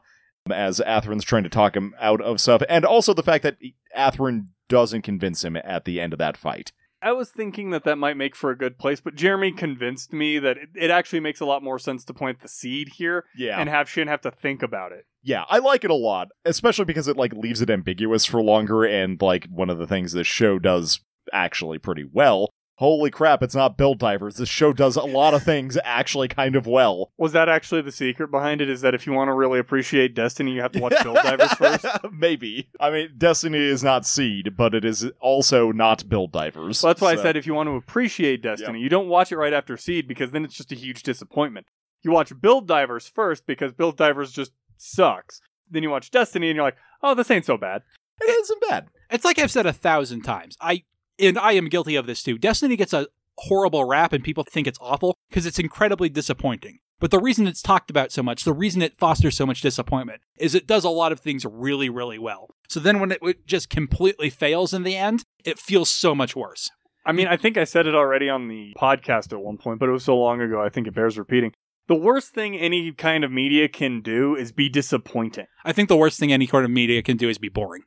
as 0.51 0.79
Athrun's 0.79 1.23
trying 1.23 1.43
to 1.43 1.49
talk 1.49 1.75
him 1.75 1.95
out 1.99 2.21
of 2.21 2.39
stuff, 2.39 2.61
and 2.69 2.85
also 2.85 3.13
the 3.13 3.23
fact 3.23 3.43
that 3.43 3.57
Athrun 3.97 4.47
doesn't 4.69 5.01
convince 5.01 5.43
him 5.43 5.55
at 5.57 5.85
the 5.85 5.99
end 5.99 6.13
of 6.13 6.19
that 6.19 6.37
fight. 6.37 6.71
I 7.01 7.13
was 7.13 7.29
thinking 7.29 7.71
that 7.71 7.83
that 7.85 7.97
might 7.97 8.17
make 8.17 8.35
for 8.35 8.51
a 8.51 8.57
good 8.57 8.77
place, 8.77 9.01
but 9.01 9.15
Jeremy 9.15 9.51
convinced 9.51 10.13
me 10.13 10.37
that 10.39 10.57
it, 10.57 10.69
it 10.75 10.91
actually 10.91 11.19
makes 11.19 11.39
a 11.39 11.45
lot 11.45 11.63
more 11.63 11.79
sense 11.79 12.05
to 12.05 12.13
plant 12.13 12.41
the 12.41 12.47
seed 12.47 12.89
here 12.95 13.25
Yeah, 13.35 13.59
and 13.59 13.67
have 13.69 13.89
Shin 13.89 14.07
have 14.07 14.21
to 14.21 14.31
think 14.31 14.61
about 14.61 14.91
it. 14.91 15.05
yeah, 15.23 15.43
I 15.49 15.57
like 15.59 15.83
it 15.83 15.91
a 15.91 15.95
lot, 15.95 16.27
especially 16.45 16.85
because 16.85 17.07
it 17.07 17.17
like 17.17 17.33
leaves 17.33 17.61
it 17.61 17.69
ambiguous 17.69 18.25
for 18.25 18.41
longer, 18.41 18.83
and 18.85 19.21
like 19.21 19.47
one 19.49 19.69
of 19.69 19.77
the 19.79 19.87
things 19.87 20.11
this 20.11 20.27
show 20.27 20.59
does 20.59 20.99
actually 21.33 21.79
pretty 21.79 22.05
well. 22.11 22.49
Holy 22.81 23.11
crap, 23.11 23.43
it's 23.43 23.53
not 23.53 23.77
Build 23.77 23.99
Divers. 23.99 24.37
This 24.37 24.49
show 24.49 24.73
does 24.73 24.95
a 24.95 25.03
lot 25.03 25.35
of 25.35 25.43
things 25.43 25.77
actually 25.83 26.27
kind 26.27 26.55
of 26.55 26.65
well. 26.65 27.11
Was 27.15 27.31
that 27.33 27.47
actually 27.47 27.83
the 27.83 27.91
secret 27.91 28.31
behind 28.31 28.59
it? 28.59 28.71
Is 28.71 28.81
that 28.81 28.95
if 28.95 29.05
you 29.05 29.13
want 29.13 29.27
to 29.27 29.33
really 29.33 29.59
appreciate 29.59 30.15
Destiny, 30.15 30.53
you 30.53 30.63
have 30.63 30.71
to 30.71 30.79
watch 30.79 30.95
Build 31.03 31.17
Divers 31.17 31.53
first? 31.53 31.85
Maybe. 32.11 32.69
I 32.79 32.89
mean, 32.89 33.09
Destiny 33.15 33.59
is 33.59 33.83
not 33.83 34.07
Seed, 34.07 34.57
but 34.57 34.73
it 34.73 34.83
is 34.83 35.05
also 35.19 35.71
not 35.71 36.09
Build 36.09 36.31
Divers. 36.31 36.81
Well, 36.81 36.89
that's 36.89 37.01
why 37.01 37.11
I 37.11 37.17
said 37.17 37.37
if 37.37 37.45
you 37.45 37.53
want 37.53 37.67
to 37.69 37.75
appreciate 37.75 38.41
Destiny, 38.41 38.79
you 38.79 38.89
don't 38.89 39.07
watch 39.07 39.31
it 39.31 39.37
right 39.37 39.53
after 39.53 39.77
Seed 39.77 40.07
because 40.07 40.31
then 40.31 40.43
it's 40.43 40.55
just 40.55 40.71
a 40.71 40.75
huge 40.75 41.03
disappointment. 41.03 41.67
You 42.01 42.09
watch 42.09 42.33
Build 42.41 42.67
Divers 42.67 43.07
first 43.07 43.45
because 43.45 43.73
Build 43.73 43.95
Divers 43.95 44.31
just 44.31 44.53
sucks. 44.77 45.39
Then 45.69 45.83
you 45.83 45.91
watch 45.91 46.09
Destiny 46.09 46.49
and 46.49 46.55
you're 46.55 46.65
like, 46.65 46.77
oh, 47.03 47.13
this 47.13 47.29
ain't 47.29 47.45
so 47.45 47.57
bad. 47.57 47.83
it 48.19 48.23
isn't 48.23 48.61
bad. 48.67 48.87
It's 49.11 49.23
like 49.23 49.37
I've 49.37 49.51
said 49.51 49.67
a 49.67 49.71
thousand 49.71 50.23
times. 50.23 50.57
I 50.59 50.81
and 51.19 51.37
I 51.37 51.53
am 51.53 51.69
guilty 51.69 51.95
of 51.95 52.05
this 52.05 52.23
too. 52.23 52.37
Destiny 52.37 52.75
gets 52.75 52.93
a 52.93 53.07
horrible 53.37 53.85
rap 53.85 54.13
and 54.13 54.23
people 54.23 54.43
think 54.43 54.67
it's 54.67 54.79
awful 54.81 55.17
because 55.29 55.45
it's 55.45 55.59
incredibly 55.59 56.09
disappointing. 56.09 56.79
But 56.99 57.09
the 57.09 57.19
reason 57.19 57.47
it's 57.47 57.63
talked 57.63 57.89
about 57.89 58.11
so 58.11 58.21
much, 58.21 58.43
the 58.43 58.53
reason 58.53 58.83
it 58.83 58.99
fosters 58.99 59.35
so 59.35 59.47
much 59.47 59.61
disappointment, 59.61 60.21
is 60.37 60.53
it 60.53 60.67
does 60.67 60.83
a 60.83 60.89
lot 60.89 61.11
of 61.11 61.19
things 61.19 61.45
really, 61.45 61.89
really 61.89 62.19
well. 62.19 62.49
So 62.69 62.79
then 62.79 62.99
when 62.99 63.11
it 63.11 63.47
just 63.47 63.71
completely 63.71 64.29
fails 64.29 64.71
in 64.71 64.83
the 64.83 64.95
end, 64.95 65.23
it 65.43 65.57
feels 65.57 65.89
so 65.89 66.13
much 66.13 66.35
worse. 66.35 66.69
I 67.03 67.11
mean, 67.11 67.27
I 67.27 67.37
think 67.37 67.57
I 67.57 67.63
said 67.63 67.87
it 67.87 67.95
already 67.95 68.29
on 68.29 68.47
the 68.47 68.73
podcast 68.77 69.33
at 69.33 69.41
one 69.41 69.57
point, 69.57 69.79
but 69.79 69.89
it 69.89 69.91
was 69.91 70.03
so 70.03 70.15
long 70.15 70.39
ago, 70.41 70.61
I 70.61 70.69
think 70.69 70.85
it 70.85 70.93
bears 70.93 71.17
repeating. 71.17 71.53
The 71.87 71.95
worst 71.95 72.35
thing 72.35 72.55
any 72.55 72.91
kind 72.91 73.23
of 73.23 73.31
media 73.31 73.67
can 73.67 74.01
do 74.01 74.35
is 74.35 74.51
be 74.51 74.69
disappointing. 74.69 75.47
I 75.65 75.73
think 75.73 75.89
the 75.89 75.97
worst 75.97 76.19
thing 76.19 76.31
any 76.31 76.45
kind 76.45 76.63
of 76.63 76.69
media 76.69 77.01
can 77.01 77.17
do 77.17 77.27
is 77.27 77.39
be 77.39 77.49
boring. 77.49 77.81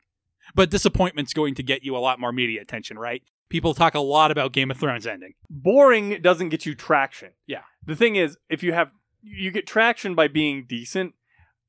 But 0.55 0.71
disappointment's 0.71 1.33
going 1.33 1.53
to 1.55 1.63
get 1.63 1.83
you 1.83 1.95
a 1.95 1.99
lot 1.99 2.19
more 2.19 2.31
media 2.31 2.61
attention, 2.61 2.97
right? 2.97 3.21
People 3.49 3.73
talk 3.73 3.93
a 3.93 3.99
lot 3.99 4.31
about 4.31 4.53
Game 4.53 4.71
of 4.71 4.77
Thrones 4.77 5.05
ending. 5.05 5.33
Boring 5.49 6.21
doesn't 6.21 6.49
get 6.49 6.65
you 6.65 6.73
traction. 6.73 7.31
Yeah. 7.45 7.61
The 7.85 7.95
thing 7.95 8.15
is, 8.15 8.37
if 8.49 8.63
you 8.63 8.73
have, 8.73 8.89
you 9.21 9.51
get 9.51 9.67
traction 9.67 10.15
by 10.15 10.27
being 10.27 10.65
decent, 10.67 11.13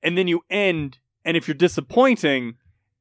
and 0.03 0.16
then 0.16 0.28
you 0.28 0.43
end, 0.49 0.99
and 1.24 1.37
if 1.37 1.49
you're 1.49 1.55
disappointing, 1.55 2.55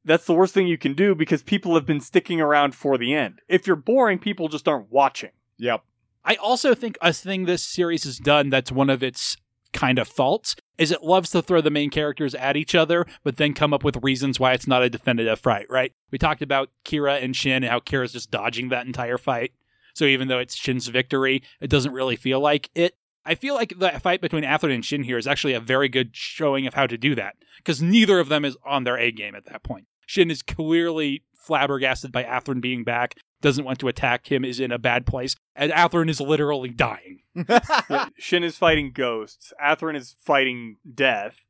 that's 0.04 0.26
the 0.26 0.34
worst 0.34 0.54
thing 0.54 0.66
you 0.66 0.78
can 0.78 0.94
do 0.94 1.14
because 1.14 1.42
people 1.42 1.74
have 1.74 1.86
been 1.86 2.00
sticking 2.00 2.40
around 2.40 2.74
for 2.74 2.98
the 2.98 3.14
end. 3.14 3.40
If 3.48 3.66
you're 3.66 3.76
boring, 3.76 4.18
people 4.18 4.48
just 4.48 4.68
aren't 4.68 4.90
watching. 4.90 5.30
Yep. 5.58 5.82
I 6.24 6.34
also 6.36 6.74
think 6.74 6.98
a 7.00 7.12
thing 7.12 7.44
this 7.44 7.62
series 7.62 8.04
has 8.04 8.18
done 8.18 8.50
that's 8.50 8.72
one 8.72 8.90
of 8.90 9.02
its 9.02 9.36
kind 9.72 9.98
of 9.98 10.08
faults 10.08 10.56
is 10.78 10.90
it 10.90 11.02
loves 11.02 11.30
to 11.30 11.42
throw 11.42 11.60
the 11.60 11.70
main 11.70 11.90
characters 11.90 12.34
at 12.34 12.56
each 12.56 12.74
other, 12.74 13.06
but 13.24 13.36
then 13.36 13.54
come 13.54 13.72
up 13.72 13.84
with 13.84 14.02
reasons 14.02 14.38
why 14.38 14.52
it's 14.52 14.66
not 14.66 14.82
a 14.82 14.90
definitive 14.90 15.40
fight, 15.40 15.66
right? 15.70 15.92
We 16.10 16.18
talked 16.18 16.42
about 16.42 16.70
Kira 16.84 17.22
and 17.22 17.34
Shin 17.34 17.64
and 17.64 17.70
how 17.70 17.80
Kira's 17.80 18.12
just 18.12 18.30
dodging 18.30 18.68
that 18.68 18.86
entire 18.86 19.18
fight. 19.18 19.52
So 19.94 20.04
even 20.04 20.28
though 20.28 20.38
it's 20.38 20.54
Shin's 20.54 20.88
victory, 20.88 21.42
it 21.60 21.70
doesn't 21.70 21.92
really 21.92 22.16
feel 22.16 22.40
like 22.40 22.70
it. 22.74 22.96
I 23.24 23.34
feel 23.34 23.54
like 23.54 23.78
the 23.78 23.90
fight 24.00 24.20
between 24.20 24.44
Athrun 24.44 24.74
and 24.74 24.84
Shin 24.84 25.02
here 25.02 25.18
is 25.18 25.26
actually 25.26 25.54
a 25.54 25.60
very 25.60 25.88
good 25.88 26.10
showing 26.14 26.66
of 26.66 26.74
how 26.74 26.86
to 26.86 26.96
do 26.96 27.14
that, 27.16 27.34
because 27.56 27.82
neither 27.82 28.20
of 28.20 28.28
them 28.28 28.44
is 28.44 28.56
on 28.64 28.84
their 28.84 28.98
A 28.98 29.10
game 29.10 29.34
at 29.34 29.46
that 29.46 29.64
point. 29.64 29.86
Shin 30.06 30.30
is 30.30 30.42
clearly 30.42 31.24
flabbergasted 31.34 32.12
by 32.12 32.22
Athrun 32.22 32.60
being 32.60 32.84
back, 32.84 33.16
doesn't 33.40 33.64
want 33.64 33.78
to 33.80 33.88
attack 33.88 34.30
him, 34.30 34.44
is 34.44 34.60
in 34.60 34.72
a 34.72 34.78
bad 34.78 35.06
place, 35.06 35.36
and 35.54 35.72
Athrun 35.72 36.08
is 36.08 36.20
literally 36.20 36.70
dying. 36.70 37.20
Yeah, 37.88 38.08
Shin 38.16 38.42
is 38.44 38.56
fighting 38.56 38.92
ghosts. 38.92 39.52
Athrun 39.62 39.94
is 39.94 40.16
fighting 40.24 40.76
death. 40.92 41.44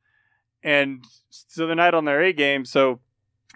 And 0.62 1.04
so 1.30 1.66
they're 1.66 1.76
not 1.76 1.94
on 1.94 2.04
their 2.06 2.22
A 2.22 2.32
game, 2.32 2.64
so 2.64 3.00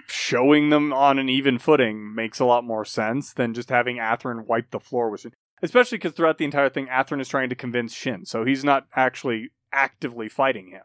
showing 0.07 0.70
them 0.70 0.93
on 0.93 1.18
an 1.18 1.28
even 1.28 1.59
footing 1.59 2.14
makes 2.14 2.39
a 2.39 2.45
lot 2.45 2.64
more 2.64 2.85
sense 2.85 3.33
than 3.33 3.53
just 3.53 3.68
having 3.68 3.97
Athrun 3.97 4.47
wipe 4.47 4.70
the 4.70 4.81
floor 4.81 5.11
with 5.11 5.22
Shin. 5.22 5.33
Especially 5.62 5.99
because 5.99 6.12
throughout 6.12 6.39
the 6.39 6.45
entire 6.45 6.70
thing, 6.70 6.87
Athrun 6.87 7.20
is 7.20 7.28
trying 7.28 7.49
to 7.51 7.55
convince 7.55 7.93
Shin, 7.93 8.24
so 8.24 8.45
he's 8.45 8.64
not 8.64 8.87
actually 8.95 9.51
actively 9.72 10.28
fighting 10.28 10.70
him. 10.70 10.83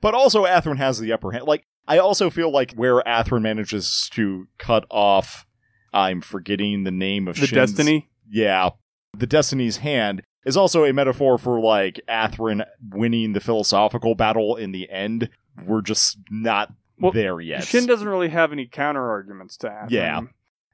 But 0.00 0.14
also, 0.14 0.44
Athrun 0.44 0.76
has 0.78 0.98
the 0.98 1.12
upper 1.12 1.32
hand. 1.32 1.44
Like, 1.44 1.64
I 1.86 1.98
also 1.98 2.28
feel 2.28 2.50
like 2.50 2.74
where 2.74 3.02
Athrun 3.02 3.42
manages 3.42 4.10
to 4.12 4.46
cut 4.58 4.84
off, 4.90 5.46
I'm 5.92 6.20
forgetting 6.20 6.84
the 6.84 6.90
name 6.90 7.28
of 7.28 7.36
The 7.36 7.46
Shin's- 7.46 7.72
Destiny? 7.72 8.08
Yeah, 8.30 8.70
the 9.16 9.26
Destiny's 9.26 9.78
hand 9.78 10.22
is 10.44 10.56
also 10.56 10.84
a 10.84 10.92
metaphor 10.92 11.38
for 11.38 11.60
like 11.60 12.00
Athrun 12.08 12.64
winning 12.90 13.32
the 13.32 13.40
philosophical 13.40 14.14
battle 14.14 14.56
in 14.56 14.72
the 14.72 14.88
end. 14.90 15.28
We're 15.66 15.82
just 15.82 16.18
not 16.30 16.72
Well, 16.98 17.12
there 17.12 17.40
yet. 17.40 17.64
Shin 17.64 17.86
doesn't 17.86 18.08
really 18.08 18.28
have 18.28 18.52
any 18.52 18.66
counter 18.66 19.10
arguments 19.10 19.56
to 19.58 19.68
Athrun. 19.68 19.90
Yeah. 19.90 20.20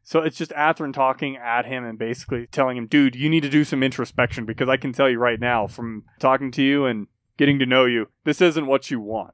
So 0.02 0.20
it's 0.20 0.36
just 0.36 0.50
Athrun 0.52 0.92
talking 0.92 1.36
at 1.38 1.64
him 1.64 1.84
and 1.84 1.98
basically 1.98 2.46
telling 2.48 2.76
him, 2.76 2.86
dude, 2.86 3.14
you 3.16 3.30
need 3.30 3.42
to 3.42 3.48
do 3.48 3.64
some 3.64 3.82
introspection 3.82 4.44
because 4.44 4.68
I 4.68 4.76
can 4.76 4.92
tell 4.92 5.08
you 5.08 5.18
right 5.18 5.40
now 5.40 5.66
from 5.66 6.04
talking 6.18 6.50
to 6.52 6.62
you 6.62 6.84
and 6.84 7.06
getting 7.38 7.58
to 7.60 7.66
know 7.66 7.86
you, 7.86 8.08
this 8.24 8.40
isn't 8.42 8.66
what 8.66 8.90
you 8.90 9.00
want. 9.00 9.32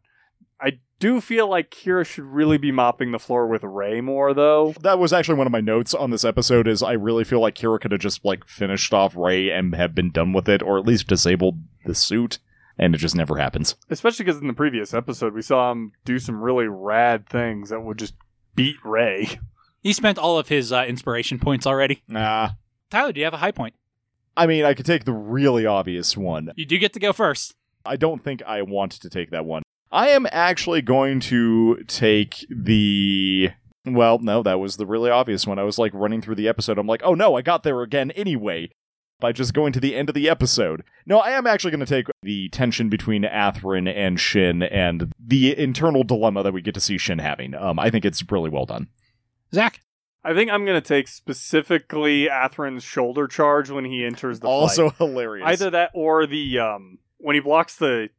I 0.62 0.78
do 0.98 1.20
feel 1.20 1.48
like 1.48 1.70
Kira 1.70 2.04
should 2.04 2.24
really 2.24 2.58
be 2.58 2.70
mopping 2.72 3.12
the 3.12 3.18
floor 3.18 3.46
with 3.46 3.64
Ray 3.64 4.00
more, 4.00 4.34
though. 4.34 4.74
that 4.82 4.98
was 4.98 5.12
actually 5.12 5.36
one 5.36 5.46
of 5.46 5.52
my 5.52 5.60
notes 5.60 5.94
on 5.94 6.10
this 6.10 6.24
episode 6.24 6.68
is 6.68 6.82
I 6.82 6.92
really 6.92 7.24
feel 7.24 7.40
like 7.40 7.54
Kira 7.54 7.80
could 7.80 7.92
have 7.92 8.00
just 8.00 8.24
like 8.24 8.46
finished 8.46 8.92
off 8.92 9.16
Ray 9.16 9.50
and 9.50 9.74
have 9.74 9.94
been 9.94 10.10
done 10.10 10.32
with 10.32 10.48
it 10.48 10.62
or 10.62 10.78
at 10.78 10.86
least 10.86 11.06
disabled 11.06 11.58
the 11.86 11.94
suit 11.94 12.38
and 12.78 12.94
it 12.94 12.98
just 12.98 13.14
never 13.14 13.36
happens. 13.36 13.76
Especially 13.90 14.24
because 14.24 14.40
in 14.40 14.46
the 14.46 14.54
previous 14.54 14.94
episode, 14.94 15.34
we 15.34 15.42
saw 15.42 15.70
him 15.70 15.92
do 16.04 16.18
some 16.18 16.40
really 16.40 16.66
rad 16.66 17.28
things 17.28 17.68
that 17.68 17.80
would 17.80 17.98
just 17.98 18.14
beat 18.54 18.76
Ray. 18.84 19.28
He 19.82 19.94
spent 19.94 20.18
all 20.18 20.38
of 20.38 20.48
his 20.48 20.72
uh, 20.72 20.84
inspiration 20.86 21.38
points 21.38 21.66
already. 21.66 22.02
Nah. 22.06 22.50
Tyler, 22.90 23.12
do 23.12 23.20
you 23.20 23.24
have 23.24 23.32
a 23.32 23.38
high 23.38 23.50
point? 23.50 23.74
I 24.36 24.46
mean, 24.46 24.66
I 24.66 24.74
could 24.74 24.84
take 24.84 25.06
the 25.06 25.14
really 25.14 25.64
obvious 25.64 26.18
one. 26.18 26.52
You 26.54 26.66
do 26.66 26.76
get 26.76 26.92
to 26.92 27.00
go 27.00 27.14
first. 27.14 27.54
I 27.86 27.96
don't 27.96 28.22
think 28.22 28.42
I 28.42 28.60
want 28.60 28.92
to 28.92 29.08
take 29.08 29.30
that 29.30 29.46
one. 29.46 29.62
I 29.92 30.08
am 30.08 30.26
actually 30.30 30.82
going 30.82 31.20
to 31.20 31.82
take 31.86 32.46
the. 32.48 33.50
Well, 33.84 34.18
no, 34.18 34.42
that 34.42 34.60
was 34.60 34.76
the 34.76 34.86
really 34.86 35.10
obvious 35.10 35.46
one. 35.46 35.58
I 35.58 35.62
was 35.64 35.78
like 35.78 35.92
running 35.94 36.20
through 36.20 36.34
the 36.36 36.48
episode. 36.48 36.78
I'm 36.78 36.86
like, 36.86 37.02
oh 37.02 37.14
no, 37.14 37.36
I 37.36 37.42
got 37.42 37.62
there 37.62 37.80
again 37.82 38.10
anyway 38.12 38.70
by 39.20 39.32
just 39.32 39.54
going 39.54 39.72
to 39.72 39.80
the 39.80 39.94
end 39.94 40.08
of 40.08 40.14
the 40.14 40.28
episode. 40.28 40.82
No, 41.06 41.18
I 41.18 41.30
am 41.30 41.46
actually 41.46 41.70
going 41.70 41.84
to 41.84 41.86
take 41.86 42.06
the 42.22 42.48
tension 42.50 42.88
between 42.88 43.22
Athrun 43.22 43.92
and 43.92 44.18
Shin 44.18 44.62
and 44.62 45.12
the 45.18 45.56
internal 45.58 46.04
dilemma 46.04 46.42
that 46.42 46.52
we 46.52 46.62
get 46.62 46.74
to 46.74 46.80
see 46.80 46.98
Shin 46.98 47.18
having. 47.18 47.54
Um, 47.54 47.78
I 47.78 47.90
think 47.90 48.04
it's 48.04 48.22
really 48.30 48.50
well 48.50 48.66
done. 48.66 48.88
Zach. 49.52 49.80
I 50.22 50.34
think 50.34 50.50
I'm 50.50 50.66
going 50.66 50.80
to 50.80 50.86
take 50.86 51.08
specifically 51.08 52.26
Athrun's 52.26 52.84
shoulder 52.84 53.26
charge 53.26 53.70
when 53.70 53.86
he 53.86 54.04
enters 54.04 54.40
the 54.40 54.46
fight. 54.46 54.50
also 54.50 54.90
hilarious. 54.90 55.46
Either 55.46 55.70
that 55.70 55.90
or 55.94 56.26
the 56.26 56.58
um 56.58 56.98
when 57.18 57.34
he 57.34 57.40
blocks 57.40 57.76
the 57.76 58.10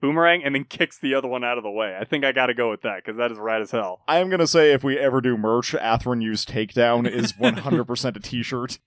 boomerang 0.00 0.42
and 0.44 0.54
then 0.54 0.64
kicks 0.64 0.98
the 0.98 1.14
other 1.14 1.28
one 1.28 1.44
out 1.44 1.58
of 1.58 1.64
the 1.64 1.70
way. 1.70 1.96
I 1.98 2.04
think 2.04 2.24
I 2.24 2.32
got 2.32 2.46
to 2.46 2.54
go 2.54 2.70
with 2.70 2.82
that 2.82 3.04
because 3.04 3.16
that 3.18 3.30
is 3.30 3.38
rad 3.38 3.62
as 3.62 3.70
hell. 3.70 4.00
I 4.08 4.18
am 4.18 4.30
gonna 4.30 4.46
say 4.46 4.72
if 4.72 4.82
we 4.82 4.98
ever 4.98 5.20
do 5.20 5.36
merch, 5.36 5.72
Athrun 5.72 6.22
U's 6.22 6.44
takedown 6.44 7.08
is 7.08 7.32
100% 7.40 8.16
a 8.16 8.20
t-shirt. 8.20 8.78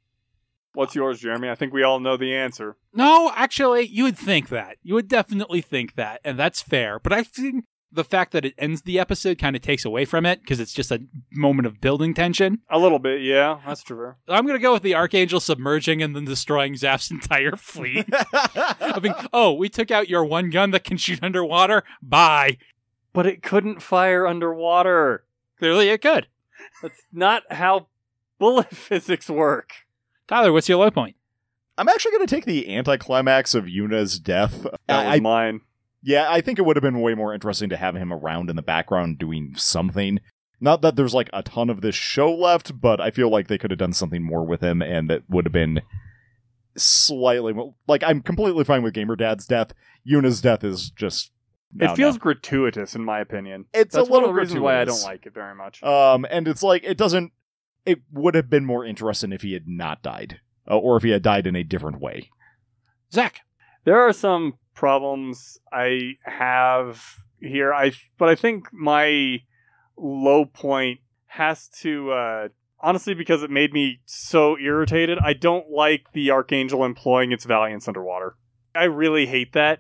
What's 0.73 0.95
yours, 0.95 1.19
Jeremy? 1.19 1.49
I 1.49 1.55
think 1.55 1.71
we 1.71 1.83
all 1.83 1.99
know 1.99 2.17
the 2.17 2.35
answer. 2.35 2.77
No, 2.93 3.31
actually, 3.35 3.85
you 3.85 4.05
would 4.05 4.17
think 4.17 4.49
that. 4.49 4.77
You 4.81 4.95
would 4.95 5.07
definitely 5.07 5.61
think 5.61 5.93
that, 5.95 6.19
and 6.23 6.37
that's 6.37 6.63
fair. 6.63 6.99
But 6.99 7.13
I 7.13 7.21
think 7.21 7.65
the 7.93 8.03
fact 8.03 8.31
that 8.31 8.43
it 8.43 8.53
ends 8.57 8.81
the 8.81 8.99
episode 8.99 9.37
kind 9.37 9.55
of 9.55 9.61
takes 9.61 9.85
away 9.85 10.05
from 10.05 10.25
it 10.25 10.41
because 10.41 10.59
it's 10.59 10.73
just 10.73 10.91
a 10.91 11.03
moment 11.31 11.67
of 11.67 11.79
building 11.79 12.13
tension. 12.13 12.59
A 12.69 12.79
little 12.79 12.99
bit, 12.99 13.21
yeah, 13.21 13.59
that's 13.65 13.83
true. 13.83 14.15
I'm 14.27 14.45
going 14.45 14.57
to 14.57 14.61
go 14.61 14.73
with 14.73 14.83
the 14.83 14.95
Archangel 14.95 15.39
submerging 15.39 16.01
and 16.01 16.15
then 16.15 16.25
destroying 16.25 16.73
Zaft's 16.75 17.11
entire 17.11 17.55
fleet. 17.55 18.07
I 18.33 18.99
mean, 19.01 19.13
oh, 19.31 19.53
we 19.53 19.69
took 19.69 19.91
out 19.91 20.09
your 20.09 20.25
one 20.25 20.49
gun 20.49 20.71
that 20.71 20.83
can 20.83 20.97
shoot 20.97 21.19
underwater. 21.21 21.83
Bye. 22.01 22.57
But 23.13 23.27
it 23.27 23.43
couldn't 23.43 23.81
fire 23.81 24.25
underwater. 24.25 25.23
Clearly, 25.59 25.89
it 25.89 26.01
could. 26.01 26.27
That's 26.81 27.01
not 27.11 27.43
how 27.51 27.87
bullet 28.39 28.69
physics 28.75 29.29
work. 29.29 29.71
Tyler, 30.27 30.51
what's 30.51 30.67
your 30.67 30.79
low 30.79 30.91
point? 30.91 31.15
I'm 31.77 31.89
actually 31.89 32.11
gonna 32.11 32.27
take 32.27 32.45
the 32.45 32.75
anticlimax 32.75 33.55
of 33.55 33.67
Yuna's 33.67 34.19
death. 34.19 34.63
That 34.87 35.05
was 35.05 35.15
I, 35.15 35.19
mine. 35.19 35.61
Yeah, 36.03 36.27
I 36.29 36.41
think 36.41 36.59
it 36.59 36.63
would 36.63 36.75
have 36.75 36.83
been 36.83 37.01
way 37.01 37.15
more 37.15 37.33
interesting 37.33 37.69
to 37.69 37.77
have 37.77 37.95
him 37.95 38.11
around 38.11 38.49
in 38.49 38.55
the 38.55 38.61
background 38.61 39.17
doing 39.17 39.53
something. 39.55 40.19
Not 40.59 40.81
that 40.81 40.95
there's 40.95 41.13
like 41.13 41.29
a 41.33 41.43
ton 41.43 41.69
of 41.69 41.81
this 41.81 41.95
show 41.95 42.33
left, 42.33 42.79
but 42.79 43.01
I 43.01 43.09
feel 43.09 43.29
like 43.29 43.47
they 43.47 43.57
could 43.57 43.71
have 43.71 43.79
done 43.79 43.93
something 43.93 44.21
more 44.21 44.45
with 44.45 44.61
him, 44.61 44.81
and 44.81 45.09
that 45.09 45.23
would 45.29 45.45
have 45.45 45.53
been 45.53 45.81
slightly 46.75 47.53
mo- 47.53 47.75
like 47.87 48.03
I'm 48.03 48.21
completely 48.21 48.63
fine 48.63 48.83
with 48.83 48.93
Gamer 48.93 49.15
Dad's 49.15 49.47
death. 49.47 49.73
Yuna's 50.03 50.41
death 50.41 50.63
is 50.63 50.89
just 50.89 51.31
no, 51.73 51.91
it 51.91 51.95
feels 51.95 52.15
no. 52.15 52.19
gratuitous, 52.19 52.95
in 52.95 53.03
my 53.03 53.19
opinion. 53.19 53.65
it's 53.73 53.95
That's 53.95 54.07
a 54.07 54.11
one 54.11 54.21
little 54.21 54.29
of 54.29 54.35
the 54.35 54.41
reasons 54.41 54.59
why 54.59 54.79
I 54.79 54.85
don't 54.85 55.03
like 55.03 55.25
it 55.25 55.33
very 55.33 55.55
much. 55.55 55.81
Um, 55.83 56.25
and 56.29 56.47
it's 56.47 56.63
like 56.63 56.83
it 56.83 56.97
doesn't. 56.97 57.31
It 57.85 58.01
would 58.11 58.35
have 58.35 58.49
been 58.49 58.65
more 58.65 58.85
interesting 58.85 59.31
if 59.33 59.41
he 59.41 59.53
had 59.53 59.67
not 59.67 60.01
died, 60.01 60.39
uh, 60.69 60.77
or 60.77 60.97
if 60.97 61.03
he 61.03 61.09
had 61.09 61.21
died 61.21 61.47
in 61.47 61.55
a 61.55 61.63
different 61.63 61.99
way. 61.99 62.29
Zach. 63.11 63.41
there 63.83 63.99
are 63.99 64.13
some 64.13 64.57
problems 64.73 65.59
I 65.71 66.13
have 66.23 67.03
here. 67.39 67.73
I 67.73 67.91
but 68.17 68.29
I 68.29 68.35
think 68.35 68.67
my 68.71 69.39
low 69.97 70.45
point 70.45 70.99
has 71.27 71.67
to 71.81 72.11
uh, 72.11 72.47
honestly 72.79 73.13
because 73.13 73.43
it 73.43 73.49
made 73.49 73.73
me 73.73 73.99
so 74.05 74.57
irritated. 74.57 75.17
I 75.19 75.33
don't 75.33 75.69
like 75.69 76.11
the 76.13 76.31
Archangel 76.31 76.83
employing 76.85 77.31
its 77.31 77.45
Valiants 77.45 77.87
underwater. 77.87 78.35
I 78.75 78.85
really 78.85 79.25
hate 79.25 79.53
that 79.53 79.79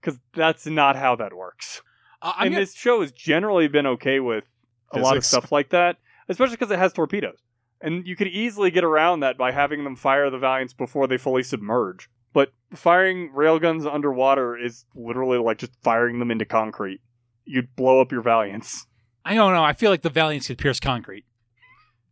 because 0.00 0.20
that's 0.34 0.66
not 0.66 0.96
how 0.96 1.16
that 1.16 1.34
works. 1.34 1.82
Uh, 2.22 2.32
and 2.38 2.50
gonna- 2.50 2.62
this 2.62 2.74
show 2.74 3.00
has 3.00 3.12
generally 3.12 3.68
been 3.68 3.86
okay 3.86 4.20
with 4.20 4.44
a 4.92 4.98
lot 4.98 5.16
of 5.16 5.24
stuff 5.24 5.52
like 5.52 5.70
that, 5.70 5.96
especially 6.28 6.56
because 6.56 6.70
it 6.70 6.78
has 6.78 6.92
torpedoes. 6.92 7.38
And 7.80 8.06
you 8.06 8.16
could 8.16 8.28
easily 8.28 8.70
get 8.70 8.84
around 8.84 9.20
that 9.20 9.36
by 9.36 9.52
having 9.52 9.84
them 9.84 9.96
fire 9.96 10.30
the 10.30 10.38
Valiants 10.38 10.72
before 10.72 11.06
they 11.06 11.18
fully 11.18 11.42
submerge. 11.42 12.08
But 12.36 12.52
firing 12.74 13.30
railguns 13.34 13.90
underwater 13.90 14.58
is 14.58 14.84
literally 14.94 15.38
like 15.38 15.56
just 15.56 15.72
firing 15.82 16.18
them 16.18 16.30
into 16.30 16.44
concrete. 16.44 17.00
You'd 17.46 17.74
blow 17.76 17.98
up 18.02 18.12
your 18.12 18.20
Valiants. 18.20 18.84
I 19.24 19.32
don't 19.32 19.54
know. 19.54 19.64
I 19.64 19.72
feel 19.72 19.90
like 19.90 20.02
the 20.02 20.10
Valiants 20.10 20.48
could 20.48 20.58
pierce 20.58 20.78
concrete. 20.78 21.24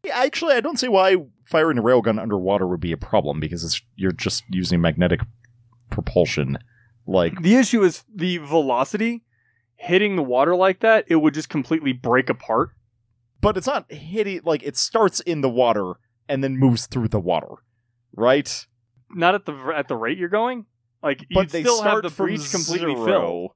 Yeah, 0.02 0.16
actually, 0.16 0.54
I 0.54 0.62
don't 0.62 0.78
see 0.78 0.88
why 0.88 1.16
firing 1.44 1.76
a 1.76 1.82
railgun 1.82 2.18
underwater 2.18 2.66
would 2.66 2.80
be 2.80 2.90
a 2.90 2.96
problem 2.96 3.38
because 3.38 3.64
it's, 3.64 3.82
you're 3.96 4.12
just 4.12 4.44
using 4.48 4.80
magnetic 4.80 5.20
propulsion. 5.90 6.56
Like, 7.06 7.42
The 7.42 7.56
issue 7.56 7.82
is 7.82 8.02
the 8.10 8.38
velocity 8.38 9.24
hitting 9.76 10.16
the 10.16 10.22
water 10.22 10.56
like 10.56 10.80
that, 10.80 11.04
it 11.06 11.16
would 11.16 11.34
just 11.34 11.50
completely 11.50 11.92
break 11.92 12.30
apart. 12.30 12.70
but 13.42 13.58
it's 13.58 13.66
not 13.66 13.92
hitting. 13.92 14.40
Like, 14.42 14.62
it 14.62 14.78
starts 14.78 15.20
in 15.20 15.42
the 15.42 15.50
water 15.50 15.96
and 16.30 16.42
then 16.42 16.56
moves 16.56 16.86
through 16.86 17.08
the 17.08 17.20
water, 17.20 17.56
right? 18.16 18.66
Not 19.14 19.34
at 19.34 19.44
the 19.46 19.52
at 19.76 19.88
the 19.88 19.96
rate 19.96 20.18
you're 20.18 20.28
going. 20.28 20.66
Like 21.02 21.26
But 21.32 21.40
you'd 21.44 21.50
they 21.50 21.60
still 21.62 21.76
start 21.78 22.04
have 22.04 22.12
the 22.12 22.22
breach 22.22 22.50
completely 22.50 22.94
zero. 22.94 23.06
filled. 23.06 23.50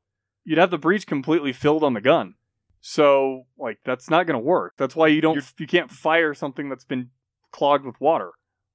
you'd 0.44 0.59
have 0.59 0.70
the 0.70 0.78
breach 0.78 1.06
completely 1.06 1.52
filled 1.52 1.82
on 1.84 1.94
the 1.94 2.00
gun. 2.00 2.34
So, 2.80 3.42
like, 3.59 3.78
that's 3.84 4.09
not 4.09 4.26
going 4.26 4.38
to 4.38 4.44
work. 4.44 4.74
That's 4.78 4.94
why 4.94 5.09
you 5.09 5.20
don't, 5.20 5.34
You're- 5.34 5.46
you 5.59 5.66
can't 5.66 5.90
fire 5.90 6.32
something 6.32 6.68
that's 6.68 6.84
been 6.84 7.11
clogged 7.50 7.84
with 7.84 8.00
water. 8.00 8.30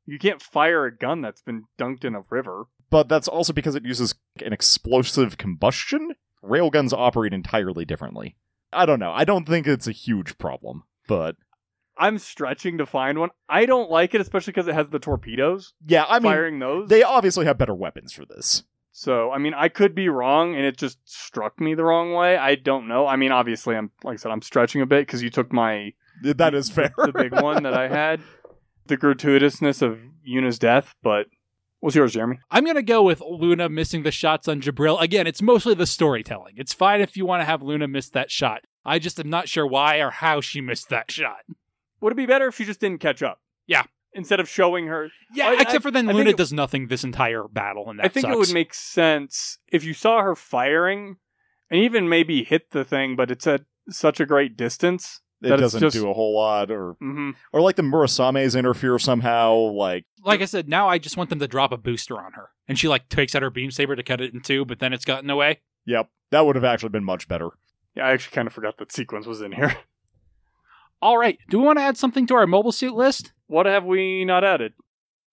You 0.05 0.19
can't 0.19 0.41
fire 0.41 0.85
a 0.85 0.95
gun 0.95 1.21
that's 1.21 1.41
been 1.41 1.63
dunked 1.79 2.03
in 2.03 2.13
a 2.13 2.23
river. 2.29 2.65
But 2.89 3.07
that's 3.07 3.29
also 3.29 3.53
because 3.53 3.75
it 3.75 3.85
uses 3.85 4.13
an 4.45 4.51
explosive 4.51 5.37
combustion. 5.37 6.11
Railguns 6.43 6.91
operate 6.91 7.33
entirely 7.33 7.85
differently. 7.85 8.35
I 8.73 8.85
don't 8.85 8.99
know. 8.99 9.11
I 9.13 9.23
don't 9.23 9.47
think 9.47 9.65
it's 9.67 9.87
a 9.87 9.91
huge 9.93 10.37
problem, 10.37 10.83
but 11.07 11.37
I'm 11.97 12.17
stretching 12.17 12.77
to 12.79 12.85
find 12.85 13.19
one. 13.19 13.29
I 13.47 13.65
don't 13.65 13.89
like 13.91 14.13
it, 14.15 14.21
especially 14.21 14.51
because 14.51 14.67
it 14.67 14.73
has 14.75 14.89
the 14.89 14.99
torpedoes. 14.99 15.73
yeah, 15.85 16.05
I 16.07 16.19
mean, 16.19 16.31
firing 16.31 16.59
those. 16.59 16.89
they 16.89 17.03
obviously 17.03 17.45
have 17.45 17.57
better 17.57 17.75
weapons 17.75 18.13
for 18.13 18.25
this. 18.25 18.63
so, 18.91 19.31
I 19.31 19.37
mean, 19.37 19.53
I 19.53 19.69
could 19.69 19.93
be 19.93 20.09
wrong, 20.09 20.55
and 20.55 20.65
it 20.65 20.77
just 20.77 20.97
struck 21.05 21.59
me 21.61 21.75
the 21.75 21.83
wrong 21.83 22.13
way. 22.13 22.35
I 22.37 22.55
don't 22.55 22.87
know. 22.87 23.05
I 23.07 23.15
mean, 23.15 23.31
obviously, 23.31 23.75
I'm 23.75 23.91
like 24.03 24.13
I 24.13 24.17
said, 24.17 24.31
I'm 24.31 24.41
stretching 24.41 24.81
a 24.81 24.85
bit 24.85 25.05
because 25.05 25.21
you 25.21 25.29
took 25.29 25.51
my 25.53 25.93
That 26.23 26.53
is 26.55 26.69
fair. 26.69 26.93
the 26.97 27.11
big 27.13 27.33
one 27.41 27.63
that 27.63 27.73
I 27.75 27.87
had, 27.87 28.21
the 28.87 28.97
gratuitousness 28.97 29.81
of 29.81 29.99
Yuna's 30.23 30.57
death. 30.59 30.95
But 31.03 31.27
what's 31.79 31.95
yours, 31.95 32.13
Jeremy? 32.13 32.39
I'm 32.49 32.63
going 32.63 32.75
to 32.75 32.81
go 32.83 33.03
with 33.03 33.21
Luna 33.21 33.69
missing 33.69 34.03
the 34.03 34.11
shots 34.11 34.47
on 34.47 34.61
Djibril. 34.61 34.99
Again, 35.01 35.27
it's 35.27 35.41
mostly 35.41 35.73
the 35.75 35.85
storytelling. 35.85 36.55
It's 36.57 36.73
fine 36.73 37.01
if 37.01 37.15
you 37.17 37.25
want 37.25 37.41
to 37.41 37.45
have 37.45 37.61
Luna 37.61 37.87
miss 37.87 38.09
that 38.09 38.31
shot. 38.31 38.61
I 38.85 38.99
just 38.99 39.19
am 39.19 39.29
not 39.29 39.47
sure 39.47 39.65
why 39.67 39.97
or 39.99 40.09
how 40.09 40.41
she 40.41 40.59
missed 40.59 40.89
that 40.89 41.09
shot. 41.11 41.41
Would 42.03 42.13
it 42.13 42.17
be 42.17 42.25
better 42.27 42.47
if 42.47 42.55
she 42.55 42.65
just 42.65 42.79
didn't 42.79 42.99
catch 42.99 43.23
up? 43.23 43.39
Yeah. 43.65 43.83
Instead 44.13 44.39
of 44.39 44.47
showing 44.47 44.85
her, 44.87 45.09
Yeah, 45.33 45.49
I- 45.49 45.53
except 45.53 45.71
I- 45.73 45.79
for 45.79 45.89
then 45.91 46.07
I 46.09 46.11
Luna 46.11 46.29
it- 46.31 46.37
does 46.37 46.53
nothing 46.53 46.87
this 46.87 47.03
entire 47.03 47.45
battle, 47.47 47.89
and 47.89 47.97
that 47.97 48.05
I 48.05 48.09
think 48.09 48.27
it 48.27 48.37
would 48.37 48.53
make 48.53 48.73
sense 48.73 49.57
if 49.71 49.83
you 49.83 49.93
saw 49.95 50.21
her 50.21 50.35
firing, 50.35 51.15
and 51.71 51.79
even 51.81 52.07
maybe 52.07 52.43
hit 52.43 52.69
the 52.71 52.83
thing, 52.83 53.15
but 53.15 53.31
it's 53.31 53.47
at 53.47 53.61
such 53.89 54.19
a 54.19 54.25
great 54.27 54.55
distance. 54.55 55.21
it 55.41 55.47
that 55.49 55.55
it's 55.55 55.61
doesn't 55.73 55.81
just- 55.81 55.95
do 55.97 56.09
a 56.09 56.13
whole 56.13 56.33
lot, 56.35 56.71
or 56.71 56.93
hmm 57.01 57.31
or 57.51 57.59
like 57.59 57.75
the 57.75 57.81
Murasames 57.81 58.57
interfere 58.57 58.97
somehow. 58.99 59.53
Like 59.53 60.05
like 60.23 60.41
I 60.41 60.45
said, 60.45 60.69
now 60.69 60.87
I 60.87 60.97
just 60.99 61.17
want 61.17 61.29
them 61.29 61.39
to 61.39 61.47
drop 61.49 61.73
a 61.73 61.77
booster 61.77 62.17
on 62.17 62.31
her, 62.33 62.51
and 62.67 62.79
she 62.79 62.87
like 62.87 63.09
takes 63.09 63.35
out 63.35 63.41
her 63.41 63.49
beam 63.49 63.69
saber 63.71 63.95
to 63.95 64.03
cut 64.03 64.21
it 64.21 64.33
in 64.33 64.39
two, 64.41 64.63
but 64.63 64.79
then 64.79 64.93
it's 64.93 65.03
gotten 65.03 65.29
away. 65.29 65.59
Yep, 65.85 66.07
that 66.31 66.45
would 66.45 66.55
have 66.55 66.63
actually 66.63 66.89
been 66.89 67.03
much 67.03 67.27
better. 67.27 67.49
Yeah, 67.93 68.05
I 68.07 68.11
actually 68.13 68.35
kind 68.35 68.47
of 68.47 68.53
forgot 68.53 68.77
that 68.77 68.91
sequence 68.93 69.25
was 69.25 69.41
in 69.41 69.51
here. 69.53 69.75
All 71.03 71.17
right, 71.17 71.37
do 71.49 71.59
we 71.59 71.65
want 71.65 71.79
to 71.79 71.83
add 71.83 71.97
something 71.97 72.25
to 72.27 72.35
our 72.35 72.47
mobile 72.47 72.71
suit 72.71 72.95
list? 72.95 73.33
What 73.47 73.65
have 73.65 73.83
we 73.83 74.23
not 74.23 74.45
added? 74.45 74.71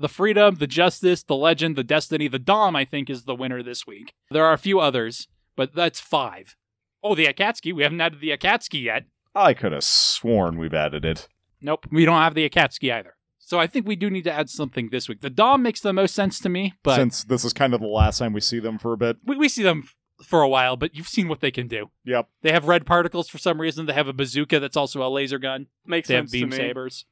The 0.00 0.08
Freedom, 0.08 0.56
the 0.56 0.66
Justice, 0.66 1.22
the 1.22 1.36
Legend, 1.36 1.76
the 1.76 1.84
Destiny, 1.84 2.26
the 2.26 2.40
Dom, 2.40 2.74
I 2.74 2.84
think, 2.84 3.08
is 3.08 3.22
the 3.22 3.36
winner 3.36 3.62
this 3.62 3.86
week. 3.86 4.12
There 4.32 4.44
are 4.44 4.52
a 4.52 4.58
few 4.58 4.80
others, 4.80 5.28
but 5.54 5.72
that's 5.72 6.00
five. 6.00 6.56
Oh, 7.04 7.14
the 7.14 7.26
Akatsuki. 7.26 7.72
We 7.72 7.84
haven't 7.84 8.00
added 8.00 8.20
the 8.20 8.36
Akatsuki 8.36 8.82
yet. 8.82 9.04
I 9.32 9.54
could 9.54 9.70
have 9.70 9.84
sworn 9.84 10.58
we've 10.58 10.74
added 10.74 11.04
it. 11.04 11.28
Nope, 11.62 11.86
we 11.92 12.04
don't 12.04 12.18
have 12.20 12.34
the 12.34 12.50
Akatsuki 12.50 12.92
either. 12.92 13.14
So 13.38 13.60
I 13.60 13.68
think 13.68 13.86
we 13.86 13.94
do 13.94 14.10
need 14.10 14.24
to 14.24 14.32
add 14.32 14.50
something 14.50 14.88
this 14.90 15.08
week. 15.08 15.20
The 15.20 15.30
Dom 15.30 15.62
makes 15.62 15.80
the 15.80 15.92
most 15.92 16.16
sense 16.16 16.40
to 16.40 16.48
me, 16.48 16.74
but 16.82 16.96
Since 16.96 17.22
this 17.22 17.44
is 17.44 17.52
kind 17.52 17.74
of 17.74 17.80
the 17.80 17.86
last 17.86 18.18
time 18.18 18.32
we 18.32 18.40
see 18.40 18.58
them 18.58 18.76
for 18.76 18.92
a 18.92 18.96
bit. 18.96 19.18
we, 19.24 19.36
we 19.36 19.48
see 19.48 19.62
them 19.62 19.82
f- 19.84 19.94
for 20.24 20.42
a 20.42 20.48
while, 20.48 20.76
but 20.76 20.94
you've 20.94 21.08
seen 21.08 21.28
what 21.28 21.40
they 21.40 21.50
can 21.50 21.66
do. 21.68 21.90
Yep. 22.04 22.28
They 22.42 22.52
have 22.52 22.66
red 22.68 22.86
particles 22.86 23.28
for 23.28 23.38
some 23.38 23.60
reason. 23.60 23.86
They 23.86 23.92
have 23.92 24.08
a 24.08 24.12
bazooka 24.12 24.60
that's 24.60 24.76
also 24.76 25.02
a 25.06 25.08
laser 25.08 25.38
gun. 25.38 25.66
Makes 25.86 26.08
They 26.08 26.14
have 26.14 26.24
sense 26.24 26.32
beam 26.32 26.50
to 26.50 26.56
me. 26.56 26.62
sabers. 26.62 27.04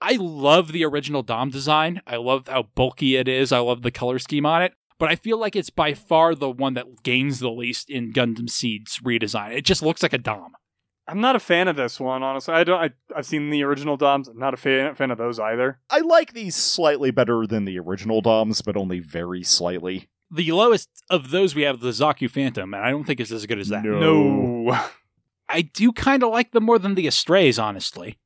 I 0.00 0.16
love 0.20 0.72
the 0.72 0.84
original 0.84 1.22
Dom 1.22 1.50
design. 1.50 2.02
I 2.06 2.16
love 2.16 2.48
how 2.48 2.64
bulky 2.74 3.16
it 3.16 3.28
is. 3.28 3.50
I 3.52 3.58
love 3.60 3.82
the 3.82 3.90
color 3.90 4.18
scheme 4.18 4.44
on 4.46 4.62
it. 4.62 4.74
But 4.98 5.10
I 5.10 5.16
feel 5.16 5.38
like 5.38 5.56
it's 5.56 5.70
by 5.70 5.92
far 5.94 6.34
the 6.34 6.50
one 6.50 6.74
that 6.74 7.02
gains 7.02 7.38
the 7.40 7.50
least 7.50 7.90
in 7.90 8.12
Gundam 8.12 8.48
Seed's 8.48 8.98
redesign. 9.00 9.54
It 9.54 9.64
just 9.64 9.82
looks 9.82 10.02
like 10.02 10.12
a 10.14 10.18
Dom. 10.18 10.52
I'm 11.08 11.20
not 11.20 11.36
a 11.36 11.40
fan 11.40 11.68
of 11.68 11.76
this 11.76 12.00
one, 12.00 12.22
honestly. 12.22 12.52
I 12.54 12.64
don't. 12.64 12.80
I, 12.82 12.90
I've 13.14 13.26
seen 13.26 13.50
the 13.50 13.62
original 13.62 13.96
Doms. 13.96 14.26
I'm 14.26 14.38
not 14.38 14.54
a 14.54 14.56
fan, 14.56 14.94
fan 14.96 15.10
of 15.10 15.18
those 15.18 15.38
either. 15.38 15.78
I 15.88 16.00
like 16.00 16.32
these 16.32 16.56
slightly 16.56 17.10
better 17.12 17.46
than 17.46 17.64
the 17.64 17.78
original 17.78 18.20
DOMs, 18.20 18.60
but 18.62 18.76
only 18.76 18.98
very 18.98 19.42
slightly. 19.44 20.08
The 20.30 20.50
lowest 20.52 20.88
of 21.08 21.30
those 21.30 21.54
we 21.54 21.62
have 21.62 21.80
the 21.80 21.90
Zaku 21.90 22.30
Phantom, 22.30 22.74
and 22.74 22.82
I 22.84 22.90
don't 22.90 23.04
think 23.04 23.20
it's 23.20 23.30
as 23.30 23.46
good 23.46 23.58
as 23.58 23.68
that. 23.68 23.84
No. 23.84 24.00
No, 24.00 24.78
I 25.48 25.62
do 25.62 25.92
kind 25.92 26.22
of 26.22 26.30
like 26.30 26.50
them 26.52 26.64
more 26.64 26.78
than 26.78 26.94
the 26.94 27.06
Astrays, 27.06 27.58
honestly. 27.58 28.18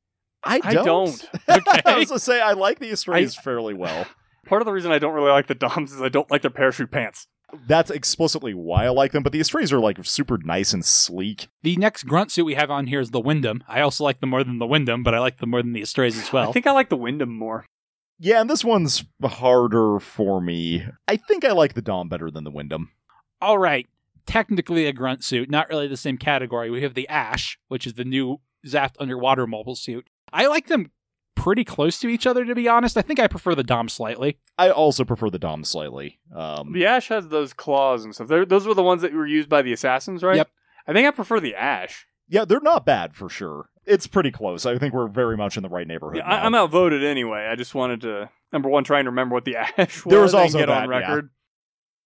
I 0.43 0.59
I 0.63 0.73
don't. 0.73 0.85
don't. 0.85 1.29
Okay. 1.49 1.81
I 1.85 1.97
was 1.99 2.09
gonna 2.09 2.19
say 2.19 2.41
I 2.41 2.53
like 2.53 2.79
the 2.79 2.91
Astrays 2.91 3.35
fairly 3.35 3.73
well. 3.73 4.07
Part 4.47 4.61
of 4.61 4.65
the 4.65 4.73
reason 4.73 4.91
I 4.91 4.99
don't 4.99 5.13
really 5.13 5.29
like 5.29 5.47
the 5.47 5.55
Doms 5.55 5.91
is 5.93 6.01
I 6.01 6.09
don't 6.09 6.29
like 6.31 6.41
their 6.41 6.51
parachute 6.51 6.91
pants. 6.91 7.27
That's 7.67 7.91
explicitly 7.91 8.53
why 8.53 8.85
I 8.85 8.89
like 8.89 9.11
them, 9.11 9.23
but 9.23 9.33
the 9.33 9.39
Astrays 9.39 9.71
are 9.73 9.79
like 9.79 10.03
super 10.03 10.39
nice 10.43 10.73
and 10.73 10.83
sleek. 10.83 11.49
The 11.63 11.75
next 11.75 12.03
grunt 12.03 12.31
suit 12.31 12.45
we 12.45 12.55
have 12.55 12.71
on 12.71 12.87
here 12.87 13.01
is 13.01 13.11
the 13.11 13.21
Windam. 13.21 13.61
I 13.67 13.81
also 13.81 14.03
like 14.03 14.21
them 14.21 14.29
more 14.29 14.43
than 14.43 14.57
the 14.57 14.65
Windam, 14.65 15.03
but 15.03 15.13
I 15.13 15.19
like 15.19 15.37
them 15.37 15.51
more 15.51 15.61
than 15.61 15.73
the 15.73 15.81
Astrays 15.81 16.17
as 16.17 16.31
well. 16.33 16.49
I 16.49 16.51
think 16.53 16.65
I 16.65 16.71
like 16.71 16.89
the 16.89 16.97
Windam 16.97 17.27
more. 17.29 17.65
Yeah, 18.23 18.39
and 18.39 18.47
this 18.49 18.63
one's 18.63 19.03
harder 19.23 19.99
for 19.99 20.39
me. 20.41 20.85
I 21.07 21.15
think 21.17 21.43
I 21.43 21.53
like 21.53 21.73
the 21.73 21.81
Dom 21.81 22.07
better 22.07 22.29
than 22.29 22.43
the 22.43 22.51
Windam. 22.51 22.89
All 23.41 23.57
right. 23.57 23.87
technically 24.27 24.85
a 24.85 24.93
grunt 24.93 25.23
suit, 25.23 25.49
not 25.49 25.67
really 25.69 25.87
the 25.87 25.97
same 25.97 26.17
category. 26.19 26.69
We 26.69 26.83
have 26.83 26.93
the 26.93 27.07
Ash, 27.09 27.57
which 27.67 27.87
is 27.87 27.95
the 27.95 28.05
new 28.05 28.39
Zaft 28.65 28.93
underwater 28.99 29.47
mobile 29.47 29.75
suit. 29.75 30.07
I 30.31 30.45
like 30.45 30.67
them 30.67 30.91
pretty 31.35 31.63
close 31.63 31.97
to 31.99 32.07
each 32.07 32.27
other, 32.27 32.45
to 32.45 32.53
be 32.53 32.67
honest. 32.67 32.95
I 32.95 33.01
think 33.01 33.19
I 33.19 33.25
prefer 33.25 33.55
the 33.55 33.63
Dom 33.63 33.89
slightly. 33.89 34.37
I 34.59 34.69
also 34.69 35.03
prefer 35.03 35.31
the 35.31 35.39
Dom 35.39 35.63
slightly. 35.63 36.19
Um, 36.35 36.71
The 36.73 36.85
Ash 36.85 37.07
has 37.07 37.29
those 37.29 37.53
claws 37.53 38.05
and 38.05 38.13
stuff. 38.13 38.27
They're, 38.27 38.45
those 38.45 38.67
were 38.67 38.75
the 38.75 38.83
ones 38.83 39.01
that 39.01 39.13
were 39.13 39.25
used 39.25 39.49
by 39.49 39.63
the 39.63 39.73
assassins, 39.73 40.21
right? 40.21 40.37
Yep. 40.37 40.49
I 40.87 40.93
think 40.93 41.07
I 41.07 41.11
prefer 41.11 41.39
the 41.39 41.55
Ash. 41.55 42.05
yeah, 42.29 42.45
they're 42.45 42.59
not 42.61 42.85
bad 42.85 43.15
for 43.15 43.27
sure. 43.27 43.70
It's 43.85 44.07
pretty 44.07 44.31
close. 44.31 44.65
I 44.65 44.77
think 44.77 44.93
we're 44.93 45.07
very 45.07 45.35
much 45.35 45.57
in 45.57 45.63
the 45.63 45.69
right 45.69 45.87
neighborhood. 45.87 46.17
Yeah, 46.17 46.27
I, 46.27 46.37
now. 46.37 46.45
I'm 46.45 46.55
outvoted 46.55 47.03
anyway. 47.03 47.47
I 47.51 47.55
just 47.55 47.73
wanted 47.73 48.01
to 48.01 48.29
number 48.53 48.69
one 48.69 48.83
try 48.83 48.99
and 48.99 49.07
remember 49.07 49.33
what 49.33 49.45
the 49.45 49.55
Ash 49.77 50.05
was. 50.05 50.11
There 50.11 50.21
was 50.21 50.33
also 50.33 50.59
get 50.59 50.67
that, 50.67 50.83
on 50.83 50.89
yeah. 50.89 50.97
record. 50.97 51.29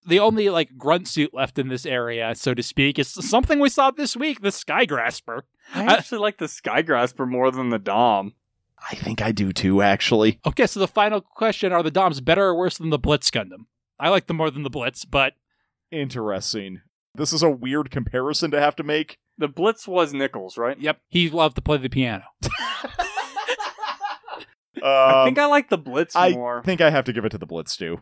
The 0.07 0.19
only 0.19 0.49
like 0.49 0.78
grunt 0.78 1.07
suit 1.07 1.34
left 1.34 1.57
in 1.57 1.67
this 1.67 1.86
area, 1.86 2.34
so 2.36 2.53
to 2.53 2.61
speak, 2.61 2.99
is 2.99 3.07
something 3.09 3.59
we 3.59 3.69
saw 3.69 3.91
this 3.91 4.15
week, 4.15 4.41
the 4.41 4.51
Sky 4.51 4.86
Grasper. 4.86 5.45
I 5.73 5.86
I- 5.86 5.93
actually 5.93 6.19
like 6.19 6.38
the 6.38 6.47
Sky 6.47 6.82
Grasper 6.82 7.26
more 7.26 7.51
than 7.51 7.69
the 7.69 7.80
Dom. 7.80 8.34
I 8.91 8.95
think 8.95 9.21
I 9.21 9.32
do 9.32 9.51
too, 9.51 9.82
actually. 9.82 10.39
Okay, 10.45 10.67
so 10.67 10.80
the 10.80 10.88
final 10.88 11.21
question 11.21 11.73
are 11.73 11.82
the 11.82 11.89
Doms 11.89 12.21
better 12.21 12.45
or 12.45 12.55
worse 12.55 12.78
than 12.78 12.91
the 12.91 12.99
Blitz 12.99 13.32
Gundam? 13.32 13.65
I 13.99 14.09
like 14.09 14.28
them 14.28 14.38
more 14.38 14.51
than 14.51 14.63
the 14.63 14.69
Blitz, 14.69 15.05
but 15.05 15.34
Interesting. 15.91 16.82
This 17.15 17.32
is 17.32 17.41
a 17.41 17.49
weird 17.49 17.89
comparison 17.89 18.51
to 18.51 18.59
have 18.59 18.76
to 18.76 18.84
make. 18.84 19.17
The 19.38 19.47
Blitz 19.47 19.88
was 19.88 20.13
Nicol's, 20.13 20.57
right? 20.57 20.79
yep, 20.79 20.99
he 21.09 21.29
loved 21.29 21.55
to 21.55 21.61
play 21.61 21.77
the 21.77 21.89
piano. 21.89 22.23
I 24.83 25.21
Um, 25.21 25.25
think 25.25 25.39
I 25.39 25.45
like 25.47 25.69
the 25.69 25.77
Blitz 25.77 26.15
more. 26.15 26.23
I 26.23 26.31
more. 26.31 26.61
think 26.63 26.79
I 26.81 26.89
have 26.89 27.05
to 27.05 27.13
give 27.13 27.25
it 27.25 27.29
to 27.29 27.38
the 27.38 27.45
Blitz 27.45 27.75
too. 27.75 27.97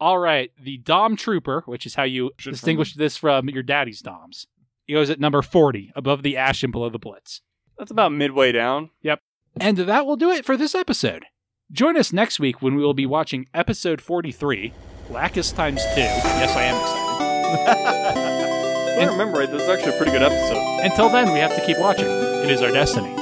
All 0.00 0.18
right, 0.18 0.50
the 0.60 0.78
Dom 0.78 1.16
Trooper, 1.16 1.62
which 1.66 1.86
is 1.86 1.94
how 1.94 2.02
you 2.04 2.30
Should 2.38 2.52
distinguish 2.52 2.94
this 2.94 3.16
from 3.16 3.48
your 3.48 3.62
daddy's 3.62 4.00
Doms, 4.00 4.46
he 4.86 4.92
goes 4.94 5.10
at 5.10 5.20
number 5.20 5.42
40, 5.42 5.92
above 5.94 6.22
the 6.22 6.36
Ash 6.36 6.62
and 6.62 6.72
below 6.72 6.88
the 6.88 6.98
Blitz. 6.98 7.40
That's 7.78 7.90
about 7.90 8.12
midway 8.12 8.52
down. 8.52 8.90
Yep. 9.02 9.20
And 9.60 9.76
that 9.78 10.06
will 10.06 10.16
do 10.16 10.30
it 10.30 10.44
for 10.44 10.56
this 10.56 10.74
episode. 10.74 11.24
Join 11.70 11.96
us 11.96 12.12
next 12.12 12.40
week 12.40 12.60
when 12.62 12.74
we 12.74 12.82
will 12.82 12.94
be 12.94 13.06
watching 13.06 13.46
episode 13.54 14.00
43, 14.00 14.72
Lacus 15.10 15.52
times 15.52 15.82
2. 15.94 16.00
Yes, 16.00 16.56
I 16.56 16.62
am 16.62 16.80
excited. 16.80 18.30
I 18.96 19.04
remember 19.06 19.38
right, 19.38 19.50
this 19.50 19.62
is 19.62 19.68
actually 19.68 19.94
a 19.94 19.96
pretty 19.96 20.12
good 20.12 20.22
episode. 20.22 20.56
Until 20.84 21.08
then, 21.08 21.32
we 21.32 21.40
have 21.40 21.54
to 21.56 21.64
keep 21.66 21.78
watching. 21.78 22.06
It 22.06 22.50
is 22.50 22.62
our 22.62 22.70
destiny. 22.70 23.12